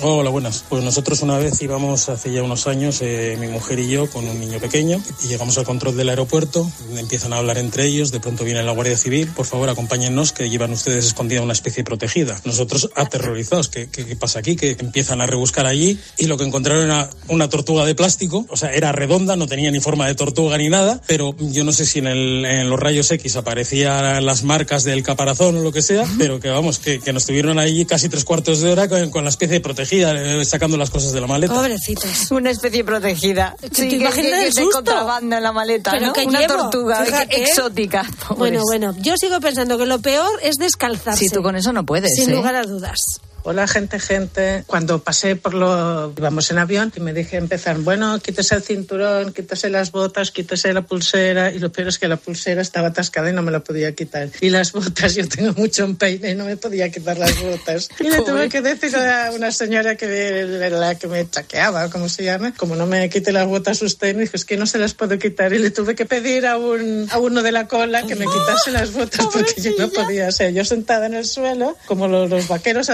Hola, 0.00 0.30
buenas. 0.30 0.64
Pues 0.68 0.84
nosotros 0.84 1.22
una 1.22 1.38
vez 1.38 1.60
íbamos 1.60 2.08
hace 2.08 2.30
ya 2.32 2.44
unos 2.44 2.68
años, 2.68 3.00
eh, 3.02 3.36
mi 3.40 3.48
mujer 3.48 3.80
y 3.80 3.88
yo, 3.90 4.08
con 4.08 4.28
un 4.28 4.38
niño 4.38 4.60
pequeño, 4.60 5.02
y 5.24 5.26
llegamos 5.26 5.58
al 5.58 5.64
control 5.64 5.96
del 5.96 6.08
aeropuerto, 6.08 6.70
empiezan 6.96 7.32
a 7.32 7.38
hablar 7.38 7.58
entre 7.58 7.84
ellos, 7.86 8.12
de 8.12 8.20
pronto 8.20 8.44
viene 8.44 8.62
la 8.62 8.70
Guardia 8.70 8.96
Civil, 8.96 9.26
por 9.34 9.44
favor 9.46 9.68
acompáñennos, 9.68 10.30
que 10.32 10.48
llevan 10.50 10.70
ustedes 10.72 11.04
escondida 11.04 11.42
una 11.42 11.52
especie 11.52 11.82
protegida. 11.82 12.40
Nosotros 12.44 12.90
aterrorizados, 12.94 13.68
¿qué, 13.70 13.88
qué, 13.90 14.06
qué 14.06 14.14
pasa 14.14 14.38
aquí? 14.38 14.54
Que 14.54 14.76
empiezan 14.78 15.20
a 15.20 15.26
rebuscar 15.26 15.66
allí 15.66 15.98
y 16.16 16.26
lo 16.26 16.38
que 16.38 16.44
encontraron 16.44 16.84
era 16.84 17.10
una 17.26 17.48
tortuga 17.48 17.84
de 17.84 17.96
plástico, 17.96 18.46
o 18.50 18.56
sea, 18.56 18.72
era 18.72 18.92
redonda, 18.92 19.34
no 19.34 19.48
tenía 19.48 19.72
ni 19.72 19.80
forma 19.80 20.06
de 20.06 20.14
tortuga 20.14 20.56
ni 20.58 20.68
nada, 20.68 21.00
pero 21.08 21.34
yo 21.40 21.64
no 21.64 21.72
sé 21.72 21.84
si 21.86 21.98
en, 21.98 22.06
el- 22.06 22.44
en 22.44 22.70
los 22.70 22.78
rayos 22.78 23.10
X 23.10 23.34
aparecían 23.34 24.24
las 24.24 24.44
marcas 24.44 24.84
del 24.84 25.02
caparazón 25.02 25.56
o 25.56 25.60
lo 25.62 25.72
que 25.72 25.82
sea, 25.82 26.04
pero 26.18 26.38
que 26.38 26.50
vamos, 26.50 26.78
que, 26.78 27.00
que 27.00 27.12
nos 27.12 27.26
tuvieron 27.26 27.58
allí 27.58 27.84
casi 27.84 28.08
tres 28.08 28.24
cuartos 28.24 28.60
de 28.60 28.70
hora 28.70 28.88
con, 28.88 29.10
con 29.10 29.24
la 29.24 29.30
especie 29.30 29.58
protegida, 29.60 29.87
eh, 29.90 30.44
sacando 30.44 30.76
las 30.76 30.90
cosas 30.90 31.12
de 31.12 31.20
la 31.20 31.26
maleta. 31.26 31.54
Pobrecitos. 31.54 32.30
Una 32.30 32.50
especie 32.50 32.84
protegida. 32.84 33.54
¿Te 33.60 33.68
Sí, 33.74 33.88
que- 33.88 33.96
imaginas 33.96 34.42
el 34.44 34.52
susto? 34.52 34.70
contrabando 34.76 35.36
en 35.36 35.42
la 35.42 35.52
maleta, 35.52 35.90
Pero 35.92 36.06
¿no? 36.06 36.12
¿qué 36.12 36.24
Una 36.26 36.40
llevo? 36.40 36.56
tortuga 36.56 37.04
Fíjate. 37.04 37.42
exótica. 37.42 38.02
pobres. 38.02 38.38
Bueno, 38.38 38.62
bueno, 38.64 38.94
yo 39.00 39.16
sigo 39.16 39.40
pensando 39.40 39.78
que 39.78 39.86
lo 39.86 39.98
peor 40.00 40.30
es 40.42 40.56
descalzarse. 40.56 41.24
Sí, 41.28 41.30
tú 41.30 41.42
con 41.42 41.56
eso 41.56 41.72
no 41.72 41.84
puedes, 41.84 42.14
Sin 42.14 42.30
¿eh? 42.30 42.34
lugar 42.36 42.54
a 42.56 42.64
dudas. 42.64 43.20
Hola, 43.44 43.66
gente, 43.66 43.98
gente. 43.98 44.64
Cuando 44.66 45.02
pasé 45.02 45.36
por 45.36 45.54
lo. 45.54 46.12
íbamos 46.16 46.50
en 46.50 46.58
avión 46.58 46.92
y 46.94 47.00
me 47.00 47.12
dije 47.12 47.36
empezar, 47.36 47.78
bueno, 47.78 48.18
quítese 48.20 48.56
el 48.56 48.62
cinturón, 48.62 49.32
quítese 49.32 49.70
las 49.70 49.92
botas, 49.92 50.30
quítese 50.30 50.72
la 50.72 50.82
pulsera. 50.82 51.50
Y 51.52 51.58
lo 51.58 51.70
peor 51.70 51.88
es 51.88 51.98
que 51.98 52.08
la 52.08 52.16
pulsera 52.16 52.60
estaba 52.60 52.88
atascada 52.88 53.30
y 53.30 53.32
no 53.32 53.42
me 53.42 53.50
la 53.50 53.60
podía 53.60 53.94
quitar. 53.94 54.28
Y 54.40 54.50
las 54.50 54.72
botas, 54.72 55.14
yo 55.16 55.26
tengo 55.28 55.52
mucho 55.54 55.84
empeine 55.84 56.30
y 56.30 56.34
no 56.34 56.44
me 56.44 56.56
podía 56.56 56.90
quitar 56.90 57.18
las 57.18 57.40
botas. 57.42 57.88
Y 58.00 58.10
le 58.10 58.22
tuve 58.22 58.48
que 58.48 58.60
decir 58.60 58.94
a 58.96 59.32
una 59.32 59.50
señora 59.50 59.96
que 59.96 60.06
me, 60.06 60.70
la 60.70 60.94
que 60.94 61.08
me 61.08 61.28
chaqueaba, 61.28 61.90
¿cómo 61.90 62.08
se 62.08 62.24
llama? 62.24 62.54
Como 62.56 62.74
no 62.74 62.86
me 62.86 63.08
quite 63.10 63.32
las 63.32 63.46
botas 63.46 63.82
usted, 63.82 64.14
me 64.14 64.22
dijo, 64.22 64.36
es 64.36 64.44
que 64.44 64.56
no 64.56 64.66
se 64.66 64.78
las 64.78 64.94
puedo 64.94 65.18
quitar. 65.18 65.52
Y 65.52 65.58
le 65.58 65.70
tuve 65.70 65.94
que 65.94 66.06
pedir 66.06 66.46
a, 66.46 66.56
un, 66.56 67.08
a 67.10 67.18
uno 67.18 67.42
de 67.42 67.52
la 67.52 67.66
cola 67.66 68.06
que 68.06 68.14
me 68.14 68.24
quitase 68.26 68.70
las 68.70 68.92
botas 68.92 69.26
porque 69.32 69.60
yo 69.60 69.72
no 69.78 69.88
podía. 69.88 70.28
O 70.28 70.32
sea, 70.32 70.50
yo 70.50 70.64
sentada 70.64 71.06
en 71.06 71.14
el 71.14 71.24
suelo, 71.24 71.76
como 71.86 72.08
los, 72.08 72.30
los 72.30 72.48
vaqueros 72.48 72.88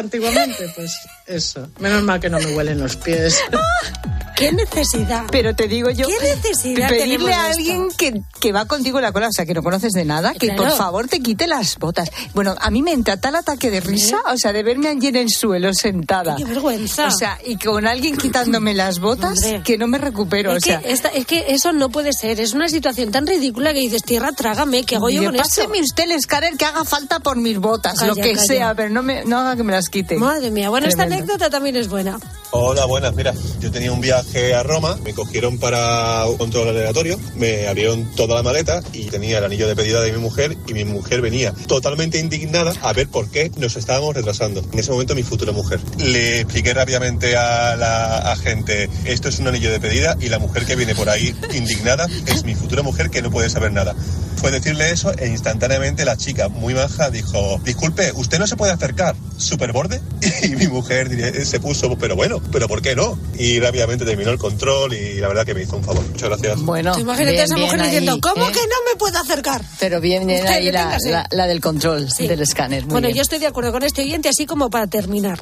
pues 0.74 0.92
eso. 1.26 1.68
Menos 1.78 2.02
mal 2.02 2.20
que 2.20 2.28
no 2.30 2.38
me 2.38 2.54
huelen 2.54 2.80
los 2.80 2.96
pies. 2.96 3.38
¿Qué 4.36 4.50
necesidad? 4.50 5.24
Pero 5.30 5.54
te 5.54 5.68
digo 5.68 5.90
yo. 5.90 6.08
¿Qué 6.08 6.14
necesidad 6.34 6.88
Pedirle 6.88 7.32
a 7.32 7.46
alguien 7.46 7.88
que, 7.96 8.20
que 8.40 8.50
va 8.50 8.66
contigo 8.66 8.98
en 8.98 9.02
la 9.04 9.12
cola, 9.12 9.28
o 9.28 9.32
sea, 9.32 9.46
que 9.46 9.54
no 9.54 9.62
conoces 9.62 9.92
de 9.92 10.04
nada, 10.04 10.32
que 10.34 10.48
Claro. 10.48 10.64
por 10.64 10.72
favor 10.72 11.06
te 11.08 11.20
quite 11.20 11.46
las 11.46 11.78
botas. 11.78 12.10
Bueno, 12.34 12.56
a 12.60 12.68
mí 12.70 12.82
me 12.82 12.90
entra 12.92 13.16
tal 13.16 13.36
ataque 13.36 13.70
de 13.70 13.78
risa, 13.80 14.16
o 14.26 14.36
sea, 14.36 14.52
de 14.52 14.64
verme 14.64 14.88
allí 14.88 15.06
en 15.06 15.16
el 15.16 15.28
suelo 15.30 15.72
sentada. 15.72 16.34
Qué 16.36 16.44
vergüenza. 16.44 17.06
O 17.06 17.10
sea, 17.12 17.38
y 17.46 17.56
con 17.58 17.86
alguien 17.86 18.16
quitándome 18.16 18.74
las 18.74 18.98
botas 18.98 19.38
Hombre. 19.44 19.62
que 19.62 19.78
no 19.78 19.86
me 19.86 19.98
recupero. 19.98 20.50
Es, 20.56 20.64
o 20.64 20.66
sea, 20.66 20.80
que 20.80 20.90
esta- 20.92 21.08
es 21.10 21.26
que 21.26 21.44
eso 21.54 21.72
no 21.72 21.90
puede 21.90 22.12
ser. 22.12 22.40
Es 22.40 22.54
una 22.54 22.68
situación 22.68 23.12
tan 23.12 23.28
ridícula 23.28 23.72
que 23.72 23.78
dices, 23.78 24.02
tierra, 24.02 24.32
trágame, 24.32 24.82
¿qué 24.82 24.96
hago 24.96 25.10
yo 25.10 25.26
con 25.26 25.36
esto? 25.36 25.48
Páseme 25.48 25.80
usted 25.80 26.04
el 26.04 26.12
escáner 26.12 26.56
que 26.56 26.64
haga 26.64 26.84
falta 26.84 27.20
por 27.20 27.36
mis 27.36 27.58
botas, 27.60 27.94
Calla, 28.00 28.08
lo 28.08 28.14
que 28.16 28.32
calla. 28.32 28.44
sea, 28.44 28.74
pero 28.74 28.90
no, 28.90 29.04
me, 29.04 29.24
no 29.24 29.38
haga 29.38 29.54
que 29.54 29.62
me 29.62 29.72
las 29.72 29.88
quite. 29.88 30.16
Madre 30.24 30.50
mía, 30.50 30.70
bueno, 30.70 30.86
esta 30.86 31.02
anécdota 31.04 31.50
también 31.50 31.76
es 31.76 31.88
buena. 31.88 32.18
Hola, 32.56 32.84
buenas. 32.84 33.12
Mira, 33.16 33.34
yo 33.58 33.72
tenía 33.72 33.90
un 33.90 34.00
viaje 34.00 34.54
a 34.54 34.62
Roma, 34.62 34.96
me 35.02 35.12
cogieron 35.12 35.58
para 35.58 36.24
un 36.26 36.36
control 36.36 36.68
aleatorio, 36.68 37.18
me 37.34 37.66
abrieron 37.66 38.14
toda 38.14 38.36
la 38.36 38.44
maleta 38.44 38.80
y 38.92 39.06
tenía 39.06 39.38
el 39.38 39.44
anillo 39.44 39.66
de 39.66 39.74
pedida 39.74 40.00
de 40.00 40.12
mi 40.12 40.18
mujer 40.18 40.56
y 40.68 40.72
mi 40.72 40.84
mujer 40.84 41.20
venía 41.20 41.52
totalmente 41.66 42.20
indignada 42.20 42.72
a 42.80 42.92
ver 42.92 43.08
por 43.08 43.28
qué 43.28 43.50
nos 43.56 43.74
estábamos 43.74 44.14
retrasando. 44.14 44.64
En 44.72 44.78
ese 44.78 44.92
momento 44.92 45.16
mi 45.16 45.24
futura 45.24 45.50
mujer. 45.50 45.80
Le 45.98 46.42
expliqué 46.42 46.72
rápidamente 46.72 47.36
a 47.36 47.74
la 47.74 48.18
agente, 48.30 48.88
esto 49.04 49.30
es 49.30 49.40
un 49.40 49.48
anillo 49.48 49.72
de 49.72 49.80
pedida 49.80 50.16
y 50.20 50.28
la 50.28 50.38
mujer 50.38 50.64
que 50.64 50.76
viene 50.76 50.94
por 50.94 51.08
ahí 51.08 51.34
indignada 51.54 52.06
es 52.26 52.44
mi 52.44 52.54
futura 52.54 52.84
mujer 52.84 53.10
que 53.10 53.20
no 53.20 53.32
puede 53.32 53.50
saber 53.50 53.72
nada. 53.72 53.96
Fue 54.36 54.50
decirle 54.52 54.90
eso 54.90 55.12
e 55.18 55.26
instantáneamente 55.26 56.04
la 56.04 56.16
chica, 56.16 56.48
muy 56.48 56.74
baja, 56.74 57.10
dijo, 57.10 57.60
disculpe, 57.64 58.12
¿usted 58.12 58.38
no 58.38 58.46
se 58.46 58.56
puede 58.56 58.72
acercar? 58.72 59.16
¿Super 59.38 59.72
borde? 59.72 60.00
Y 60.44 60.56
mi 60.56 60.66
mujer 60.66 61.08
se 61.46 61.58
puso, 61.58 61.96
pero 61.96 62.16
bueno, 62.16 62.42
pero 62.52 62.68
¿por 62.68 62.80
qué 62.82 62.94
no? 62.94 63.18
Y 63.38 63.58
rápidamente 63.60 64.04
terminó 64.04 64.30
el 64.30 64.38
control 64.38 64.94
y 64.94 65.14
la 65.20 65.28
verdad 65.28 65.44
que 65.44 65.54
me 65.54 65.62
hizo 65.62 65.76
un 65.76 65.84
favor. 65.84 66.04
Muchas 66.08 66.28
gracias. 66.28 66.60
Bueno, 66.62 66.98
imagínate 66.98 67.32
bien, 67.32 67.42
a 67.42 67.44
esa 67.44 67.56
mujer 67.56 67.80
ahí, 67.80 67.86
diciendo, 67.86 68.18
¿cómo 68.22 68.46
¿eh? 68.48 68.52
que 68.52 68.60
no 68.60 68.76
me 68.92 68.96
puedo 68.98 69.18
acercar? 69.18 69.62
Pero 69.80 70.00
bien, 70.00 70.26
bien 70.26 70.40
Usted, 70.40 70.52
ahí 70.54 70.64
la, 70.72 70.80
deténgase. 70.96 71.10
la- 71.10 71.26
la 71.30 71.46
del 71.46 71.60
control, 71.60 72.08
del 72.08 72.40
escáner. 72.40 72.82
Muy 72.84 72.92
Bueno, 72.92 73.06
bien. 73.08 73.16
yo 73.16 73.22
estoy 73.22 73.38
de 73.38 73.46
acuerdo 73.46 73.72
con 73.72 73.82
este 73.82 74.02
oyente, 74.02 74.28
así 74.28 74.46
como 74.46 74.70
para 74.70 74.86
terminar. 74.86 75.38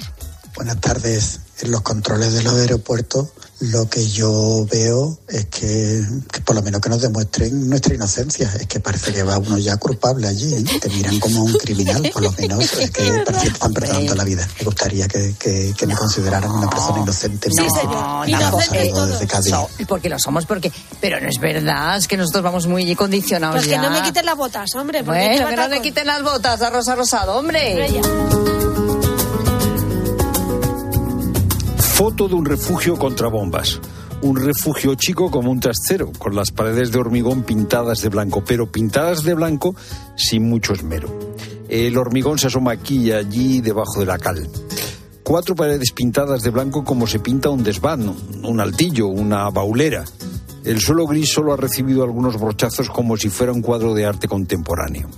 Buenas 0.55 0.81
tardes. 0.81 1.41
En 1.61 1.71
los 1.71 1.83
controles 1.83 2.33
de 2.33 2.43
los 2.43 2.55
aeropuertos 2.55 3.29
lo 3.61 3.89
que 3.89 4.09
yo 4.09 4.67
veo 4.69 5.17
es 5.29 5.47
que, 5.47 6.03
que 6.33 6.41
por 6.41 6.57
lo 6.57 6.63
menos 6.63 6.81
que 6.81 6.89
nos 6.89 7.01
demuestren 7.01 7.69
nuestra 7.71 7.95
inocencia. 7.95 8.53
Es 8.59 8.67
que 8.67 8.81
parece 8.81 9.13
que 9.13 9.23
va 9.23 9.39
uno 9.39 9.57
ya 9.59 9.77
culpable 9.77 10.27
allí. 10.27 10.53
¿eh? 10.55 10.65
Te 10.81 10.89
miran 10.89 11.21
como 11.21 11.45
un 11.45 11.53
criminal, 11.53 12.11
por 12.13 12.23
lo 12.23 12.33
menos. 12.33 12.65
Es 12.73 12.91
que 12.91 13.03
parece 13.25 13.45
que 13.45 13.51
te 13.51 13.55
están 13.55 13.73
perdonando 13.73 14.17
la 14.17 14.25
vida. 14.25 14.49
Me 14.59 14.65
gustaría 14.65 15.07
que, 15.07 15.37
que- 15.39 15.73
que 15.79 15.87
me 15.87 15.95
consideraran 15.95 16.51
una 16.51 16.69
persona 16.69 17.03
inocente. 17.03 17.49
Sí, 17.53 17.63
No, 17.65 17.71
señor. 17.71 18.29
no, 18.41 19.29
Cádiz. 19.29 19.51
So- 19.53 19.71
porque 19.87 20.09
lo 20.09 20.19
somos, 20.19 20.45
porque. 20.47 20.73
Pero 21.01 21.21
no 21.21 21.29
es 21.29 21.39
verdad, 21.39 21.97
es 21.99 22.09
que 22.09 22.17
nosotros 22.17 22.43
vamos 22.43 22.67
muy 22.67 22.93
condicionados 22.97 23.57
Pues 23.59 23.69
que 23.69 23.79
no 23.79 23.91
me 23.91 24.03
quiten 24.03 24.27
las 24.27 24.37
botas, 24.37 24.75
hombre. 24.75 25.03
Bueno, 25.03 25.49
que 25.49 25.57
no 25.57 25.69
le 25.69 25.81
quiten 25.81 26.09
las 26.09 26.23
botas 26.25 26.61
a 26.63 26.71
Rosa 26.71 26.97
Rosado, 26.97 27.37
hombre. 27.39 27.87
Foto 32.03 32.27
de 32.27 32.35
un 32.35 32.45
refugio 32.45 32.97
contra 32.97 33.29
bombas. 33.29 33.81
Un 34.23 34.35
refugio 34.35 34.97
chico 34.97 35.31
como 35.31 35.53
un 35.53 35.61
trastero, 35.61 36.11
con 36.19 36.35
las 36.35 36.51
paredes 36.51 36.91
de 36.91 36.99
hormigón 36.99 37.45
pintadas 37.45 38.03
de 38.03 38.09
blanco, 38.09 38.43
pero 38.45 38.67
pintadas 38.73 39.23
de 39.23 39.35
blanco 39.35 39.77
sin 40.17 40.51
mucho 40.51 40.73
esmero. 40.73 41.09
El 41.69 41.97
hormigón 41.97 42.41
se 42.41 42.49
asoma 42.49 42.73
aquí 42.73 42.97
y 42.97 43.13
allí 43.13 43.61
debajo 43.61 44.01
de 44.01 44.07
la 44.07 44.19
cal. 44.19 44.49
Cuatro 45.23 45.55
paredes 45.55 45.93
pintadas 45.93 46.43
de 46.43 46.51
blanco 46.51 46.83
como 46.83 47.07
se 47.07 47.21
pinta 47.21 47.51
un 47.51 47.63
desván, 47.63 48.13
un 48.43 48.61
altillo, 48.61 49.07
una 49.07 49.49
baulera. 49.51 50.05
El 50.65 50.81
suelo 50.81 51.07
gris 51.07 51.31
solo 51.31 51.53
ha 51.53 51.57
recibido 51.57 52.03
algunos 52.03 52.37
brochazos 52.37 52.91
como 52.91 53.17
si 53.17 53.29
fuera 53.29 53.53
un 53.53 53.63
cuadro 53.63 53.95
de 53.95 54.07
arte 54.07 54.27
contemporáneo. 54.27 55.09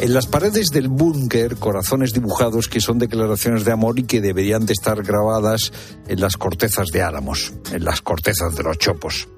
En 0.00 0.12
las 0.12 0.26
paredes 0.26 0.68
del 0.68 0.88
búnker, 0.88 1.56
corazones 1.56 2.12
dibujados 2.12 2.68
que 2.68 2.80
son 2.80 2.98
declaraciones 2.98 3.64
de 3.64 3.72
amor 3.72 3.98
y 3.98 4.02
que 4.02 4.20
deberían 4.20 4.66
de 4.66 4.72
estar 4.72 5.02
grabadas 5.02 5.72
en 6.08 6.20
las 6.20 6.36
cortezas 6.36 6.88
de 6.88 7.02
álamos, 7.02 7.54
en 7.72 7.84
las 7.84 8.02
cortezas 8.02 8.54
de 8.54 8.64
los 8.64 8.76
chopos. 8.78 9.28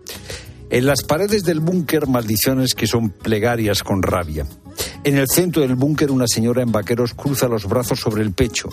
En 0.71 0.87
las 0.87 1.05
paredes 1.05 1.45
del 1.45 1.61
búnker, 1.61 2.09
maldiciones 2.09 2.75
que 2.75 2.89
son 2.89 3.11
plegarias 3.11 3.85
con 3.85 4.03
rabia. 4.03 4.47
En 5.05 5.19
el 5.19 5.29
centro 5.29 5.63
del 5.63 5.77
búnker, 5.77 6.11
una 6.11 6.27
señora 6.27 6.63
en 6.63 6.73
vaqueros 6.73 7.15
cruza 7.15 7.47
los 7.47 7.67
brazos 7.67 8.01
sobre 8.01 8.23
el 8.23 8.33
pecho, 8.33 8.69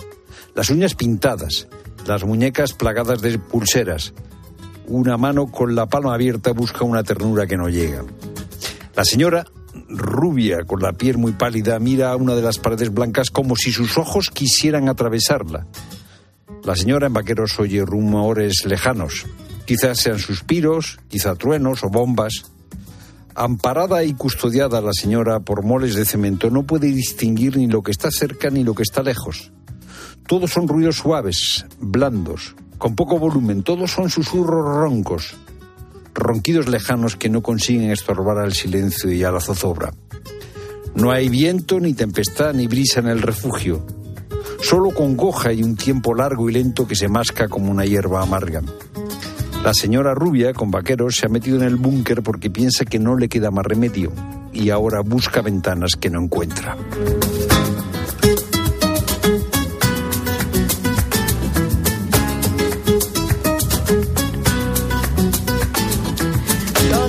las 0.56 0.72
uñas 0.72 0.96
pintadas, 0.96 1.68
las 2.08 2.24
muñecas 2.24 2.74
plagadas 2.74 3.22
de 3.22 3.38
pulseras. 3.38 4.14
Una 4.88 5.18
mano 5.18 5.52
con 5.52 5.76
la 5.76 5.86
palma 5.86 6.16
abierta 6.16 6.52
busca 6.54 6.84
una 6.84 7.04
ternura 7.04 7.46
que 7.46 7.58
no 7.58 7.70
llega. 7.70 8.04
La 8.96 9.06
señora, 9.06 9.46
rubia, 9.90 10.64
con 10.66 10.82
la 10.82 10.94
piel 10.94 11.18
muy 11.18 11.34
pálida, 11.34 11.80
mira 11.80 12.12
a 12.12 12.16
una 12.16 12.36
de 12.36 12.42
las 12.42 12.60
paredes 12.60 12.94
blancas 12.94 13.30
como 13.30 13.56
si 13.56 13.72
sus 13.72 13.98
ojos 13.98 14.30
quisieran 14.30 14.90
atravesarla. 14.90 15.66
La 16.64 16.76
señora 16.76 17.08
en 17.08 17.14
vaqueros 17.14 17.60
oye 17.60 17.84
rumores 17.86 18.66
lejanos. 18.66 19.26
Quizás 19.66 20.00
sean 20.00 20.20
suspiros, 20.20 21.00
quizá 21.08 21.36
truenos 21.36 21.84
o 21.84 21.90
bombas. 21.90 22.46
Amparada 23.36 24.04
y 24.04 24.14
custodiada 24.14 24.82
la 24.82 24.94
señora 24.94 25.40
por 25.40 25.64
moles 25.64 25.96
de 25.96 26.06
cemento, 26.06 26.50
no 26.50 26.64
puede 26.64 26.88
distinguir 26.88 27.58
ni 27.58 27.68
lo 27.68 27.82
que 27.82 27.92
está 27.92 28.12
cerca 28.12 28.50
ni 28.50 28.64
lo 28.64 28.76
que 28.76 28.84
está 28.84 29.02
lejos. 29.02 29.52
Todos 30.28 30.52
son 30.52 30.68
ruidos 30.68 30.98
suaves, 30.98 31.66
blandos, 31.80 32.56
con 32.78 32.96
poco 32.96 33.18
volumen, 33.18 33.64
todos 33.64 33.92
son 33.92 34.10
susurros 34.10 34.64
roncos 34.64 35.36
ronquidos 36.14 36.68
lejanos 36.68 37.16
que 37.16 37.30
no 37.30 37.42
consiguen 37.42 37.92
estorbar 37.92 38.38
al 38.38 38.54
silencio 38.54 39.12
y 39.12 39.24
a 39.24 39.32
la 39.32 39.40
zozobra. 39.40 39.94
No 40.96 41.12
hay 41.12 41.30
viento, 41.30 41.80
ni 41.80 41.94
tempestad, 41.94 42.54
ni 42.54 42.68
brisa 42.68 43.00
en 43.00 43.08
el 43.08 43.22
refugio. 43.22 43.86
Solo 44.62 44.92
congoja 44.92 45.52
y 45.52 45.64
un 45.64 45.76
tiempo 45.76 46.14
largo 46.14 46.50
y 46.50 46.54
lento 46.54 46.88
que 46.88 46.96
se 46.96 47.08
masca 47.08 47.48
como 47.48 47.72
una 47.72 47.86
hierba 47.86 48.22
amarga. 48.22 48.62
La 49.64 49.74
señora 49.74 50.14
rubia, 50.14 50.54
con 50.54 50.72
vaqueros, 50.72 51.16
se 51.16 51.26
ha 51.26 51.30
metido 51.30 51.58
en 51.58 51.64
el 51.64 51.78
búnker 51.78 52.22
porque 52.22 52.50
piensa 52.50 52.86
que 52.86 53.00
no 53.00 53.18
le 53.18 53.30
queda 53.30 53.50
más 53.50 53.66
remedio 53.66 54.12
y 54.52 54.70
ahora 54.70 55.02
busca 55.02 55.42
ventanas 55.42 55.92
que 56.00 56.10
no 56.10 56.22
encuentra. 56.22 56.78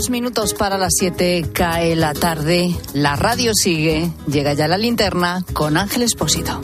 Dos 0.05 0.11
minutos 0.11 0.53
para 0.53 0.77
las 0.77 0.93
siete, 0.99 1.47
cae 1.55 1.97
la 1.97 2.13
tarde, 2.13 2.77
la 2.93 3.17
radio 3.17 3.53
sigue, 3.55 4.11
llega 4.27 4.53
ya 4.53 4.69
la 4.69 4.77
linterna 4.77 5.43
con 5.55 5.79
Ángel 5.79 6.03
Espósito. 6.03 6.61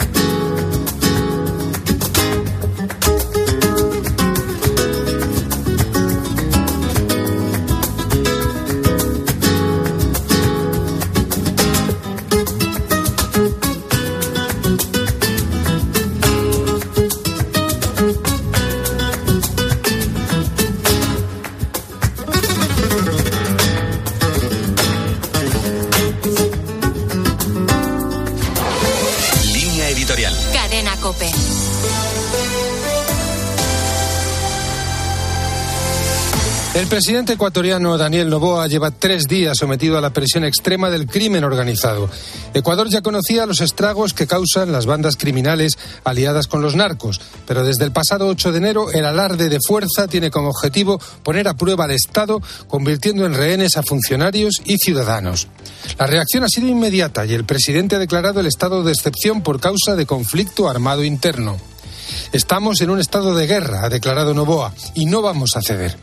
Copen. 31.11 31.60
El 36.73 36.87
presidente 36.87 37.33
ecuatoriano 37.33 37.99
Daniel 37.99 38.31
Noboa 38.31 38.68
lleva 38.68 38.93
tres 38.93 39.25
días 39.25 39.59
sometido 39.59 39.99
a 39.99 40.01
la 40.01 40.12
presión 40.12 40.45
extrema 40.45 40.89
del 40.89 41.09
crimen 41.09 41.43
organizado. 41.43 42.09
Ecuador 42.55 42.89
ya 42.89 43.03
conocía 43.03 43.45
los 43.45 43.61
estragos 43.61 44.14
que 44.14 44.29
causan 44.29 44.71
las 44.71 44.87
bandas 44.87 45.16
criminales 45.16 45.77
aliadas 46.05 46.47
con 46.47 46.62
los 46.62 46.77
narcos, 46.77 47.21
pero 47.45 47.64
desde 47.64 47.85
el 47.85 47.91
pasado 47.91 48.29
8 48.29 48.53
de 48.53 48.59
enero 48.59 48.93
el 48.93 49.05
alarde 49.05 49.49
de 49.49 49.59
fuerza 49.66 50.07
tiene 50.07 50.31
como 50.31 50.51
objetivo 50.51 51.01
poner 51.25 51.49
a 51.49 51.55
prueba 51.55 51.87
al 51.87 51.91
Estado, 51.91 52.41
convirtiendo 52.68 53.27
en 53.27 53.35
rehenes 53.35 53.77
a 53.77 53.83
funcionarios 53.83 54.62
y 54.64 54.77
ciudadanos. 54.79 55.49
La 55.99 56.07
reacción 56.07 56.45
ha 56.45 56.49
sido 56.49 56.68
inmediata 56.68 57.27
y 57.27 57.35
el 57.35 57.45
presidente 57.45 57.97
ha 57.97 57.99
declarado 57.99 58.39
el 58.39 58.47
estado 58.47 58.85
de 58.85 58.93
excepción 58.93 59.43
por 59.43 59.59
causa 59.59 59.97
de 59.97 60.07
conflicto 60.07 60.68
armado 60.68 61.03
interno. 61.03 61.57
Estamos 62.33 62.81
en 62.81 62.91
un 62.91 63.01
estado 63.01 63.35
de 63.35 63.49
guerra, 63.49 63.85
ha 63.85 63.89
declarado 63.89 64.35
Novoa, 64.35 64.73
y 64.95 65.07
no 65.07 65.21
vamos 65.21 65.57
a 65.57 65.62
ceder. 65.62 65.97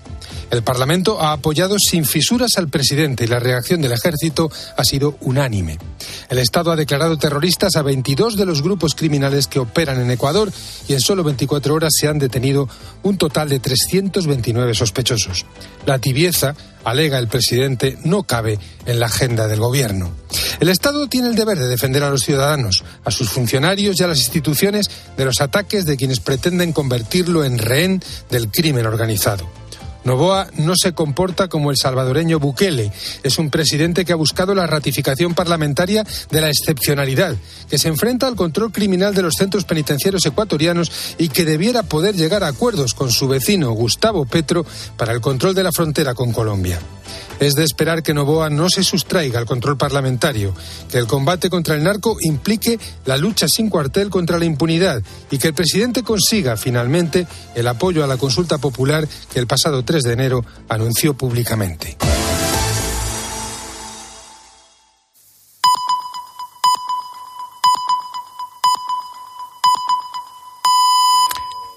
El 0.50 0.64
Parlamento 0.64 1.22
ha 1.22 1.34
apoyado 1.34 1.78
sin 1.78 2.06
fisuras 2.06 2.58
al 2.58 2.70
presidente 2.70 3.26
y 3.26 3.28
la 3.28 3.40
reacción 3.40 3.82
del 3.82 3.92
ejército 3.92 4.50
ha 4.78 4.84
sido 4.84 5.18
unánime. 5.22 5.78
El 6.30 6.40
Estado 6.40 6.72
ha 6.72 6.76
declarado 6.78 7.18
terroristas 7.18 7.76
a 7.76 7.82
22 7.82 8.38
de 8.38 8.46
los 8.46 8.62
grupos 8.62 8.96
criminales 8.96 9.48
que 9.48 9.60
operan 9.60 10.00
en 10.00 10.10
Ecuador 10.10 10.52
y 10.88 10.94
en 10.94 11.02
solo 11.02 11.24
24 11.24 11.74
horas 11.74 11.94
se 12.00 12.08
han 12.08 12.20
detenido 12.20 12.70
un 13.04 13.18
total 13.18 13.50
de 13.50 13.60
329 13.60 14.74
sospechosos. 14.74 15.46
La 15.86 16.00
tibieza, 16.00 16.56
alega 16.86 17.18
el 17.18 17.28
presidente, 17.28 17.98
no 18.06 18.24
cabe 18.24 18.58
en 18.86 19.02
la 19.02 19.08
agenda 19.08 19.48
del 19.48 19.60
gobierno. 19.60 20.12
El 20.62 20.70
Estado 20.70 21.08
tiene 21.08 21.28
el 21.28 21.36
deber 21.36 21.60
de 21.60 21.68
defender 21.68 22.04
a 22.04 22.10
los 22.10 22.24
ciudadanos, 22.24 22.86
a 23.04 23.12
sus 23.12 23.30
funcionarios 23.30 24.00
y 24.00 24.04
a 24.04 24.08
las 24.08 24.20
instituciones 24.20 24.90
de 25.18 25.26
los 25.26 25.42
ataques 25.42 25.86
de 25.86 25.98
quienes 25.98 26.22
pretenden 26.22 26.72
convertirlo 26.72 27.44
en 27.44 27.58
rehén 27.58 28.02
del 28.30 28.50
crimen 28.50 28.86
organizado. 28.86 29.46
Novoa 30.08 30.48
no 30.56 30.74
se 30.76 30.94
comporta 30.94 31.50
como 31.50 31.70
el 31.70 31.76
salvadoreño 31.76 32.40
Bukele. 32.40 32.94
Es 33.24 33.38
un 33.40 33.50
presidente 33.50 34.06
que 34.06 34.14
ha 34.14 34.16
buscado 34.16 34.56
la 34.56 34.66
ratificación 34.66 35.36
parlamentaria 35.36 36.06
de 36.32 36.42
la 36.42 36.48
excepcionalidad, 36.48 37.36
que 37.70 37.78
se 37.78 37.90
enfrenta 37.90 38.26
al 38.26 38.38
control 38.38 38.72
criminal 38.72 39.14
de 39.14 39.24
los 39.24 39.34
centros 39.38 39.66
penitenciarios 39.66 40.26
ecuatorianos 40.26 40.92
y 41.18 41.28
que 41.28 41.44
debiera 41.44 41.84
poder 41.84 42.16
llegar 42.16 42.46
a 42.46 42.48
acuerdos 42.48 42.94
con 42.94 43.12
su 43.12 43.28
vecino 43.28 43.72
Gustavo 43.74 44.26
Petro 44.26 44.66
para 44.96 45.12
el 45.12 45.20
control 45.20 45.54
de 45.54 45.64
la 45.64 45.74
frontera 45.74 46.14
con 46.14 46.32
Colombia. 46.32 46.80
Es 47.40 47.54
de 47.54 47.64
esperar 47.64 48.04
que 48.04 48.14
Novoa 48.14 48.50
no 48.50 48.70
se 48.70 48.84
sustraiga 48.84 49.40
al 49.40 49.46
control 49.46 49.78
parlamentario, 49.78 50.54
que 50.90 50.98
el 50.98 51.08
combate 51.08 51.50
contra 51.50 51.76
el 51.76 51.84
narco 51.84 52.18
implique 52.22 52.80
la 53.06 53.18
lucha 53.18 53.48
sin 53.48 53.70
cuartel 53.70 54.10
contra 54.10 54.40
la 54.40 54.46
impunidad 54.46 55.04
y 55.30 55.38
que 55.38 55.50
el 55.50 55.54
presidente 55.54 56.04
consiga 56.04 56.58
finalmente 56.58 57.28
el 57.56 57.68
apoyo 57.68 58.04
a 58.04 58.08
la 58.08 58.18
consulta 58.18 58.58
popular 58.58 59.08
que 59.32 59.40
el 59.40 59.48
pasado 59.48 59.84
3 59.84 60.04
de 60.04 60.14
enero 60.14 60.46
anunció 60.68 61.14
públicamente. 61.14 61.98